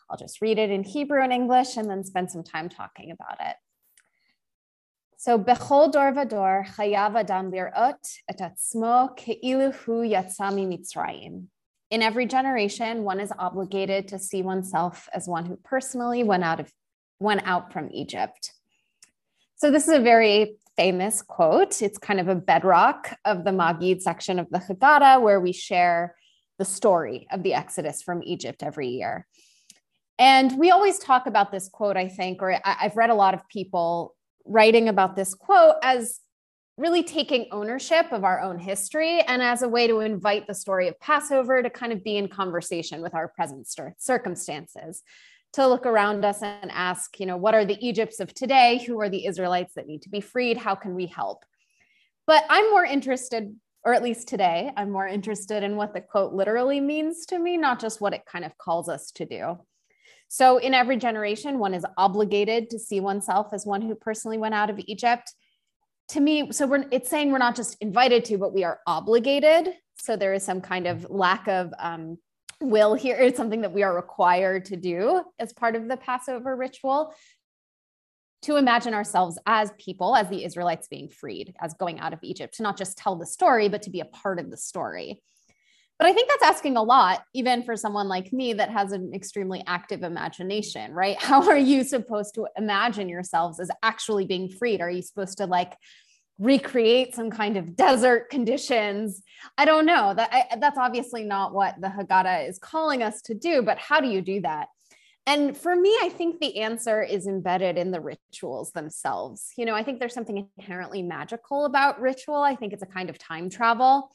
I'll 0.09 0.17
just 0.17 0.41
read 0.41 0.57
it 0.57 0.71
in 0.71 0.83
Hebrew 0.83 1.21
and 1.21 1.31
English 1.31 1.77
and 1.77 1.89
then 1.89 2.03
spend 2.03 2.31
some 2.31 2.43
time 2.43 2.69
talking 2.69 3.11
about 3.11 3.37
it. 3.39 3.55
So 5.25 5.39
bechol 5.39 5.91
dor 5.91 6.11
vador 6.11 6.67
chayav 6.67 7.15
adam 7.15 7.51
lirot 7.51 8.19
et 8.29 8.37
atzmo 8.47 9.17
keilu 9.17 9.73
hu 9.73 10.03
yatza 10.03 10.51
mimitzrayim. 10.53 11.45
In 11.89 12.03
every 12.03 12.27
generation, 12.27 13.03
one 13.03 13.19
is 13.19 13.33
obligated 13.39 14.09
to 14.09 14.19
see 14.19 14.43
oneself 14.43 15.09
as 15.15 15.27
one 15.27 15.47
who 15.47 15.55
personally 15.55 16.23
went 16.23 16.43
out 16.43 16.59
of 16.59 16.71
went 17.17 17.41
out 17.43 17.73
from 17.73 17.89
Egypt. 17.91 18.51
So 19.55 19.71
this 19.71 19.87
is 19.87 19.95
a 19.95 19.99
very 19.99 20.57
famous 20.77 21.23
quote. 21.23 21.81
It's 21.81 21.97
kind 21.97 22.19
of 22.19 22.27
a 22.27 22.35
bedrock 22.35 23.17
of 23.25 23.45
the 23.45 23.49
Magid 23.49 24.01
section 24.01 24.37
of 24.37 24.47
the 24.51 24.59
Haggadah, 24.59 25.23
where 25.23 25.39
we 25.39 25.53
share 25.53 26.15
the 26.59 26.65
story 26.65 27.25
of 27.31 27.41
the 27.41 27.55
Exodus 27.55 28.03
from 28.03 28.21
Egypt 28.21 28.61
every 28.61 28.89
year. 28.89 29.25
And 30.19 30.57
we 30.59 30.69
always 30.69 30.99
talk 30.99 31.25
about 31.25 31.51
this 31.51 31.67
quote, 31.67 31.97
I 31.97 32.09
think, 32.09 32.43
or 32.43 32.59
I've 32.63 32.95
read 32.95 33.09
a 33.09 33.15
lot 33.15 33.33
of 33.33 33.47
people 33.49 34.14
writing 34.45 34.87
about 34.89 35.15
this 35.15 35.33
quote 35.33 35.75
as 35.83 36.19
really 36.77 37.03
taking 37.03 37.47
ownership 37.51 38.11
of 38.11 38.23
our 38.23 38.41
own 38.41 38.59
history 38.59 39.21
and 39.21 39.41
as 39.41 39.61
a 39.61 39.67
way 39.67 39.87
to 39.87 40.01
invite 40.01 40.45
the 40.45 40.53
story 40.53 40.87
of 40.87 40.99
Passover 40.99 41.63
to 41.63 41.69
kind 41.69 41.93
of 41.93 42.03
be 42.03 42.17
in 42.17 42.27
conversation 42.27 43.01
with 43.01 43.15
our 43.15 43.29
present 43.29 43.67
circumstances, 43.97 45.01
to 45.53 45.67
look 45.67 45.85
around 45.85 46.25
us 46.25 46.43
and 46.43 46.69
ask, 46.71 47.17
you 47.19 47.25
know, 47.25 47.37
what 47.37 47.55
are 47.55 47.63
the 47.63 47.77
Egypts 47.85 48.19
of 48.19 48.33
today? 48.33 48.83
Who 48.85 48.99
are 48.99 49.09
the 49.09 49.25
Israelites 49.25 49.73
that 49.75 49.87
need 49.87 50.01
to 50.01 50.09
be 50.09 50.19
freed? 50.19 50.57
How 50.57 50.75
can 50.75 50.95
we 50.95 51.05
help? 51.05 51.45
But 52.27 52.43
I'm 52.49 52.69
more 52.71 52.83
interested, 52.83 53.55
or 53.85 53.93
at 53.93 54.03
least 54.03 54.27
today, 54.27 54.71
I'm 54.75 54.91
more 54.91 55.07
interested 55.07 55.63
in 55.63 55.77
what 55.77 55.93
the 55.93 56.01
quote 56.01 56.33
literally 56.33 56.81
means 56.81 57.25
to 57.27 57.39
me, 57.39 57.55
not 57.55 57.79
just 57.79 58.01
what 58.01 58.13
it 58.13 58.25
kind 58.25 58.43
of 58.43 58.57
calls 58.57 58.89
us 58.89 59.11
to 59.11 59.25
do. 59.25 59.59
So, 60.27 60.57
in 60.57 60.73
every 60.73 60.97
generation, 60.97 61.59
one 61.59 61.73
is 61.73 61.85
obligated 61.97 62.69
to 62.71 62.79
see 62.79 62.99
oneself 62.99 63.53
as 63.53 63.65
one 63.65 63.81
who 63.81 63.95
personally 63.95 64.37
went 64.37 64.55
out 64.55 64.69
of 64.69 64.79
Egypt. 64.85 65.33
To 66.09 66.19
me, 66.19 66.51
so 66.51 66.67
we're, 66.67 66.85
it's 66.91 67.09
saying 67.09 67.31
we're 67.31 67.37
not 67.37 67.55
just 67.55 67.77
invited 67.81 68.25
to, 68.25 68.37
but 68.37 68.53
we 68.53 68.63
are 68.63 68.79
obligated. 68.85 69.73
So, 69.97 70.15
there 70.15 70.33
is 70.33 70.43
some 70.43 70.61
kind 70.61 70.87
of 70.87 71.09
lack 71.09 71.47
of 71.47 71.73
um, 71.79 72.17
will 72.61 72.95
here. 72.95 73.15
It's 73.15 73.37
something 73.37 73.61
that 73.61 73.73
we 73.73 73.83
are 73.83 73.95
required 73.95 74.65
to 74.65 74.75
do 74.75 75.23
as 75.39 75.53
part 75.53 75.75
of 75.75 75.87
the 75.87 75.97
Passover 75.97 76.55
ritual 76.55 77.13
to 78.45 78.57
imagine 78.57 78.93
ourselves 78.93 79.39
as 79.47 79.71
people, 79.79 80.15
as 80.15 80.29
the 80.29 80.43
Israelites 80.43 80.87
being 80.87 81.09
freed, 81.09 81.55
as 81.59 81.73
going 81.73 81.99
out 81.99 82.13
of 82.13 82.19
Egypt, 82.21 82.55
to 82.55 82.63
not 82.63 82.77
just 82.77 82.97
tell 82.97 83.15
the 83.15 83.25
story, 83.25 83.69
but 83.69 83.81
to 83.81 83.89
be 83.89 84.01
a 84.01 84.05
part 84.05 84.39
of 84.39 84.51
the 84.51 84.57
story. 84.57 85.21
But 85.97 86.07
I 86.07 86.13
think 86.13 86.29
that's 86.29 86.43
asking 86.43 86.75
a 86.75 86.83
lot, 86.83 87.23
even 87.33 87.63
for 87.63 87.77
someone 87.77 88.09
like 88.09 88.33
me 88.33 88.53
that 88.53 88.69
has 88.69 88.91
an 88.91 89.13
extremely 89.13 89.63
active 89.65 90.03
imagination, 90.03 90.91
right? 90.93 91.17
How 91.21 91.47
are 91.47 91.57
you 91.57 91.83
supposed 91.83 92.35
to 92.35 92.47
imagine 92.57 93.09
yourselves 93.09 93.59
as 93.59 93.69
actually 93.81 94.25
being 94.25 94.49
freed? 94.49 94.81
Are 94.81 94.89
you 94.89 95.01
supposed 95.01 95.37
to 95.37 95.45
like 95.45 95.73
recreate 96.37 97.15
some 97.15 97.31
kind 97.31 97.55
of 97.55 97.77
desert 97.77 98.29
conditions? 98.29 99.21
I 99.57 99.63
don't 99.63 99.85
know. 99.85 100.13
That 100.13 100.29
I, 100.33 100.57
that's 100.57 100.77
obviously 100.77 101.23
not 101.23 101.53
what 101.53 101.79
the 101.79 101.87
Haggadah 101.87 102.49
is 102.49 102.59
calling 102.59 103.01
us 103.01 103.21
to 103.23 103.33
do, 103.33 103.61
but 103.61 103.77
how 103.77 104.01
do 104.01 104.09
you 104.09 104.21
do 104.21 104.41
that? 104.41 104.67
And 105.27 105.57
for 105.57 105.75
me, 105.75 105.89
I 106.03 106.09
think 106.09 106.39
the 106.39 106.59
answer 106.59 107.01
is 107.01 107.25
embedded 107.25 107.79
in 107.79 107.89
the 107.89 107.99
rituals 107.99 108.71
themselves. 108.73 109.53
You 109.57 109.65
know, 109.65 109.73
I 109.73 109.81
think 109.81 109.99
there's 109.99 110.13
something 110.13 110.47
inherently 110.57 111.01
magical 111.01 111.65
about 111.65 111.99
ritual. 111.99 112.35
I 112.35 112.55
think 112.55 112.73
it's 112.73 112.83
a 112.83 112.87
kind 112.87 113.09
of 113.09 113.17
time 113.17 113.49
travel 113.49 114.11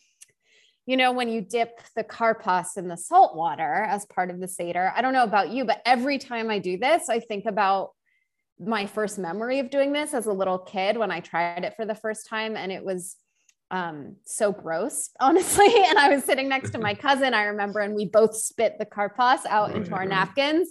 you 0.90 0.96
know, 0.96 1.12
when 1.12 1.29
you 1.29 1.40
dip 1.40 1.81
the 1.94 2.03
karpas 2.03 2.76
in 2.76 2.88
the 2.88 2.96
salt 2.96 3.37
water 3.37 3.87
as 3.88 4.07
part 4.07 4.29
of 4.29 4.40
the 4.40 4.48
Seder, 4.48 4.92
I 4.96 5.03
don't 5.03 5.12
know 5.12 5.22
about 5.22 5.50
you, 5.50 5.64
but 5.64 5.81
every 5.87 6.18
time 6.18 6.50
I 6.50 6.59
do 6.59 6.79
this, 6.79 7.09
I 7.09 7.20
think 7.20 7.46
about 7.46 7.90
my 8.59 8.87
first 8.87 9.16
memory 9.16 9.61
of 9.61 9.70
doing 9.70 9.92
this 9.92 10.14
as 10.14 10.26
a 10.26 10.33
little 10.33 10.59
kid 10.59 10.98
when 10.98 11.12
I 11.12 11.20
tried 11.20 11.62
it 11.62 11.74
for 11.76 11.87
the 11.87 11.94
first 11.94 12.26
time. 12.26 12.57
And 12.57 12.72
it 12.72 12.85
was 12.85 13.14
um, 13.70 14.16
so 14.24 14.50
gross, 14.50 15.11
honestly. 15.20 15.72
And 15.72 15.96
I 15.96 16.09
was 16.09 16.24
sitting 16.24 16.48
next 16.48 16.70
to 16.70 16.81
my 16.81 16.94
cousin, 17.07 17.35
I 17.35 17.44
remember, 17.44 17.79
and 17.79 17.94
we 17.94 18.07
both 18.07 18.35
spit 18.35 18.74
the 18.81 18.85
karpas 18.85 19.46
out 19.48 19.68
right, 19.68 19.76
into 19.76 19.92
our 19.92 20.05
napkins. 20.05 20.70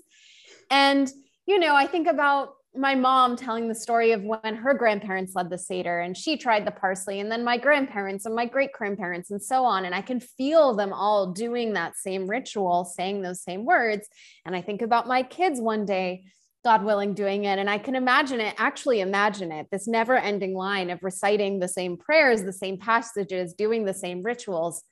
And, 0.69 1.10
you 1.45 1.60
know, 1.60 1.73
I 1.73 1.88
think 1.88 2.10
about 2.10 2.55
my 2.75 2.93
mom 2.93 3.36
telling 3.36 3.67
the 3.67 3.75
story 3.75 4.12
of 4.12 4.23
when 4.23 4.55
her 4.55 4.73
grandparents 4.73 5.34
led 5.36 5.49
the 5.49 5.58
Seder 5.58 5.99
and 5.99 6.15
she 6.15 6.38
tried 6.38 6.65
the 6.65 6.71
parsley, 6.71 7.19
and 7.19 7.32
then 7.32 7.43
my 7.43 7.58
grandparents 7.58 8.25
and 8.25 8.36
my 8.36 8.45
great 8.45 8.71
grandparents, 8.71 9.32
and 9.32 9.41
so 9.41 9.65
on. 9.65 9.86
And 9.86 9.95
I 9.95 10.01
can 10.01 10.19
feel 10.19 10.75
them 10.75 10.93
all 10.93 11.32
doing 11.32 11.73
that 11.73 11.97
same 11.97 12.27
ritual, 12.27 12.86
saying 12.86 13.21
those 13.21 13.41
same 13.41 13.65
words. 13.65 14.08
And 14.45 14.55
I 14.55 14.62
think 14.62 14.82
about 14.82 15.08
my 15.08 15.23
kids 15.23 15.60
one 15.60 15.86
day, 15.86 16.25
God 16.63 16.84
willing, 16.84 17.13
doing 17.13 17.45
it. 17.45 17.58
And 17.58 17.69
I 17.69 17.79
can 17.79 17.95
imagine 17.95 18.39
it, 18.39 18.53
actually 18.58 18.99
imagine 18.99 19.51
it, 19.51 19.67
this 19.71 19.88
never 19.88 20.15
ending 20.15 20.53
line 20.53 20.89
of 20.89 21.01
reciting 21.01 21.60
the 21.60 21.67
same 21.67 21.97
prayers, 21.97 22.43
the 22.43 22.53
same 22.53 22.77
passages, 22.77 23.53
doing 23.53 23.86
the 23.86 23.93
same 23.93 24.21
rituals. 24.21 24.84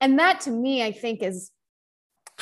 And 0.00 0.18
that 0.18 0.40
to 0.42 0.50
me, 0.50 0.82
I 0.82 0.92
think 0.92 1.22
is 1.22 1.50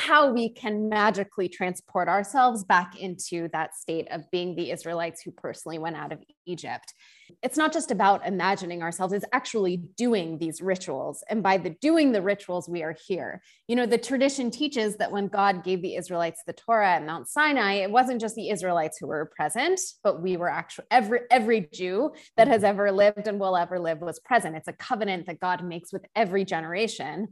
how 0.01 0.31
we 0.33 0.49
can 0.49 0.89
magically 0.89 1.49
transport 1.49 2.09
ourselves 2.09 2.65
back 2.65 2.99
into 2.99 3.49
that 3.53 3.75
state 3.75 4.07
of 4.11 4.31
being 4.31 4.55
the 4.55 4.71
Israelites 4.71 5.23
who 5.23 5.31
personally 5.31 5.79
went 5.79 5.97
out 5.97 6.13
of 6.13 6.23
Egypt. 6.47 6.95
It's 7.43 7.59
not 7.59 7.73
just 7.73 7.91
about 7.91 8.27
imagining 8.27 8.83
ourselves, 8.83 9.13
it's 9.13 9.25
actually 9.33 9.77
doing 9.77 10.39
these 10.39 10.63
rituals. 10.63 11.23
And 11.29 11.43
by 11.43 11.59
the 11.59 11.71
doing 11.71 12.13
the 12.13 12.23
rituals, 12.23 12.69
we 12.69 12.83
are 12.83 12.97
here. 13.07 13.43
You 13.67 13.77
know, 13.77 13.87
the 13.87 13.99
tradition 13.99 14.51
teaches 14.51 14.97
that 14.97 15.13
when 15.13 15.29
God 15.29 15.63
gave 15.63 15.83
the 15.83 15.97
Israelites 15.97 16.43
the 16.47 16.55
Torah 16.55 16.95
at 16.95 17.05
Mount 17.05 17.29
Sinai, 17.29 17.75
it 17.75 17.91
wasn't 17.91 18.21
just 18.21 18.35
the 18.35 18.49
Israelites 18.49 18.99
who 18.99 19.09
were 19.09 19.31
present, 19.37 19.81
but 20.03 20.23
we 20.23 20.37
were 20.37 20.51
actually 20.51 20.87
every 20.91 21.21
every 21.31 21.69
Jew 21.73 22.13
that 22.37 22.49
has 22.49 22.65
ever 22.65 22.91
lived 22.91 23.27
and 23.27 23.39
will 23.39 23.57
ever 23.57 23.79
live 23.79 24.01
was 24.01 24.21
present. 24.21 24.57
It's 24.57 24.69
a 24.69 24.73
covenant 24.73 25.27
that 25.27 25.41
God 25.41 25.63
makes 25.63 25.93
with 25.93 26.07
every 26.17 26.45
generation 26.45 27.29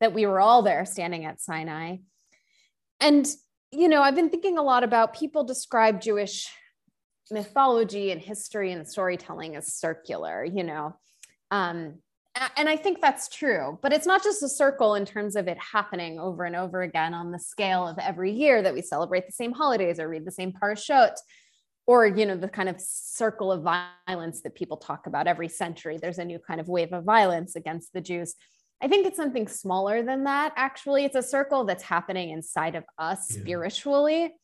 that 0.00 0.14
we 0.14 0.26
were 0.26 0.40
all 0.40 0.62
there 0.62 0.84
standing 0.84 1.24
at 1.24 1.40
Sinai. 1.40 1.96
And, 3.00 3.26
you 3.70 3.88
know, 3.88 4.02
I've 4.02 4.14
been 4.14 4.30
thinking 4.30 4.58
a 4.58 4.62
lot 4.62 4.84
about 4.84 5.14
people 5.14 5.44
describe 5.44 6.00
Jewish 6.00 6.48
mythology 7.30 8.10
and 8.10 8.20
history 8.20 8.72
and 8.72 8.88
storytelling 8.88 9.56
as 9.56 9.72
circular, 9.74 10.44
you 10.44 10.64
know. 10.64 10.96
Um, 11.50 11.94
and 12.56 12.68
I 12.68 12.76
think 12.76 13.00
that's 13.00 13.28
true, 13.28 13.78
but 13.82 13.92
it's 13.92 14.06
not 14.06 14.22
just 14.22 14.42
a 14.42 14.48
circle 14.48 14.94
in 14.94 15.04
terms 15.04 15.34
of 15.34 15.48
it 15.48 15.58
happening 15.58 16.20
over 16.20 16.44
and 16.44 16.54
over 16.54 16.82
again 16.82 17.12
on 17.12 17.32
the 17.32 17.38
scale 17.38 17.86
of 17.86 17.98
every 17.98 18.32
year 18.32 18.62
that 18.62 18.74
we 18.74 18.82
celebrate 18.82 19.26
the 19.26 19.32
same 19.32 19.52
holidays 19.52 19.98
or 19.98 20.08
read 20.08 20.24
the 20.24 20.30
same 20.30 20.52
parashot. 20.52 21.16
or 21.86 22.06
you 22.06 22.26
know 22.26 22.36
the 22.36 22.48
kind 22.48 22.68
of 22.68 22.80
circle 22.80 23.50
of 23.50 23.62
violence 23.62 24.42
that 24.42 24.54
people 24.54 24.76
talk 24.76 25.06
about 25.06 25.26
every 25.26 25.48
century 25.48 25.98
there's 26.00 26.18
a 26.18 26.24
new 26.24 26.38
kind 26.38 26.60
of 26.60 26.68
wave 26.68 26.92
of 26.92 27.02
violence 27.02 27.56
against 27.56 27.92
the 27.92 28.00
jews 28.00 28.34
i 28.80 28.88
think 28.88 29.06
it's 29.06 29.16
something 29.16 29.48
smaller 29.48 30.02
than 30.02 30.24
that 30.24 30.52
actually. 30.56 31.04
It's 31.04 31.16
a 31.16 31.22
circle 31.22 31.64
that's 31.64 31.82
happening 31.82 32.30
inside 32.30 32.74
of 32.74 32.84
us 32.98 33.28
yeah. 33.30 33.40
spiritually. 33.40 34.34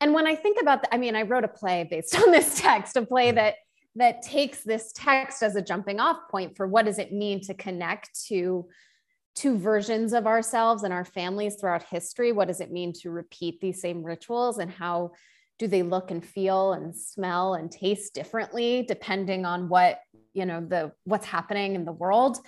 And 0.00 0.12
when 0.12 0.26
i 0.26 0.34
think 0.34 0.60
about 0.60 0.82
that 0.82 0.94
i 0.94 0.98
mean 0.98 1.16
i 1.16 1.22
wrote 1.22 1.44
a 1.44 1.48
play 1.48 1.86
based 1.90 2.16
on 2.20 2.30
this 2.30 2.60
text 2.60 2.96
a 2.96 3.06
play 3.06 3.30
that 3.32 3.54
that 3.96 4.22
takes 4.22 4.64
this 4.64 4.92
text 4.92 5.42
as 5.42 5.56
a 5.56 5.62
jumping 5.62 6.00
off 6.00 6.28
point 6.30 6.56
for 6.56 6.66
what 6.66 6.84
does 6.84 6.98
it 6.98 7.12
mean 7.12 7.40
to 7.40 7.54
connect 7.54 8.26
to 8.26 8.66
two 9.34 9.58
versions 9.58 10.12
of 10.12 10.26
ourselves 10.26 10.84
and 10.84 10.92
our 10.92 11.04
families 11.04 11.56
throughout 11.56 11.82
history? 11.84 12.32
What 12.32 12.48
does 12.48 12.60
it 12.60 12.72
mean 12.72 12.92
to 13.00 13.10
repeat 13.10 13.60
these 13.60 13.80
same 13.80 14.02
rituals 14.02 14.58
and 14.58 14.70
how 14.70 15.12
do 15.58 15.66
they 15.66 15.82
look 15.82 16.10
and 16.10 16.24
feel 16.24 16.72
and 16.72 16.94
smell 16.96 17.54
and 17.54 17.70
taste 17.70 18.14
differently 18.14 18.84
depending 18.86 19.44
on 19.44 19.68
what 19.68 20.00
you 20.32 20.44
know 20.44 20.60
the 20.60 20.90
what's 21.04 21.26
happening 21.26 21.76
in 21.76 21.84
the 21.84 21.92
world 21.92 22.38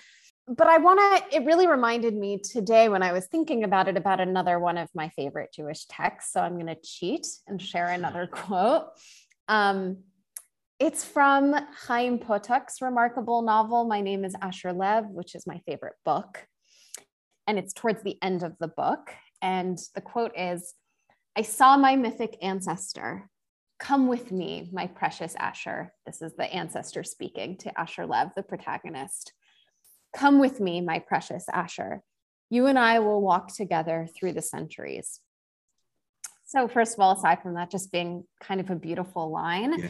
but 0.49 0.67
i 0.67 0.79
want 0.79 1.01
to 1.01 1.37
it 1.37 1.45
really 1.45 1.67
reminded 1.67 2.15
me 2.15 2.39
today 2.39 2.89
when 2.89 3.03
i 3.03 3.13
was 3.13 3.27
thinking 3.27 3.65
about 3.65 3.89
it 3.89 3.97
about 3.97 4.21
another 4.21 4.59
one 4.59 4.79
of 4.79 4.89
my 4.95 5.09
favorite 5.11 5.51
jewish 5.55 5.87
texts 5.87 6.33
so 6.33 6.41
i'm 6.41 6.55
going 6.55 6.67
to 6.67 6.77
cheat 6.83 7.27
and 7.47 7.61
share 7.61 7.89
another 7.89 8.27
quote 8.33 8.87
um, 9.49 9.99
it's 10.81 11.05
from 11.05 11.55
Chaim 11.87 12.19
Potok's 12.19 12.83
remarkable 12.83 13.43
novel 13.43 13.85
my 13.85 14.01
name 14.01 14.25
is 14.25 14.35
asher 14.41 14.73
lev 14.73 15.07
which 15.07 15.35
is 15.35 15.47
my 15.47 15.61
favorite 15.67 15.95
book 16.05 16.47
and 17.47 17.59
it's 17.59 17.73
towards 17.73 18.03
the 18.03 18.19
end 18.23 18.43
of 18.43 18.57
the 18.59 18.69
book 18.69 19.13
and 19.43 19.79
the 19.95 20.01
quote 20.01 20.33
is 20.37 20.75
I 21.39 21.43
saw 21.43 21.77
my 21.77 21.97
mythic 21.97 22.39
ancestor. 22.41 23.29
Come 23.79 24.09
with 24.09 24.33
me, 24.33 24.71
my 24.73 24.87
precious 24.87 25.35
Asher. 25.35 25.93
This 26.07 26.23
is 26.23 26.33
the 26.35 26.51
ancestor 26.51 27.05
speaking 27.05 27.59
to 27.59 27.79
Asher 27.79 28.07
Lev, 28.07 28.31
the 28.35 28.43
protagonist. 28.43 29.35
Come 30.15 30.39
with 30.39 30.61
me, 30.61 30.81
my 30.81 30.99
precious 30.99 31.47
Asher. 31.53 32.03
You 32.51 32.67
and 32.67 32.79
I 32.79 33.01
will 33.01 33.21
walk 33.21 33.55
together 33.55 34.07
through 34.17 34.33
the 34.33 34.43
centuries. 34.43 35.21
So, 36.47 36.69
first 36.69 36.95
of 36.95 37.01
all, 37.01 37.13
aside 37.13 37.43
from 37.43 37.55
that 37.55 37.71
just 37.71 37.91
being 37.91 38.25
kind 38.41 38.61
of 38.61 38.71
a 38.71 38.77
beautiful 38.77 39.31
line, 39.31 39.79
yeah, 39.79 39.89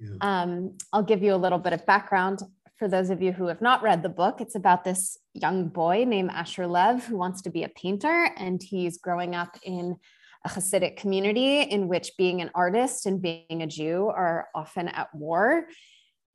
yeah. 0.00 0.42
Um, 0.42 0.76
I'll 0.92 1.04
give 1.04 1.22
you 1.22 1.34
a 1.34 1.36
little 1.36 1.60
bit 1.60 1.72
of 1.72 1.86
background 1.86 2.40
for 2.76 2.88
those 2.88 3.10
of 3.10 3.22
you 3.22 3.30
who 3.30 3.46
have 3.46 3.62
not 3.62 3.82
read 3.82 4.02
the 4.02 4.08
book. 4.08 4.40
It's 4.40 4.56
about 4.56 4.82
this 4.82 5.16
young 5.34 5.68
boy 5.68 6.04
named 6.04 6.30
Asher 6.32 6.66
Lev 6.66 7.04
who 7.06 7.16
wants 7.16 7.42
to 7.42 7.50
be 7.50 7.62
a 7.62 7.68
painter, 7.68 8.30
and 8.36 8.60
he's 8.60 8.98
growing 8.98 9.36
up 9.36 9.56
in 9.62 9.96
a 10.44 10.48
Hasidic 10.48 10.96
community 10.96 11.60
in 11.60 11.86
which 11.86 12.10
being 12.18 12.42
an 12.42 12.50
artist 12.54 13.06
and 13.06 13.22
being 13.22 13.62
a 13.62 13.66
Jew 13.68 14.08
are 14.08 14.48
often 14.54 14.88
at 14.88 15.14
war. 15.14 15.66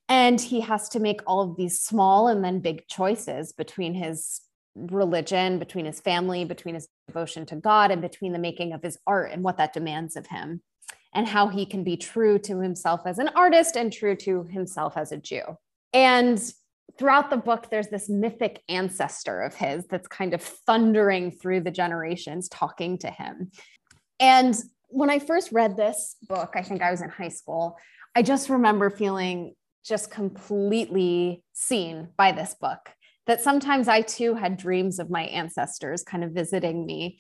And 0.09 0.39
he 0.39 0.61
has 0.61 0.89
to 0.89 0.99
make 0.99 1.21
all 1.27 1.41
of 1.41 1.57
these 1.57 1.81
small 1.81 2.27
and 2.27 2.43
then 2.43 2.59
big 2.59 2.87
choices 2.87 3.51
between 3.51 3.93
his 3.93 4.41
religion, 4.75 5.59
between 5.59 5.85
his 5.85 5.99
family, 5.99 6.45
between 6.45 6.75
his 6.75 6.87
devotion 7.07 7.45
to 7.47 7.55
God, 7.55 7.91
and 7.91 8.01
between 8.01 8.31
the 8.31 8.39
making 8.39 8.73
of 8.73 8.83
his 8.83 8.97
art 9.05 9.31
and 9.31 9.43
what 9.43 9.57
that 9.57 9.73
demands 9.73 10.15
of 10.15 10.27
him, 10.27 10.61
and 11.13 11.27
how 11.27 11.47
he 11.47 11.65
can 11.65 11.83
be 11.83 11.97
true 11.97 12.39
to 12.39 12.59
himself 12.59 13.01
as 13.05 13.19
an 13.19 13.29
artist 13.29 13.75
and 13.75 13.91
true 13.91 14.15
to 14.15 14.43
himself 14.45 14.95
as 14.95 15.11
a 15.11 15.17
Jew. 15.17 15.41
And 15.93 16.41
throughout 16.97 17.29
the 17.29 17.37
book, 17.37 17.69
there's 17.69 17.89
this 17.89 18.07
mythic 18.07 18.61
ancestor 18.69 19.41
of 19.41 19.55
his 19.55 19.85
that's 19.87 20.07
kind 20.07 20.33
of 20.33 20.41
thundering 20.41 21.31
through 21.31 21.61
the 21.61 21.71
generations, 21.71 22.47
talking 22.49 22.97
to 22.99 23.09
him. 23.09 23.51
And 24.19 24.55
when 24.89 25.09
I 25.09 25.19
first 25.19 25.51
read 25.51 25.75
this 25.75 26.15
book, 26.27 26.53
I 26.55 26.61
think 26.61 26.81
I 26.81 26.91
was 26.91 27.01
in 27.01 27.09
high 27.09 27.29
school, 27.29 27.77
I 28.15 28.21
just 28.21 28.49
remember 28.49 28.89
feeling 28.89 29.53
just 29.87 30.11
completely 30.11 31.43
seen 31.53 32.09
by 32.17 32.31
this 32.31 32.55
book. 32.59 32.89
That 33.25 33.41
sometimes 33.41 33.87
I 33.87 34.01
too 34.01 34.35
had 34.35 34.57
dreams 34.57 34.99
of 34.99 35.09
my 35.09 35.23
ancestors 35.23 36.03
kind 36.03 36.23
of 36.23 36.31
visiting 36.31 36.85
me, 36.85 37.19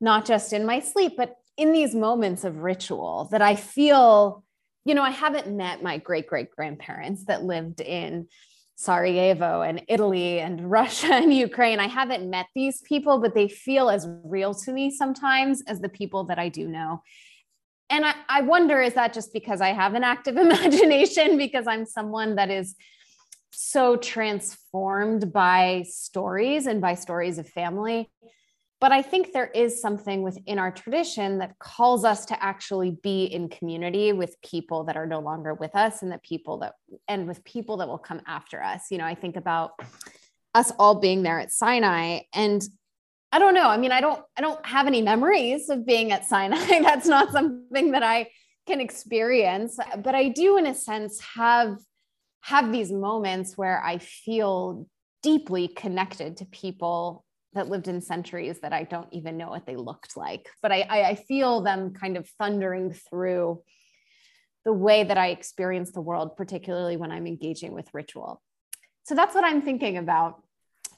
not 0.00 0.24
just 0.24 0.52
in 0.52 0.66
my 0.66 0.80
sleep, 0.80 1.14
but 1.16 1.36
in 1.56 1.72
these 1.72 1.94
moments 1.94 2.44
of 2.44 2.58
ritual 2.58 3.28
that 3.32 3.42
I 3.42 3.56
feel, 3.56 4.44
you 4.84 4.94
know, 4.94 5.02
I 5.02 5.10
haven't 5.10 5.48
met 5.48 5.82
my 5.82 5.98
great 5.98 6.28
great 6.28 6.50
grandparents 6.50 7.24
that 7.24 7.42
lived 7.42 7.80
in 7.80 8.28
Sarajevo 8.76 9.62
and 9.62 9.82
Italy 9.88 10.38
and 10.38 10.70
Russia 10.70 11.14
and 11.14 11.34
Ukraine. 11.34 11.80
I 11.80 11.88
haven't 11.88 12.30
met 12.30 12.46
these 12.54 12.80
people, 12.82 13.20
but 13.20 13.34
they 13.34 13.48
feel 13.48 13.90
as 13.90 14.08
real 14.24 14.54
to 14.54 14.72
me 14.72 14.90
sometimes 14.90 15.62
as 15.66 15.80
the 15.80 15.88
people 15.88 16.24
that 16.24 16.38
I 16.38 16.48
do 16.48 16.68
know. 16.68 17.02
And 17.90 18.04
I, 18.04 18.14
I 18.28 18.40
wonder 18.42 18.80
is 18.80 18.94
that 18.94 19.12
just 19.12 19.32
because 19.32 19.60
I 19.60 19.68
have 19.68 19.94
an 19.94 20.04
active 20.04 20.36
imagination, 20.46 21.36
because 21.38 21.66
I'm 21.66 21.86
someone 21.86 22.36
that 22.36 22.50
is 22.50 22.74
so 23.50 23.96
transformed 23.96 25.32
by 25.32 25.84
stories 25.88 26.66
and 26.66 26.80
by 26.80 26.94
stories 26.94 27.38
of 27.38 27.48
family 27.48 28.10
but 28.80 28.92
I 28.92 29.02
think 29.02 29.32
there 29.32 29.48
is 29.48 29.80
something 29.80 30.22
within 30.22 30.58
our 30.58 30.70
tradition 30.70 31.38
that 31.38 31.58
calls 31.58 32.04
us 32.04 32.24
to 32.26 32.42
actually 32.42 32.92
be 33.02 33.24
in 33.24 33.48
community 33.48 34.12
with 34.12 34.40
people 34.40 34.84
that 34.84 34.96
are 34.96 35.06
no 35.06 35.18
longer 35.18 35.54
with 35.54 35.74
us 35.74 36.02
and 36.02 36.12
the 36.12 36.18
people 36.18 36.58
that, 36.58 36.74
and 37.08 37.26
with 37.26 37.42
people 37.42 37.78
that 37.78 37.88
will 37.88 37.98
come 37.98 38.20
after 38.26 38.62
us. 38.62 38.90
You 38.90 38.98
know, 38.98 39.04
I 39.04 39.16
think 39.16 39.36
about 39.36 39.72
us 40.54 40.70
all 40.78 40.94
being 40.94 41.22
there 41.22 41.40
at 41.40 41.50
Sinai 41.50 42.20
and 42.32 42.62
I 43.30 43.38
don't 43.38 43.54
know. 43.54 43.68
I 43.68 43.76
mean, 43.76 43.92
I 43.92 44.00
don't, 44.00 44.22
I 44.36 44.40
don't 44.40 44.64
have 44.64 44.86
any 44.86 45.02
memories 45.02 45.68
of 45.68 45.86
being 45.86 46.12
at 46.12 46.24
Sinai. 46.24 46.80
That's 46.82 47.06
not 47.06 47.30
something 47.30 47.92
that 47.92 48.02
I 48.02 48.30
can 48.66 48.80
experience, 48.80 49.78
but 50.02 50.14
I 50.14 50.28
do, 50.28 50.56
in 50.56 50.66
a 50.66 50.74
sense, 50.74 51.20
have 51.34 51.78
have 52.42 52.72
these 52.72 52.92
moments 52.92 53.58
where 53.58 53.82
I 53.84 53.98
feel 53.98 54.86
deeply 55.22 55.68
connected 55.68 56.36
to 56.38 56.44
people 56.46 57.24
that 57.54 57.68
lived 57.68 57.88
in 57.88 58.00
centuries 58.00 58.60
that 58.60 58.72
I 58.72 58.84
don't 58.84 59.08
even 59.12 59.36
know 59.36 59.48
what 59.48 59.66
they 59.66 59.76
looked 59.76 60.16
like. 60.16 60.48
But 60.62 60.70
I, 60.70 60.86
I, 60.88 61.14
feel 61.14 61.62
them 61.62 61.92
kind 61.92 62.16
of 62.16 62.28
thundering 62.38 62.92
through 62.92 63.62
the 64.64 64.72
way 64.72 65.02
that 65.02 65.18
I 65.18 65.28
experience 65.28 65.92
the 65.92 66.00
world, 66.00 66.36
particularly 66.36 66.96
when 66.96 67.10
I'm 67.10 67.26
engaging 67.26 67.72
with 67.72 67.92
ritual. 67.92 68.42
So 69.04 69.14
that's 69.14 69.34
what 69.34 69.44
I'm 69.44 69.62
thinking 69.62 69.96
about 69.96 70.42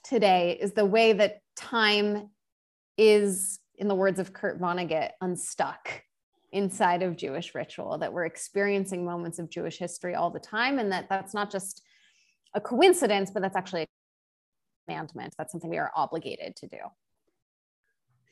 today 0.05 0.59
is 0.61 0.73
the 0.73 0.85
way 0.85 1.13
that 1.13 1.39
time 1.71 2.31
is, 2.97 3.61
in 3.77 3.89
the 3.89 3.95
words 3.95 4.19
of 4.19 4.33
Kurt 4.33 4.61
Vonnegut, 4.61 5.11
unstuck 5.21 6.03
inside 6.53 7.03
of 7.03 7.17
Jewish 7.17 7.55
ritual, 7.55 7.99
that 7.99 8.13
we're 8.13 8.25
experiencing 8.25 9.05
moments 9.05 9.39
of 9.39 9.49
Jewish 9.49 9.79
history 9.79 10.15
all 10.15 10.31
the 10.31 10.41
time, 10.41 10.79
and 10.79 10.91
that 10.93 11.09
that's 11.09 11.33
not 11.33 11.51
just 11.51 11.83
a 12.55 12.61
coincidence, 12.61 13.31
but 13.31 13.41
that's 13.43 13.57
actually 13.57 13.83
a 13.83 13.87
commandment. 14.87 15.35
That's 15.39 15.53
something 15.53 15.71
we 15.71 15.79
are 15.79 15.93
obligated 15.95 16.57
to 16.57 16.67
do. 16.67 16.79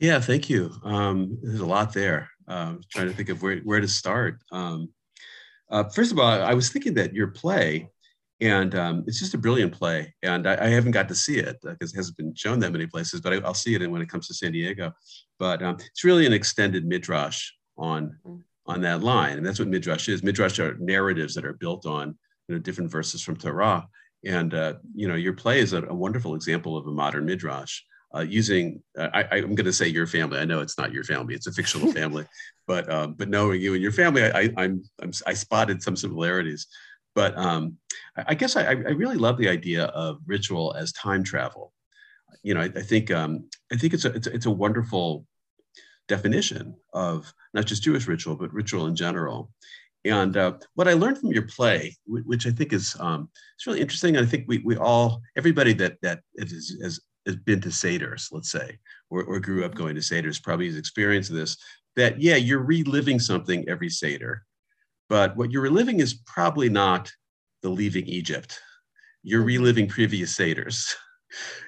Yeah, 0.01 0.21
thank 0.21 0.51
you. 0.51 0.73
Um, 0.85 1.39
there's 1.43 1.61
a 1.61 1.67
lot 1.67 1.93
there. 1.93 2.31
Um, 2.47 2.81
trying 2.91 3.09
to 3.09 3.13
think 3.13 3.29
of 3.29 3.43
where, 3.43 3.59
where 3.59 3.81
to 3.81 3.89
start. 3.89 4.41
Um, 4.53 4.89
uh, 5.71 5.85
first 5.85 6.13
of 6.13 6.19
all, 6.19 6.27
I 6.27 6.55
was 6.55 6.71
thinking 6.71 6.95
that 6.95 7.13
your 7.13 7.29
play, 7.29 7.91
and 8.41 8.75
um, 8.75 9.05
it's 9.07 9.19
just 9.19 9.35
a 9.35 9.39
brilliant 9.39 9.73
play, 9.73 10.15
and 10.23 10.49
I, 10.49 10.67
I 10.67 10.69
haven't 10.69 10.93
got 10.93 11.09
to 11.09 11.15
see 11.15 11.39
it 11.39 11.59
because 11.63 11.93
uh, 11.93 11.95
it 11.95 11.97
hasn't 11.97 12.17
been 12.17 12.35
shown 12.35 12.61
that 12.61 12.73
many 12.73 12.87
places, 12.87 13.21
but 13.21 13.33
I, 13.33 13.39
will 13.39 13.55
see 13.55 13.75
it 13.75 13.91
when 13.91 14.03
it 14.03 14.09
comes 14.09 14.29
to 14.29 14.35
San 14.35 14.53
Diego. 14.53 14.93
But 15.39 15.63
um, 15.63 15.77
it's 15.81 16.05
really 16.05 16.27
an 16.27 16.33
extended 16.33 16.87
midrash 16.87 17.51
on 17.77 18.17
mm-hmm. 18.27 18.37
on 18.67 18.81
that 18.83 19.03
line, 19.03 19.39
and 19.39 19.47
that's 19.47 19.59
what 19.59 19.69
midrash 19.69 20.09
is. 20.09 20.23
Midrash 20.23 20.59
are 20.59 20.77
narratives 20.79 21.35
that 21.35 21.45
are 21.45 21.55
built 21.55 21.85
on 21.87 22.17
you 22.49 22.55
know 22.55 22.61
different 22.61 22.91
verses 22.91 23.23
from 23.23 23.37
Torah, 23.37 23.89
and 24.25 24.55
uh, 24.55 24.75
you 24.95 25.09
know, 25.09 25.15
your 25.15 25.33
play 25.33 25.61
is 25.61 25.73
a, 25.73 25.83
a, 25.85 25.95
wonderful 25.95 26.35
example 26.35 26.77
of 26.77 26.87
a 26.87 26.91
modern 26.91 27.25
midrash. 27.25 27.83
Uh, 28.15 28.21
using, 28.21 28.83
uh, 28.99 29.09
I, 29.13 29.37
am 29.37 29.55
going 29.55 29.67
to 29.67 29.73
say 29.73 29.87
your 29.87 30.07
family. 30.07 30.39
I 30.39 30.47
know 30.47 30.61
it's 30.61 30.79
not 30.79 30.93
your 30.93 31.05
family; 31.05 31.35
it's 31.35 31.47
a 31.47 31.53
fictional 31.53 31.93
family, 32.01 32.25
but 32.67 32.91
um, 32.91 33.15
but 33.15 33.29
knowing 33.29 33.61
you 33.61 33.75
and 33.75 33.83
your 33.83 33.93
family, 33.93 34.25
I, 34.25 34.51
I'm, 34.57 34.83
I'm 35.03 35.13
i 35.27 35.35
spotted 35.35 35.83
some 35.83 35.95
similarities. 35.95 36.67
But 37.19 37.37
um, 37.37 37.79
I, 38.15 38.37
guess 38.37 38.55
I, 38.55 38.63
I, 38.63 38.71
really 38.71 39.17
love 39.17 39.39
the 39.39 39.49
idea 39.49 39.87
of 39.87 40.21
ritual 40.25 40.73
as 40.79 40.93
time 40.93 41.25
travel. 41.25 41.73
You 42.45 42.55
know, 42.55 42.61
I, 42.61 42.71
I 42.77 42.81
think 42.81 43.11
um, 43.11 43.49
I 43.73 43.77
think 43.77 43.93
it's 43.93 44.05
a, 44.05 44.13
it's 44.13 44.29
a 44.29 44.35
it's 44.37 44.47
a 44.47 44.53
wonderful 44.53 45.27
definition 46.07 46.77
of 46.95 47.35
not 47.55 47.67
just 47.67 47.83
Jewish 47.83 48.07
ritual, 48.07 48.37
but 48.37 48.53
ritual 48.53 48.87
in 48.87 48.95
general. 48.95 49.51
And 50.05 50.37
uh, 50.37 50.59
what 50.77 50.87
I 50.87 50.93
learned 50.93 51.19
from 51.19 51.33
your 51.33 51.43
play, 51.43 51.97
which 52.07 52.47
I 52.47 52.51
think 52.53 52.73
is 52.73 52.95
um, 53.01 53.31
it's 53.57 53.67
really 53.67 53.81
interesting, 53.81 54.17
and 54.17 54.25
I 54.25 54.29
think 54.31 54.45
we, 54.47 54.59
we 54.59 54.77
all 54.77 55.21
everybody 55.37 55.73
that 55.73 55.97
that 56.03 56.21
is, 56.37 56.79
has, 56.81 57.01
has 57.27 57.35
been 57.35 57.61
to 57.63 57.73
Seder's, 57.73 58.29
let's 58.31 58.53
say, 58.53 58.79
or, 59.11 59.25
or 59.25 59.41
grew 59.41 59.65
up 59.65 59.75
going 59.75 59.97
to 59.97 60.03
Seder's, 60.03 60.39
probably 60.39 60.67
has 60.67 60.77
experienced 60.77 61.33
this. 61.33 61.57
That 61.97 62.23
yeah, 62.23 62.37
you're 62.37 62.63
reliving 62.63 63.19
something 63.19 63.69
every 63.69 63.89
Seder, 63.89 64.45
but 65.09 65.37
what 65.37 65.51
you're 65.51 65.63
reliving 65.63 66.01
is 66.01 66.15
probably 66.27 66.69
not 66.69 67.11
the 67.63 67.69
leaving 67.69 68.07
Egypt. 68.07 68.59
You're 69.23 69.41
mm-hmm. 69.41 69.47
reliving 69.47 69.89
previous 69.89 70.37
Seder's. 70.37 70.95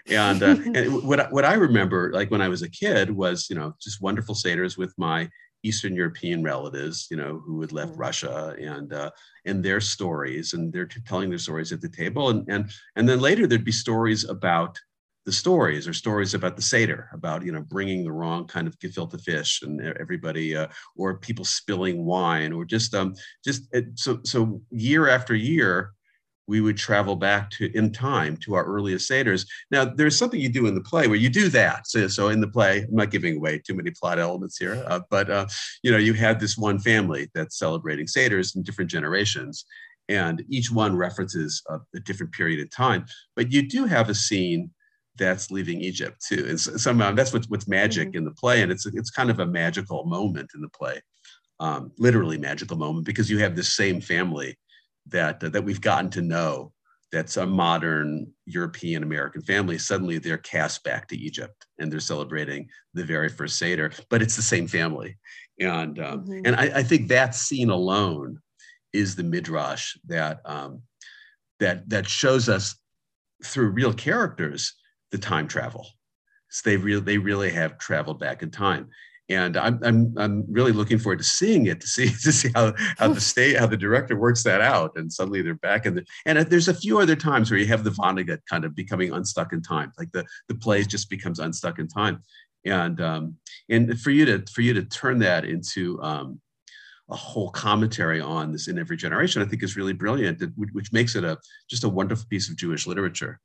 and, 0.09 0.43
uh, 0.43 0.57
and 0.75 1.03
what, 1.03 1.33
what 1.33 1.45
I 1.45 1.55
remember, 1.55 2.13
like 2.13 2.31
when 2.31 2.43
I 2.43 2.49
was 2.49 2.63
a 2.63 2.71
kid, 2.71 3.11
was 3.11 3.49
you 3.51 3.57
know 3.57 3.75
just 3.81 4.03
wonderful 4.03 4.35
Seder's 4.35 4.77
with 4.77 4.95
my 4.97 5.29
Eastern 5.63 5.95
European 5.95 6.43
relatives, 6.43 7.07
you 7.11 7.17
know, 7.17 7.43
who 7.45 7.61
had 7.61 7.73
left 7.73 7.93
mm-hmm. 7.93 8.01
Russia 8.01 8.57
and 8.59 8.93
uh, 8.93 9.11
and 9.45 9.63
their 9.63 9.81
stories, 9.81 10.55
and 10.55 10.73
they're 10.73 10.87
telling 10.87 11.29
their 11.29 11.39
stories 11.39 11.73
at 11.73 11.81
the 11.81 11.89
table, 11.89 12.31
and 12.31 12.45
and 12.49 12.71
and 12.97 13.09
then 13.09 13.21
later 13.21 13.47
there'd 13.47 13.65
be 13.65 13.73
stories 13.73 14.25
about 14.25 14.79
the 15.31 15.37
stories 15.37 15.87
or 15.87 15.93
stories 15.93 16.35
about 16.35 16.57
the 16.57 16.63
seder 16.63 17.09
about 17.13 17.45
you 17.45 17.53
know 17.53 17.63
bringing 17.63 18.03
the 18.03 18.11
wrong 18.11 18.49
kind 18.49 18.67
of 18.67 18.77
gefilte 18.81 19.21
fish 19.23 19.63
and 19.63 19.81
everybody 20.01 20.57
uh, 20.57 20.67
or 20.97 21.19
people 21.19 21.45
spilling 21.45 22.05
wine 22.05 22.53
or 22.53 22.65
just 22.65 22.97
um 22.97 23.15
just 23.45 23.73
it, 23.73 23.87
so 23.95 24.19
so 24.25 24.61
year 24.71 25.09
after 25.09 25.37
year 25.37 25.93
we 26.49 26.61
would 26.61 26.77
travel 26.77 27.15
back 27.15 27.49
to 27.49 27.71
in 27.79 27.93
time 27.93 28.37
to 28.39 28.55
our 28.55 28.65
earliest 28.65 29.09
seders. 29.09 29.47
Now, 29.71 29.85
there's 29.85 30.19
something 30.19 30.41
you 30.41 30.49
do 30.49 30.67
in 30.67 30.75
the 30.75 30.81
play 30.81 31.07
where 31.07 31.17
you 31.25 31.31
do 31.31 31.49
that. 31.51 31.87
So, 31.87 32.09
so 32.09 32.31
in 32.31 32.41
the 32.41 32.49
play, 32.49 32.79
I'm 32.81 32.97
not 32.97 33.13
giving 33.13 33.37
away 33.37 33.61
too 33.65 33.75
many 33.75 33.93
plot 33.93 34.19
elements 34.19 34.59
here, 34.59 34.83
uh, 34.89 34.99
but 35.11 35.31
uh, 35.31 35.47
you 35.85 35.93
know, 35.93 35.97
you 35.97 36.13
have 36.15 36.41
this 36.41 36.59
one 36.59 36.81
family 36.81 37.31
that's 37.37 37.57
celebrating 37.57 38.07
seders 38.07 38.57
in 38.57 38.65
different 38.65 38.91
generations, 38.91 39.65
and 40.09 40.43
each 40.49 40.73
one 40.73 40.97
references 40.97 41.63
a, 41.69 41.79
a 41.95 42.01
different 42.01 42.33
period 42.33 42.59
of 42.59 42.69
time. 42.69 43.05
But 43.37 43.53
you 43.53 43.69
do 43.69 43.85
have 43.85 44.09
a 44.09 44.15
scene 44.17 44.73
that's 45.17 45.51
leaving 45.51 45.81
Egypt 45.81 46.25
too, 46.27 46.47
and 46.49 46.61
somehow 46.61 47.13
that's 47.13 47.33
what's 47.33 47.49
what's 47.49 47.69
magic 47.69 48.09
mm-hmm. 48.09 48.19
in 48.19 48.25
the 48.25 48.33
play, 48.33 48.63
and 48.63 48.73
it's 48.73 48.87
it's 48.87 49.11
kind 49.11 49.31
of 49.31 49.41
a 49.41 49.47
magical 49.47 50.05
moment 50.05 50.51
in 50.55 50.61
the 50.61 50.69
play, 50.69 51.01
um, 51.59 51.93
literally 51.99 52.39
magical 52.39 52.77
moment 52.77 53.07
because 53.07 53.31
you 53.31 53.39
have 53.39 53.57
this 53.57 53.75
same 53.75 54.01
family 54.01 54.57
that 55.07 55.43
uh, 55.43 55.49
that 55.49 55.65
we've 55.65 55.81
gotten 55.81 56.11
to 56.11 56.23
know 56.23 56.73
that's 57.13 57.37
a 57.37 57.47
modern 57.47 58.33
European 58.47 59.03
American 59.03 59.43
family. 59.43 59.79
Suddenly 59.79 60.19
they're 60.19 60.39
cast 60.39 60.85
back 60.85 61.09
to 61.09 61.17
Egypt 61.17 61.67
and 61.79 61.91
they're 61.91 62.01
celebrating 62.01 62.69
the 62.95 63.05
very 63.05 63.29
first 63.29 63.59
Seder, 63.59 63.93
but 64.09 64.23
it's 64.23 64.37
the 64.37 64.43
same 64.43 64.69
family. 64.69 65.17
And, 65.59 65.99
um, 65.99 66.25
mm-hmm. 66.25 66.43
and 66.45 66.57
I, 66.57 66.79
I, 66.79 66.83
think 66.83 67.09
that 67.09 67.35
scene 67.35 67.69
alone 67.69 68.39
is 68.93 69.15
the 69.15 69.25
midrash 69.25 69.97
that, 70.07 70.41
um, 70.45 70.83
that, 71.59 71.89
that 71.91 72.09
shows 72.09 72.49
us 72.49 72.77
through 73.45 73.71
real 73.71 73.93
characters 73.93 74.75
the 75.11 75.19
time 75.19 75.49
travel. 75.49 75.87
So 76.49 76.69
they, 76.69 76.77
really 76.77 77.01
they 77.03 77.19
really 77.19 77.51
have 77.51 77.79
traveled 77.79 78.19
back 78.19 78.43
in 78.43 78.51
time 78.51 78.89
and 79.31 79.57
I'm, 79.57 79.79
I'm, 79.85 80.15
I'm 80.19 80.45
really 80.51 80.73
looking 80.73 80.99
forward 80.99 81.19
to 81.19 81.25
seeing 81.25 81.67
it 81.67 81.81
to 81.81 81.87
see 81.87 82.09
to 82.23 82.33
see 82.33 82.51
how, 82.55 82.75
how 82.99 83.09
the 83.09 83.21
state 83.33 83.57
how 83.57 83.67
the 83.67 83.77
director 83.77 84.17
works 84.17 84.43
that 84.43 84.61
out 84.61 84.93
and 84.97 85.11
suddenly 85.11 85.41
they're 85.41 85.55
back 85.55 85.87
in 85.87 85.95
the 85.95 86.05
and 86.27 86.39
there's 86.39 86.69
a 86.69 86.75
few 86.75 86.99
other 86.99 87.17
times 87.17 87.51
where 87.51 87.59
you 87.59 87.67
have 87.67 87.85
the 87.85 87.91
Vonnegut 87.91 88.41
kind 88.47 88.65
of 88.65 88.75
becoming 88.75 89.13
unstuck 89.13 89.53
in 89.53 89.63
time 89.63 89.93
like 89.99 90.11
the 90.13 90.25
the 90.49 90.55
plays 90.55 90.87
just 90.87 91.09
becomes 91.09 91.39
unstuck 91.39 91.79
in 91.79 91.89
time 91.89 92.23
and 92.67 93.01
um, 93.01 93.37
and 93.71 93.99
for 94.01 94.11
you 94.11 94.25
to 94.27 94.45
for 94.53 94.61
you 94.61 94.75
to 94.75 94.83
turn 94.83 95.19
that 95.21 95.45
into 95.45 96.01
um, 96.03 96.41
a 97.09 97.17
whole 97.17 97.51
commentary 97.51 98.21
on 98.21 98.53
this 98.53 98.69
in 98.69 98.79
every 98.79 98.97
generation 98.97 99.43
I 99.43 99.47
think 99.47 99.63
is 99.63 99.77
really 99.77 99.93
brilliant 99.93 100.43
which 100.57 100.93
makes 100.93 101.15
it 101.15 101.25
a 101.25 101.39
just 101.69 101.85
a 101.85 101.89
wonderful 101.89 102.27
piece 102.29 102.51
of 102.51 102.57
Jewish 102.57 102.87
literature. 102.87 103.41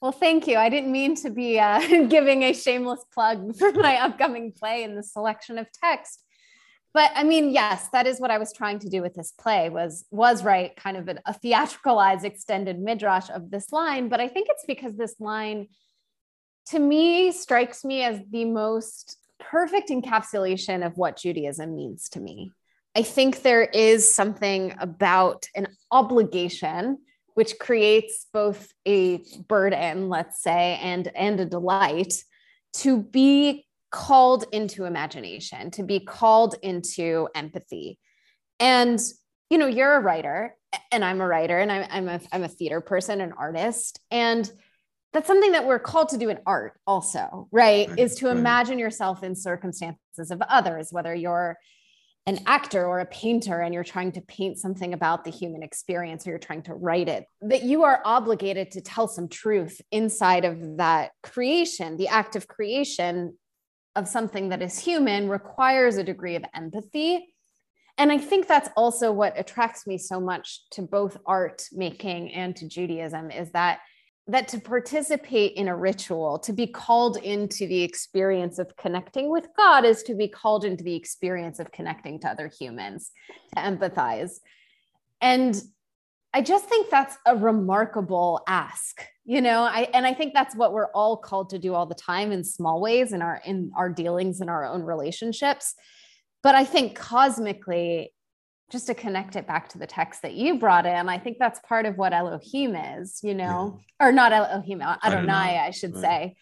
Well, 0.00 0.12
thank 0.12 0.46
you. 0.46 0.56
I 0.56 0.70
didn't 0.70 0.92
mean 0.92 1.14
to 1.16 1.30
be 1.30 1.58
uh, 1.58 1.80
giving 2.08 2.42
a 2.42 2.54
shameless 2.54 3.04
plug 3.12 3.56
for 3.58 3.72
my 3.72 3.96
upcoming 4.00 4.52
play 4.52 4.82
in 4.82 4.94
the 4.94 5.02
selection 5.02 5.58
of 5.58 5.66
text. 5.72 6.24
But 6.92 7.12
I 7.14 7.22
mean, 7.22 7.50
yes, 7.50 7.88
that 7.92 8.06
is 8.06 8.18
what 8.18 8.32
I 8.32 8.38
was 8.38 8.52
trying 8.52 8.80
to 8.80 8.88
do 8.88 9.00
with 9.00 9.14
this 9.14 9.32
play 9.32 9.68
was 9.68 10.04
was 10.10 10.42
write 10.42 10.74
kind 10.74 10.96
of 10.96 11.08
a 11.08 11.34
theatricalized 11.34 12.24
extended 12.24 12.80
midrash 12.80 13.30
of 13.30 13.50
this 13.50 13.70
line. 13.70 14.08
But 14.08 14.20
I 14.20 14.26
think 14.26 14.48
it's 14.50 14.64
because 14.66 14.96
this 14.96 15.14
line, 15.20 15.68
to 16.70 16.80
me, 16.80 17.30
strikes 17.30 17.84
me 17.84 18.02
as 18.02 18.20
the 18.30 18.44
most 18.44 19.18
perfect 19.38 19.90
encapsulation 19.90 20.84
of 20.84 20.96
what 20.96 21.16
Judaism 21.16 21.76
means 21.76 22.08
to 22.10 22.20
me. 22.20 22.50
I 22.96 23.02
think 23.02 23.42
there 23.42 23.62
is 23.62 24.12
something 24.12 24.74
about 24.80 25.46
an 25.54 25.68
obligation 25.92 26.98
which 27.34 27.58
creates 27.58 28.26
both 28.32 28.72
a 28.86 29.22
burden, 29.48 30.08
let's 30.08 30.42
say, 30.42 30.78
and, 30.82 31.08
and 31.14 31.40
a 31.40 31.44
delight 31.44 32.22
to 32.74 33.02
be 33.02 33.66
called 33.90 34.44
into 34.52 34.84
imagination, 34.84 35.70
to 35.72 35.82
be 35.82 36.00
called 36.00 36.54
into 36.62 37.28
empathy. 37.34 37.98
And, 38.58 39.00
you 39.48 39.58
know, 39.58 39.66
you're 39.66 39.96
a 39.96 40.00
writer 40.00 40.54
and 40.92 41.04
I'm 41.04 41.20
a 41.20 41.26
writer 41.26 41.58
and 41.58 41.72
I'm, 41.72 41.86
I'm, 41.90 42.08
a, 42.08 42.20
I'm 42.32 42.44
a 42.44 42.48
theater 42.48 42.80
person, 42.80 43.20
an 43.20 43.32
artist. 43.32 43.98
And 44.10 44.50
that's 45.12 45.26
something 45.26 45.52
that 45.52 45.66
we're 45.66 45.80
called 45.80 46.10
to 46.10 46.18
do 46.18 46.28
in 46.28 46.38
art 46.46 46.78
also, 46.86 47.48
right? 47.50 47.88
right 47.88 47.98
is 47.98 48.14
to 48.16 48.26
right. 48.26 48.36
imagine 48.36 48.78
yourself 48.78 49.24
in 49.24 49.34
circumstances 49.34 50.30
of 50.30 50.40
others, 50.48 50.88
whether 50.92 51.14
you're 51.14 51.56
an 52.26 52.40
actor 52.46 52.86
or 52.86 53.00
a 53.00 53.06
painter 53.06 53.60
and 53.60 53.72
you're 53.72 53.82
trying 53.82 54.12
to 54.12 54.20
paint 54.20 54.58
something 54.58 54.92
about 54.92 55.24
the 55.24 55.30
human 55.30 55.62
experience 55.62 56.26
or 56.26 56.30
you're 56.30 56.38
trying 56.38 56.62
to 56.62 56.74
write 56.74 57.08
it, 57.08 57.24
that 57.40 57.62
you 57.62 57.82
are 57.82 58.02
obligated 58.04 58.70
to 58.70 58.80
tell 58.80 59.08
some 59.08 59.28
truth 59.28 59.80
inside 59.90 60.44
of 60.44 60.76
that 60.76 61.12
creation. 61.22 61.96
The 61.96 62.08
act 62.08 62.36
of 62.36 62.46
creation 62.46 63.36
of 63.96 64.06
something 64.06 64.50
that 64.50 64.62
is 64.62 64.78
human 64.78 65.28
requires 65.28 65.96
a 65.96 66.04
degree 66.04 66.36
of 66.36 66.44
empathy. 66.54 67.34
And 67.98 68.12
I 68.12 68.18
think 68.18 68.46
that's 68.46 68.70
also 68.76 69.12
what 69.12 69.38
attracts 69.38 69.86
me 69.86 69.98
so 69.98 70.20
much 70.20 70.60
to 70.72 70.82
both 70.82 71.16
art 71.26 71.64
making 71.72 72.32
and 72.32 72.54
to 72.56 72.68
Judaism 72.68 73.30
is 73.30 73.50
that 73.52 73.80
that 74.30 74.48
to 74.48 74.60
participate 74.60 75.54
in 75.54 75.68
a 75.68 75.76
ritual, 75.76 76.38
to 76.38 76.52
be 76.52 76.66
called 76.66 77.16
into 77.18 77.66
the 77.66 77.82
experience 77.82 78.58
of 78.58 78.76
connecting 78.76 79.30
with 79.30 79.48
God, 79.56 79.84
is 79.84 80.02
to 80.04 80.14
be 80.14 80.28
called 80.28 80.64
into 80.64 80.84
the 80.84 80.94
experience 80.94 81.58
of 81.58 81.72
connecting 81.72 82.20
to 82.20 82.28
other 82.28 82.48
humans, 82.48 83.10
to 83.54 83.62
empathize. 83.62 84.38
And 85.20 85.60
I 86.32 86.42
just 86.42 86.66
think 86.66 86.90
that's 86.90 87.16
a 87.26 87.36
remarkable 87.36 88.42
ask, 88.46 89.04
you 89.24 89.40
know. 89.40 89.62
I 89.62 89.88
and 89.92 90.06
I 90.06 90.14
think 90.14 90.32
that's 90.32 90.54
what 90.54 90.72
we're 90.72 90.92
all 90.92 91.16
called 91.16 91.50
to 91.50 91.58
do 91.58 91.74
all 91.74 91.86
the 91.86 91.94
time 91.96 92.30
in 92.30 92.44
small 92.44 92.80
ways 92.80 93.12
in 93.12 93.20
our 93.20 93.42
in 93.44 93.72
our 93.76 93.90
dealings 93.90 94.40
in 94.40 94.48
our 94.48 94.64
own 94.64 94.82
relationships. 94.82 95.74
But 96.42 96.54
I 96.54 96.64
think 96.64 96.96
cosmically, 96.96 98.12
just 98.70 98.86
to 98.86 98.94
connect 98.94 99.36
it 99.36 99.46
back 99.46 99.68
to 99.70 99.78
the 99.78 99.86
text 99.86 100.22
that 100.22 100.34
you 100.34 100.58
brought 100.58 100.86
in, 100.86 101.08
I 101.08 101.18
think 101.18 101.38
that's 101.38 101.60
part 101.60 101.86
of 101.86 101.98
what 101.98 102.12
Elohim 102.12 102.74
is, 102.74 103.20
you 103.22 103.34
know, 103.34 103.80
yeah. 104.00 104.06
or 104.06 104.12
not 104.12 104.32
Elohim, 104.32 104.80
Adonai, 104.80 105.58
I, 105.58 105.66
I 105.66 105.70
should 105.70 105.94
right. 105.94 106.02
say. 106.02 106.36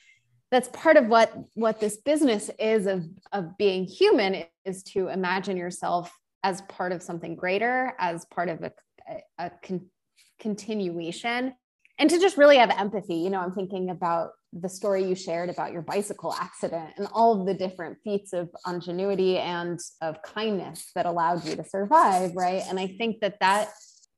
That's 0.51 0.69
part 0.73 0.97
of 0.97 1.09
what 1.09 1.33
what 1.55 1.81
this 1.81 1.99
business 1.99 2.51
is 2.59 2.87
of 2.87 3.05
of 3.33 3.59
being 3.59 3.85
human 3.85 4.45
is 4.65 4.83
to 4.85 5.09
imagine 5.09 5.57
yourself 5.57 6.17
as 6.43 6.63
part 6.63 6.93
of 6.93 7.03
something 7.03 7.35
greater, 7.35 7.93
as 7.99 8.25
part 8.27 8.49
of 8.49 8.63
a, 8.63 8.73
a, 9.09 9.47
a 9.47 9.51
con- 9.63 9.91
continuation, 10.39 11.55
and 11.99 12.09
to 12.11 12.19
just 12.19 12.37
really 12.37 12.59
have 12.59 12.71
empathy. 12.71 13.17
You 13.17 13.31
know, 13.31 13.41
I'm 13.41 13.53
thinking 13.53 13.91
about 13.91 14.31
the 14.53 14.69
story 14.69 15.05
you 15.05 15.15
shared 15.15 15.51
about 15.51 15.73
your 15.73 15.83
bicycle 15.83 16.33
accident 16.33 16.95
and 16.97 17.07
all 17.13 17.39
of 17.39 17.47
the 17.47 17.55
different 17.55 17.99
feats 18.03 18.33
of 18.33 18.49
ingenuity 18.67 19.39
and 19.39 19.79
of 20.01 20.23
kindness 20.23 20.91
that 20.95 21.07
allowed 21.07 21.45
you 21.45 21.55
to 21.55 21.65
survive 21.65 22.35
right 22.35 22.63
and 22.69 22.81
i 22.81 22.87
think 22.87 23.21
that 23.21 23.39
that 23.41 23.69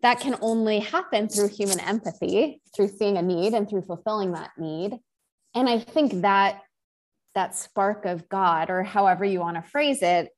that 0.03 0.21
can 0.21 0.37
only 0.41 0.79
happen 0.79 1.29
through 1.29 1.49
human 1.49 1.81
empathy 1.81 2.63
through 2.75 2.89
seeing 2.89 3.17
a 3.17 3.23
need 3.23 3.55
and 3.55 3.69
through 3.69 3.83
fulfilling 3.83 4.33
that 4.33 4.51
need 4.57 4.97
and 5.55 5.69
i 5.69 5.79
think 5.79 6.23
that 6.23 6.61
that 7.35 7.57
spark 7.57 8.05
of 8.05 8.29
god 8.29 8.71
or 8.71 8.85
however 8.85 9.25
you 9.25 9.41
want 9.41 9.57
to 9.57 9.69
phrase 9.69 10.01
it 10.01 10.29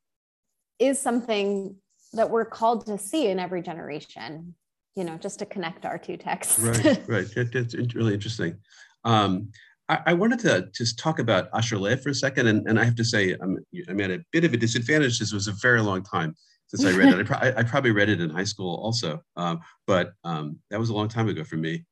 is 0.79 0.99
something 0.99 1.77
that 2.15 2.31
we're 2.31 2.47
called 2.47 2.87
to 2.87 2.97
see 2.97 3.27
in 3.27 3.39
every 3.39 3.61
generation 3.61 4.55
you 4.97 5.05
know 5.05 5.17
just 5.17 5.39
to 5.39 5.47
connect 5.47 5.85
our 5.85 5.99
two 5.99 6.17
texts 6.17 6.59
right 6.59 7.03
right 7.09 7.27
that's 7.53 7.95
really 7.95 8.15
interesting 8.15 8.57
um, 9.05 9.49
I, 9.89 10.01
I 10.07 10.13
wanted 10.15 10.39
to 10.41 10.69
just 10.73 10.99
talk 10.99 11.19
about 11.19 11.49
Asher 11.53 11.79
for 11.97 12.11
a 12.11 12.15
second, 12.15 12.47
and, 12.47 12.67
and 12.69 12.79
I 12.79 12.85
have 12.85 12.95
to 12.97 13.05
say 13.05 13.37
I'm, 13.41 13.59
I'm 13.89 14.01
at 14.01 14.11
a 14.11 14.25
bit 14.31 14.45
of 14.45 14.55
a 14.55 14.57
disadvantage. 14.57 15.19
This 15.19 15.33
was 15.33 15.49
a 15.49 15.53
very 15.61 15.83
long 15.83 16.03
time 16.03 16.35
since 16.69 16.85
I 16.85 16.97
read 16.97 17.13
it. 17.13 17.21
I, 17.21 17.23
pro- 17.23 17.61
I, 17.61 17.63
probably 17.63 17.91
read 17.91 18.09
it 18.09 18.21
in 18.21 18.31
high 18.31 18.45
school 18.45 18.77
also, 18.77 19.21
um, 19.37 19.61
but 19.87 20.13
um, 20.25 20.59
that 20.71 20.81
was 20.81 20.89
a 20.89 20.95
long 20.95 21.09
time 21.09 21.29
ago 21.29 21.45
for 21.45 21.57
me. 21.57 21.85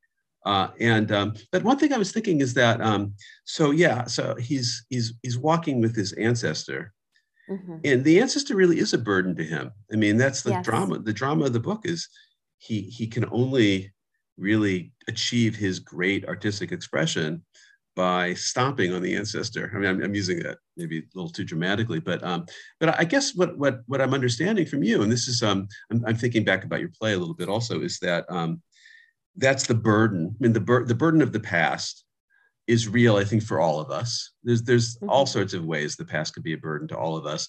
Uh, 0.45 0.69
and 0.79 1.11
um, 1.11 1.33
but 1.51 1.63
one 1.63 1.77
thing 1.77 1.93
I 1.93 1.99
was 1.99 2.11
thinking 2.11 2.41
is 2.41 2.55
that 2.55 2.81
um, 2.81 3.13
so 3.45 3.69
yeah, 3.69 4.05
so 4.05 4.35
he's 4.35 4.85
he's 4.89 5.13
he's 5.21 5.37
walking 5.37 5.81
with 5.81 5.95
his 5.95 6.13
ancestor, 6.13 6.93
mm-hmm. 7.47 7.77
and 7.83 8.03
the 8.03 8.19
ancestor 8.19 8.55
really 8.55 8.79
is 8.79 8.93
a 8.93 8.97
burden 8.97 9.35
to 9.35 9.43
him. 9.43 9.71
I 9.93 9.97
mean, 9.97 10.17
that's 10.17 10.41
the 10.41 10.51
yes. 10.51 10.65
drama. 10.65 10.97
The 10.97 11.13
drama 11.13 11.45
of 11.45 11.53
the 11.53 11.59
book 11.59 11.81
is 11.83 12.09
he 12.61 12.81
he 12.81 13.07
can 13.07 13.25
only 13.31 13.91
really 14.37 14.93
achieve 15.07 15.55
his 15.55 15.79
great 15.79 16.25
artistic 16.25 16.71
expression 16.71 17.43
by 17.95 18.33
stomping 18.35 18.93
on 18.93 19.01
the 19.01 19.15
ancestor. 19.15 19.69
I 19.73 19.77
mean, 19.77 19.89
I'm, 19.89 20.01
I'm, 20.01 20.15
using 20.15 20.39
that 20.39 20.59
maybe 20.77 20.99
a 20.99 21.03
little 21.13 21.29
too 21.29 21.43
dramatically, 21.43 21.99
but 21.99 22.23
um, 22.23 22.45
but 22.79 22.97
I 22.97 23.03
guess 23.03 23.35
what 23.35 23.57
what 23.57 23.81
what 23.87 23.99
I'm 23.99 24.13
understanding 24.13 24.65
from 24.65 24.83
you, 24.83 25.01
and 25.01 25.11
this 25.11 25.27
is 25.27 25.43
um, 25.43 25.67
I'm, 25.91 26.03
I'm 26.05 26.15
thinking 26.15 26.45
back 26.45 26.63
about 26.63 26.79
your 26.79 26.91
play 26.97 27.13
a 27.13 27.17
little 27.17 27.33
bit 27.33 27.49
also, 27.49 27.81
is 27.81 27.99
that 27.99 28.25
um, 28.29 28.61
that's 29.35 29.65
the 29.65 29.75
burden. 29.75 30.35
I 30.39 30.43
mean, 30.43 30.53
the 30.53 30.59
bur- 30.59 30.85
the 30.85 30.95
burden 30.95 31.21
of 31.21 31.33
the 31.33 31.39
past 31.39 32.05
is 32.67 32.87
real. 32.87 33.17
I 33.17 33.23
think 33.23 33.43
for 33.43 33.59
all 33.59 33.79
of 33.79 33.89
us. 33.89 34.31
There's 34.43 34.61
there's 34.63 34.95
mm-hmm. 34.97 35.09
all 35.09 35.25
sorts 35.25 35.53
of 35.53 35.65
ways 35.65 35.95
the 35.95 36.05
past 36.05 36.33
could 36.33 36.43
be 36.43 36.53
a 36.53 36.57
burden 36.57 36.87
to 36.89 36.97
all 36.97 37.17
of 37.17 37.25
us. 37.25 37.47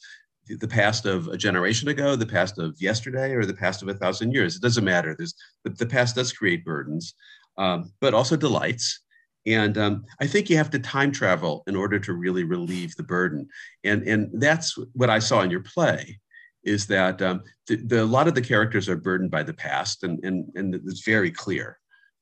The 0.61 0.69
past 0.69 1.07
of 1.07 1.29
a 1.29 1.37
generation 1.37 1.89
ago, 1.89 2.17
the 2.17 2.27
past 2.27 2.59
of 2.59 2.81
yesterday, 2.81 3.33
or 3.33 3.45
the 3.45 3.55
past 3.55 3.83
of 3.83 3.89
a 3.89 3.95
thousand 3.95 4.33
years. 4.33 4.57
It 4.57 4.63
doesn't 4.63 4.85
matter. 4.85 5.15
There's 5.17 5.35
the, 5.65 5.71
the 5.71 5.87
past 5.87 6.17
does 6.17 6.33
create 6.33 6.65
burdens, 6.65 7.15
um, 7.59 7.93
but 8.01 8.15
also 8.15 8.37
delights. 8.37 9.01
And 9.47 9.77
um, 9.77 10.05
I 10.21 10.27
think 10.27 10.49
you 10.49 10.57
have 10.57 10.71
to 10.71 10.79
time 10.79 11.11
travel 11.11 11.65
in 11.67 11.75
order 11.75 11.99
to 11.99 12.13
really 12.13 12.45
relieve 12.45 12.95
the 12.95 13.03
burden. 13.03 13.49
And, 13.83 14.03
and 14.05 14.41
that's 14.41 14.79
what 14.93 15.11
I 15.11 15.19
saw 15.19 15.41
in 15.41 15.51
your 15.51 15.63
play 15.63 16.21
is 16.65 16.87
that 16.87 17.21
um, 17.21 17.43
the, 17.67 17.77
the, 17.77 18.03
a 18.03 18.05
lot 18.05 18.29
of 18.29 18.37
the 18.37 18.43
characters 18.43 18.89
are 18.89 18.97
burdened 18.97 19.33
by 19.33 19.43
the 19.43 19.53
past, 19.53 20.05
and, 20.05 20.25
and, 20.25 20.49
and 20.55 20.75
it's 20.75 21.05
very 21.05 21.31
clear. 21.31 21.79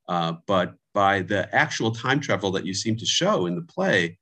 Uh, 0.09 0.35
but 0.47 0.75
by 0.95 1.21
the 1.21 1.55
actual 1.55 1.93
time 1.93 2.21
travel 2.21 2.51
that 2.51 2.67
you 2.67 2.75
seem 2.75 2.97
to 2.97 3.07
show 3.07 3.47
in 3.47 3.55
the 3.55 3.63
play, 3.63 4.19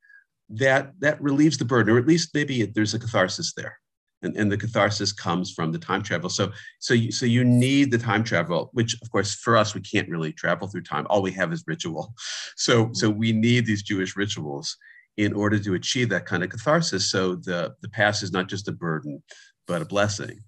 that 0.51 0.93
that 1.01 1.21
relieves 1.23 1.59
the 1.59 1.65
burden, 1.65 1.95
or 1.95 1.99
at 1.99 2.07
least 2.07 2.35
maybe 2.35 2.65
there's 2.65 2.95
a 2.95 2.99
catharsis 2.99 3.53
there. 3.55 3.79
And, 4.23 4.37
and 4.37 4.51
the 4.51 4.57
catharsis 4.57 5.13
comes 5.13 5.53
from 5.53 5.71
the 5.71 5.79
time 5.79 6.03
travel. 6.03 6.29
So, 6.29 6.51
so 6.81 6.93
you, 6.93 7.13
so 7.13 7.25
you 7.25 7.45
need 7.45 7.93
the 7.93 7.99
time 7.99 8.25
travel, 8.25 8.71
which 8.73 8.97
of 9.01 9.11
course 9.13 9.35
for 9.35 9.57
us 9.57 9.75
we 9.75 9.81
can't 9.81 10.09
really 10.09 10.33
travel 10.33 10.67
through 10.67 10.83
time. 10.83 11.07
All 11.09 11.23
we 11.23 11.33
have 11.33 11.53
is 11.53 11.65
ritual. 11.67 12.15
So, 12.57 12.91
so 12.93 13.09
we 13.09 13.33
need 13.33 13.67
these 13.67 13.85
Jewish 13.85 14.17
rituals 14.17 14.77
in 15.17 15.33
order 15.33 15.59
to 15.59 15.75
achieve 15.75 16.09
that 16.09 16.27
kind 16.27 16.43
of 16.43 16.51
catharsis. 16.51 17.11
So 17.11 17.37
the 17.37 17.75
the 17.83 17.89
past 17.89 18.23
is 18.23 18.33
not 18.33 18.49
just 18.49 18.69
a 18.69 18.73
burden, 18.73 19.23
but 19.67 19.83
a 19.83 19.85
blessing. 19.85 20.41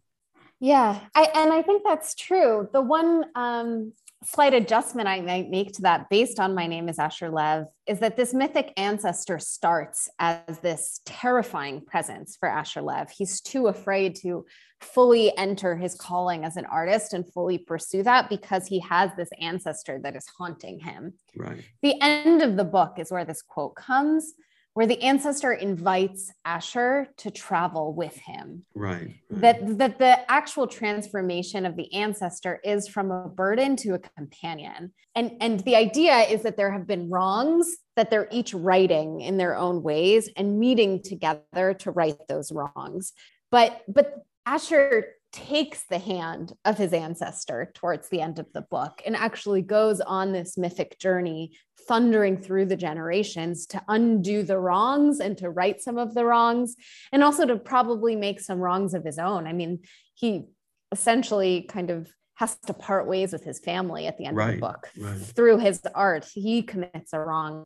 Yeah, 0.61 1.01
I, 1.15 1.29
and 1.35 1.53
I 1.53 1.63
think 1.63 1.85
that's 1.85 2.15
true. 2.15 2.69
The 2.73 2.83
one 2.83 3.25
um, 3.35 3.93
slight 4.23 4.53
adjustment 4.53 5.09
I 5.09 5.21
might 5.21 5.49
make 5.49 5.73
to 5.73 5.83
that 5.83 6.11
based 6.11 6.39
on 6.39 6.55
my 6.55 6.67
name 6.67 6.89
is 6.89 6.99
Asher 6.99 7.31
Lev 7.31 7.67
is 7.87 8.01
that 8.01 8.17
this 8.17 8.35
mythic 8.35 8.73
ancestor 8.77 9.39
starts 9.39 10.11
as 10.19 10.59
this 10.59 11.01
terrifying 11.07 11.81
presence 11.81 12.37
for 12.39 12.49
Asher 12.49 12.83
Lev. 12.83 13.11
He's 13.11 13.41
too 13.41 13.69
afraid 13.69 14.17
to 14.17 14.45
fully 14.81 15.37
enter 15.39 15.77
his 15.77 15.95
calling 15.95 16.45
as 16.45 16.57
an 16.57 16.67
artist 16.67 17.15
and 17.15 17.31
fully 17.33 17.59
pursue 17.59 18.03
that 18.03 18.29
because 18.29 18.67
he 18.67 18.81
has 18.81 19.11
this 19.17 19.31
ancestor 19.41 19.99
that 20.03 20.17
is 20.17 20.27
haunting 20.39 20.81
him. 20.81 21.15
Right. 21.37 21.65
The 21.83 21.95
end 22.01 22.43
of 22.43 22.57
the 22.57 22.65
book 22.65 22.99
is 22.99 23.11
where 23.11 23.25
this 23.25 23.43
quote 23.43 23.75
comes 23.75 24.35
where 24.81 24.87
the 24.87 25.03
ancestor 25.03 25.53
invites 25.53 26.33
Asher 26.43 27.09
to 27.19 27.31
travel 27.31 27.93
with 27.93 28.17
him. 28.17 28.65
Right, 28.75 29.15
right. 29.29 29.43
That 29.43 29.77
that 29.77 29.99
the 29.99 30.33
actual 30.33 30.67
transformation 30.67 31.67
of 31.67 31.77
the 31.77 31.93
ancestor 31.93 32.61
is 32.65 32.89
from 32.89 33.11
a 33.11 33.29
burden 33.29 33.77
to 33.77 33.93
a 33.93 33.99
companion. 33.99 34.95
And 35.15 35.33
and 35.43 35.61
the 35.61 35.77
idea 35.77 36.21
is 36.21 36.45
that 36.45 36.57
there 36.57 36.73
have 36.73 36.87
been 36.87 37.11
wrongs 37.11 37.77
that 37.97 38.09
they're 38.09 38.29
each 38.33 38.55
righting 38.55 39.21
in 39.21 39.37
their 39.37 39.55
own 39.55 39.83
ways 39.83 40.31
and 40.35 40.59
meeting 40.59 41.03
together 41.03 41.75
to 41.81 41.91
right 41.91 42.17
those 42.27 42.51
wrongs. 42.51 43.13
But 43.51 43.83
but 43.87 44.15
Asher 44.47 45.09
takes 45.33 45.85
the 45.85 45.99
hand 45.99 46.53
of 46.65 46.77
his 46.77 46.93
ancestor 46.93 47.71
towards 47.75 48.09
the 48.09 48.21
end 48.21 48.39
of 48.39 48.47
the 48.53 48.63
book 48.63 49.01
and 49.07 49.15
actually 49.15 49.63
goes 49.63 50.01
on 50.01 50.33
this 50.33 50.59
mythic 50.59 50.99
journey 50.99 51.53
thundering 51.87 52.37
through 52.37 52.67
the 52.67 52.77
generations 52.77 53.67
to 53.67 53.83
undo 53.89 54.43
the 54.43 54.59
wrongs 54.59 55.21
and 55.21 55.39
to 55.39 55.49
right 55.51 55.81
some 55.81 55.99
of 55.99 56.15
the 56.15 56.25
wrongs 56.25 56.75
and 57.13 57.23
also 57.23 57.47
to 57.47 57.57
probably 57.57 58.17
make 58.17 58.41
some 58.41 58.59
wrongs 58.59 58.93
of 58.93 59.05
his 59.05 59.19
own. 59.19 59.47
I 59.47 59.53
mean 59.53 59.81
he 60.15 60.45
essentially 60.93 61.63
kind 61.63 61.91
of 61.91 62.13
has 62.35 62.57
to 62.67 62.73
part 62.73 63.07
ways 63.07 63.33
with 63.33 63.45
his 63.45 63.61
family 63.61 64.07
at 64.07 64.19
the 64.19 64.25
end 64.25 64.37
right, 64.37 64.49
of 64.49 64.55
the 64.55 64.61
book 64.61 64.91
right. 64.99 65.17
through 65.19 65.59
his 65.59 65.81
art. 65.95 66.27
He 66.33 66.63
commits 66.63 67.13
a 67.13 67.21
wrong. 67.21 67.65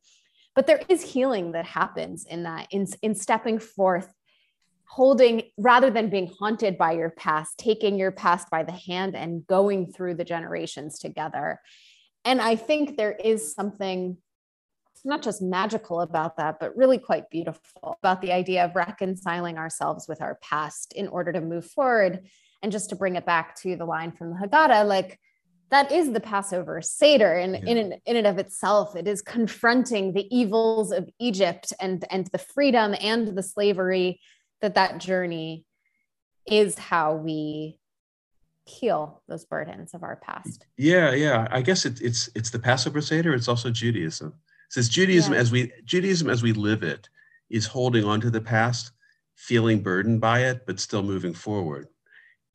But 0.54 0.66
there 0.66 0.82
is 0.88 1.02
healing 1.02 1.52
that 1.52 1.64
happens 1.64 2.26
in 2.26 2.42
that 2.42 2.68
in, 2.70 2.86
in 3.02 3.14
stepping 3.14 3.58
forth 3.58 4.12
holding 4.94 5.42
rather 5.58 5.90
than 5.90 6.08
being 6.08 6.30
haunted 6.38 6.78
by 6.78 6.92
your 6.92 7.10
past 7.10 7.58
taking 7.58 7.98
your 7.98 8.12
past 8.12 8.48
by 8.48 8.62
the 8.62 8.70
hand 8.70 9.16
and 9.16 9.44
going 9.48 9.90
through 9.90 10.14
the 10.14 10.24
generations 10.24 11.00
together. 11.00 11.60
And 12.24 12.40
i 12.40 12.54
think 12.54 12.96
there 12.96 13.16
is 13.32 13.52
something 13.52 14.16
not 15.04 15.20
just 15.20 15.42
magical 15.42 16.00
about 16.00 16.36
that 16.36 16.60
but 16.60 16.76
really 16.76 16.98
quite 16.98 17.28
beautiful 17.28 17.98
about 18.00 18.22
the 18.22 18.32
idea 18.32 18.64
of 18.64 18.76
reconciling 18.76 19.58
ourselves 19.58 20.06
with 20.08 20.22
our 20.22 20.38
past 20.50 20.92
in 20.92 21.08
order 21.08 21.32
to 21.32 21.40
move 21.40 21.66
forward. 21.66 22.28
And 22.62 22.70
just 22.72 22.90
to 22.90 22.96
bring 22.96 23.16
it 23.16 23.26
back 23.26 23.56
to 23.62 23.76
the 23.76 23.84
line 23.84 24.12
from 24.12 24.30
the 24.30 24.36
haggadah 24.36 24.86
like 24.86 25.18
that 25.70 25.90
is 25.90 26.12
the 26.12 26.20
Passover 26.20 26.80
Seder, 26.82 27.34
and 27.34 27.54
yeah. 27.54 27.72
in, 27.72 27.94
in 28.06 28.16
and 28.16 28.26
of 28.28 28.38
itself, 28.38 28.94
it 28.94 29.08
is 29.08 29.22
confronting 29.22 30.12
the 30.12 30.28
evils 30.34 30.92
of 30.92 31.10
Egypt 31.18 31.72
and, 31.80 32.04
and 32.10 32.28
the 32.28 32.38
freedom 32.38 32.94
and 33.00 33.36
the 33.36 33.42
slavery 33.42 34.20
that 34.64 34.74
that 34.76 34.96
journey 34.98 35.66
is 36.46 36.78
how 36.78 37.14
we 37.14 37.78
heal 38.64 39.22
those 39.28 39.44
burdens 39.44 39.92
of 39.92 40.02
our 40.02 40.16
past. 40.16 40.64
Yeah, 40.78 41.12
yeah. 41.12 41.46
I 41.50 41.60
guess 41.60 41.84
it, 41.84 42.00
it's 42.00 42.30
it's 42.34 42.48
the 42.48 42.58
Passover 42.58 43.02
Seder. 43.02 43.34
It's 43.34 43.48
also 43.48 43.70
Judaism. 43.70 44.32
Says 44.70 44.88
Judaism 44.88 45.34
yeah. 45.34 45.40
as 45.40 45.52
we 45.52 45.70
Judaism 45.84 46.30
as 46.30 46.42
we 46.42 46.54
live 46.54 46.82
it 46.82 47.10
is 47.50 47.66
holding 47.66 48.04
on 48.04 48.22
to 48.22 48.30
the 48.30 48.40
past, 48.40 48.92
feeling 49.36 49.82
burdened 49.82 50.22
by 50.22 50.44
it, 50.44 50.64
but 50.66 50.80
still 50.80 51.02
moving 51.02 51.34
forward. 51.34 51.88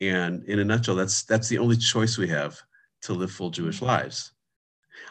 And 0.02 0.44
in 0.46 0.58
a 0.58 0.66
nutshell, 0.66 0.96
that's 0.96 1.24
that's 1.24 1.48
the 1.48 1.60
only 1.60 1.78
choice 1.78 2.18
we 2.18 2.28
have 2.30 2.60
to 3.04 3.14
live 3.14 3.32
full 3.32 3.52
Jewish 3.52 3.78
mm-hmm. 3.78 3.86
lives. 3.86 4.32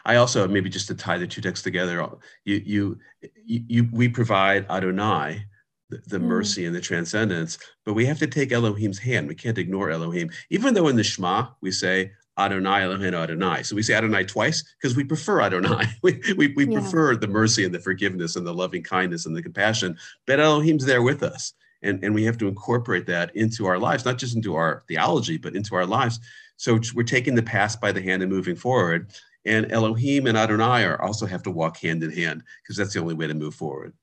I 0.03 0.17
also 0.17 0.45
maybe 0.49 0.69
just 0.69 0.87
to 0.87 0.95
tie 0.95 1.17
the 1.17 1.27
two 1.27 1.41
texts 1.41 1.63
together, 1.63 2.05
you 2.43 2.61
you 2.65 2.99
you, 3.45 3.63
you 3.67 3.89
we 3.93 4.09
provide 4.09 4.65
Adonai 4.69 5.45
the, 5.89 6.01
the 6.07 6.17
mm. 6.17 6.23
mercy 6.23 6.65
and 6.65 6.75
the 6.75 6.81
transcendence. 6.81 7.57
But 7.85 7.93
we 7.93 8.05
have 8.05 8.19
to 8.19 8.27
take 8.27 8.51
Elohim's 8.51 8.99
hand. 8.99 9.27
We 9.27 9.35
can't 9.35 9.57
ignore 9.57 9.89
Elohim. 9.89 10.29
Even 10.49 10.73
though 10.73 10.87
in 10.87 10.95
the 10.95 11.03
Shema 11.03 11.47
we 11.61 11.71
say 11.71 12.11
Adonai 12.37 12.83
Elohim 12.83 13.13
Adonai. 13.13 13.63
So 13.63 13.75
we 13.75 13.83
say 13.83 13.93
Adonai 13.93 14.23
twice 14.23 14.63
because 14.81 14.95
we 14.95 15.03
prefer 15.03 15.41
Adonai. 15.41 15.85
we 16.03 16.21
we, 16.37 16.53
we 16.55 16.67
yeah. 16.67 16.79
prefer 16.79 17.15
the 17.15 17.27
mercy 17.27 17.65
and 17.65 17.73
the 17.73 17.79
forgiveness 17.79 18.35
and 18.35 18.47
the 18.47 18.53
loving 18.53 18.83
kindness 18.83 19.25
and 19.25 19.35
the 19.35 19.43
compassion. 19.43 19.97
But 20.25 20.39
Elohim's 20.39 20.85
there 20.85 21.01
with 21.01 21.23
us. 21.23 21.53
And, 21.81 22.03
and 22.03 22.13
we 22.13 22.25
have 22.25 22.37
to 22.39 22.47
incorporate 22.49 23.05
that 23.05 23.33
into 23.37 23.65
our 23.65 23.79
lives, 23.79 24.03
not 24.03 24.17
just 24.17 24.35
into 24.35 24.55
our 24.55 24.83
theology, 24.89 25.37
but 25.37 25.55
into 25.55 25.75
our 25.75 25.85
lives. 25.85 26.19
So 26.57 26.77
we're 26.93 27.03
taking 27.03 27.35
the 27.35 27.43
past 27.43 27.79
by 27.79 27.93
the 27.93 28.01
hand 28.01 28.21
and 28.21 28.29
moving 28.29 28.57
forward. 28.57 29.13
And 29.45 29.71
Elohim 29.71 30.27
and 30.27 30.37
Adonai 30.37 30.83
are 30.83 31.01
also 31.01 31.25
have 31.25 31.41
to 31.43 31.51
walk 31.51 31.77
hand 31.77 32.03
in 32.03 32.11
hand 32.11 32.43
because 32.61 32.75
that's 32.75 32.93
the 32.93 32.99
only 32.99 33.13
way 33.13 33.27
to 33.27 33.33
move 33.33 33.55
forward 33.55 33.93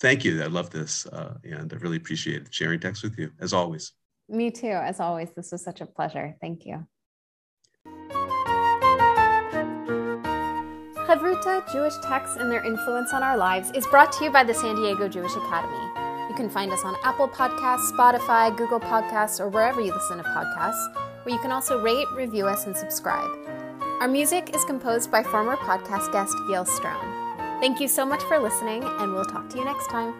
thank 0.00 0.24
you. 0.24 0.42
I 0.42 0.46
love 0.46 0.70
this. 0.70 1.06
Uh, 1.06 1.34
and 1.44 1.72
I 1.72 1.76
really 1.76 1.96
appreciate 1.96 2.52
sharing 2.52 2.80
text 2.80 3.02
with 3.02 3.18
you, 3.18 3.30
as 3.40 3.52
always. 3.52 3.92
Me 4.28 4.50
too. 4.50 4.68
As 4.68 5.00
always, 5.00 5.30
this 5.32 5.52
was 5.52 5.62
such 5.62 5.80
a 5.80 5.86
pleasure. 5.86 6.34
Thank 6.40 6.64
you. 6.66 6.86
Chavruta 11.06 11.70
Jewish 11.70 11.94
Texts 12.02 12.38
and 12.38 12.50
Their 12.50 12.64
Influence 12.64 13.12
on 13.12 13.22
Our 13.22 13.36
Lives 13.36 13.70
is 13.72 13.86
brought 13.86 14.10
to 14.12 14.24
you 14.24 14.30
by 14.30 14.42
the 14.42 14.54
San 14.54 14.74
Diego 14.74 15.06
Jewish 15.06 15.36
Academy. 15.36 15.76
You 16.30 16.34
can 16.34 16.48
find 16.48 16.72
us 16.72 16.80
on 16.82 16.96
Apple 17.04 17.28
Podcasts, 17.28 17.92
Spotify, 17.92 18.56
Google 18.56 18.80
Podcasts, 18.80 19.38
or 19.38 19.48
wherever 19.48 19.80
you 19.80 19.92
listen 19.92 20.16
to 20.16 20.24
podcasts, 20.24 20.96
where 21.24 21.34
you 21.34 21.40
can 21.40 21.52
also 21.52 21.80
rate, 21.80 22.06
review 22.16 22.46
us, 22.46 22.66
and 22.66 22.76
subscribe. 22.76 23.30
Our 24.00 24.08
music 24.08 24.56
is 24.56 24.64
composed 24.64 25.10
by 25.10 25.22
former 25.22 25.56
podcast 25.56 26.10
guest 26.10 26.34
Gail 26.48 26.64
Strone. 26.64 27.23
Thank 27.64 27.80
you 27.80 27.88
so 27.88 28.04
much 28.04 28.22
for 28.24 28.38
listening, 28.38 28.84
and 28.84 29.14
we'll 29.14 29.24
talk 29.24 29.48
to 29.48 29.56
you 29.56 29.64
next 29.64 29.88
time. 29.88 30.12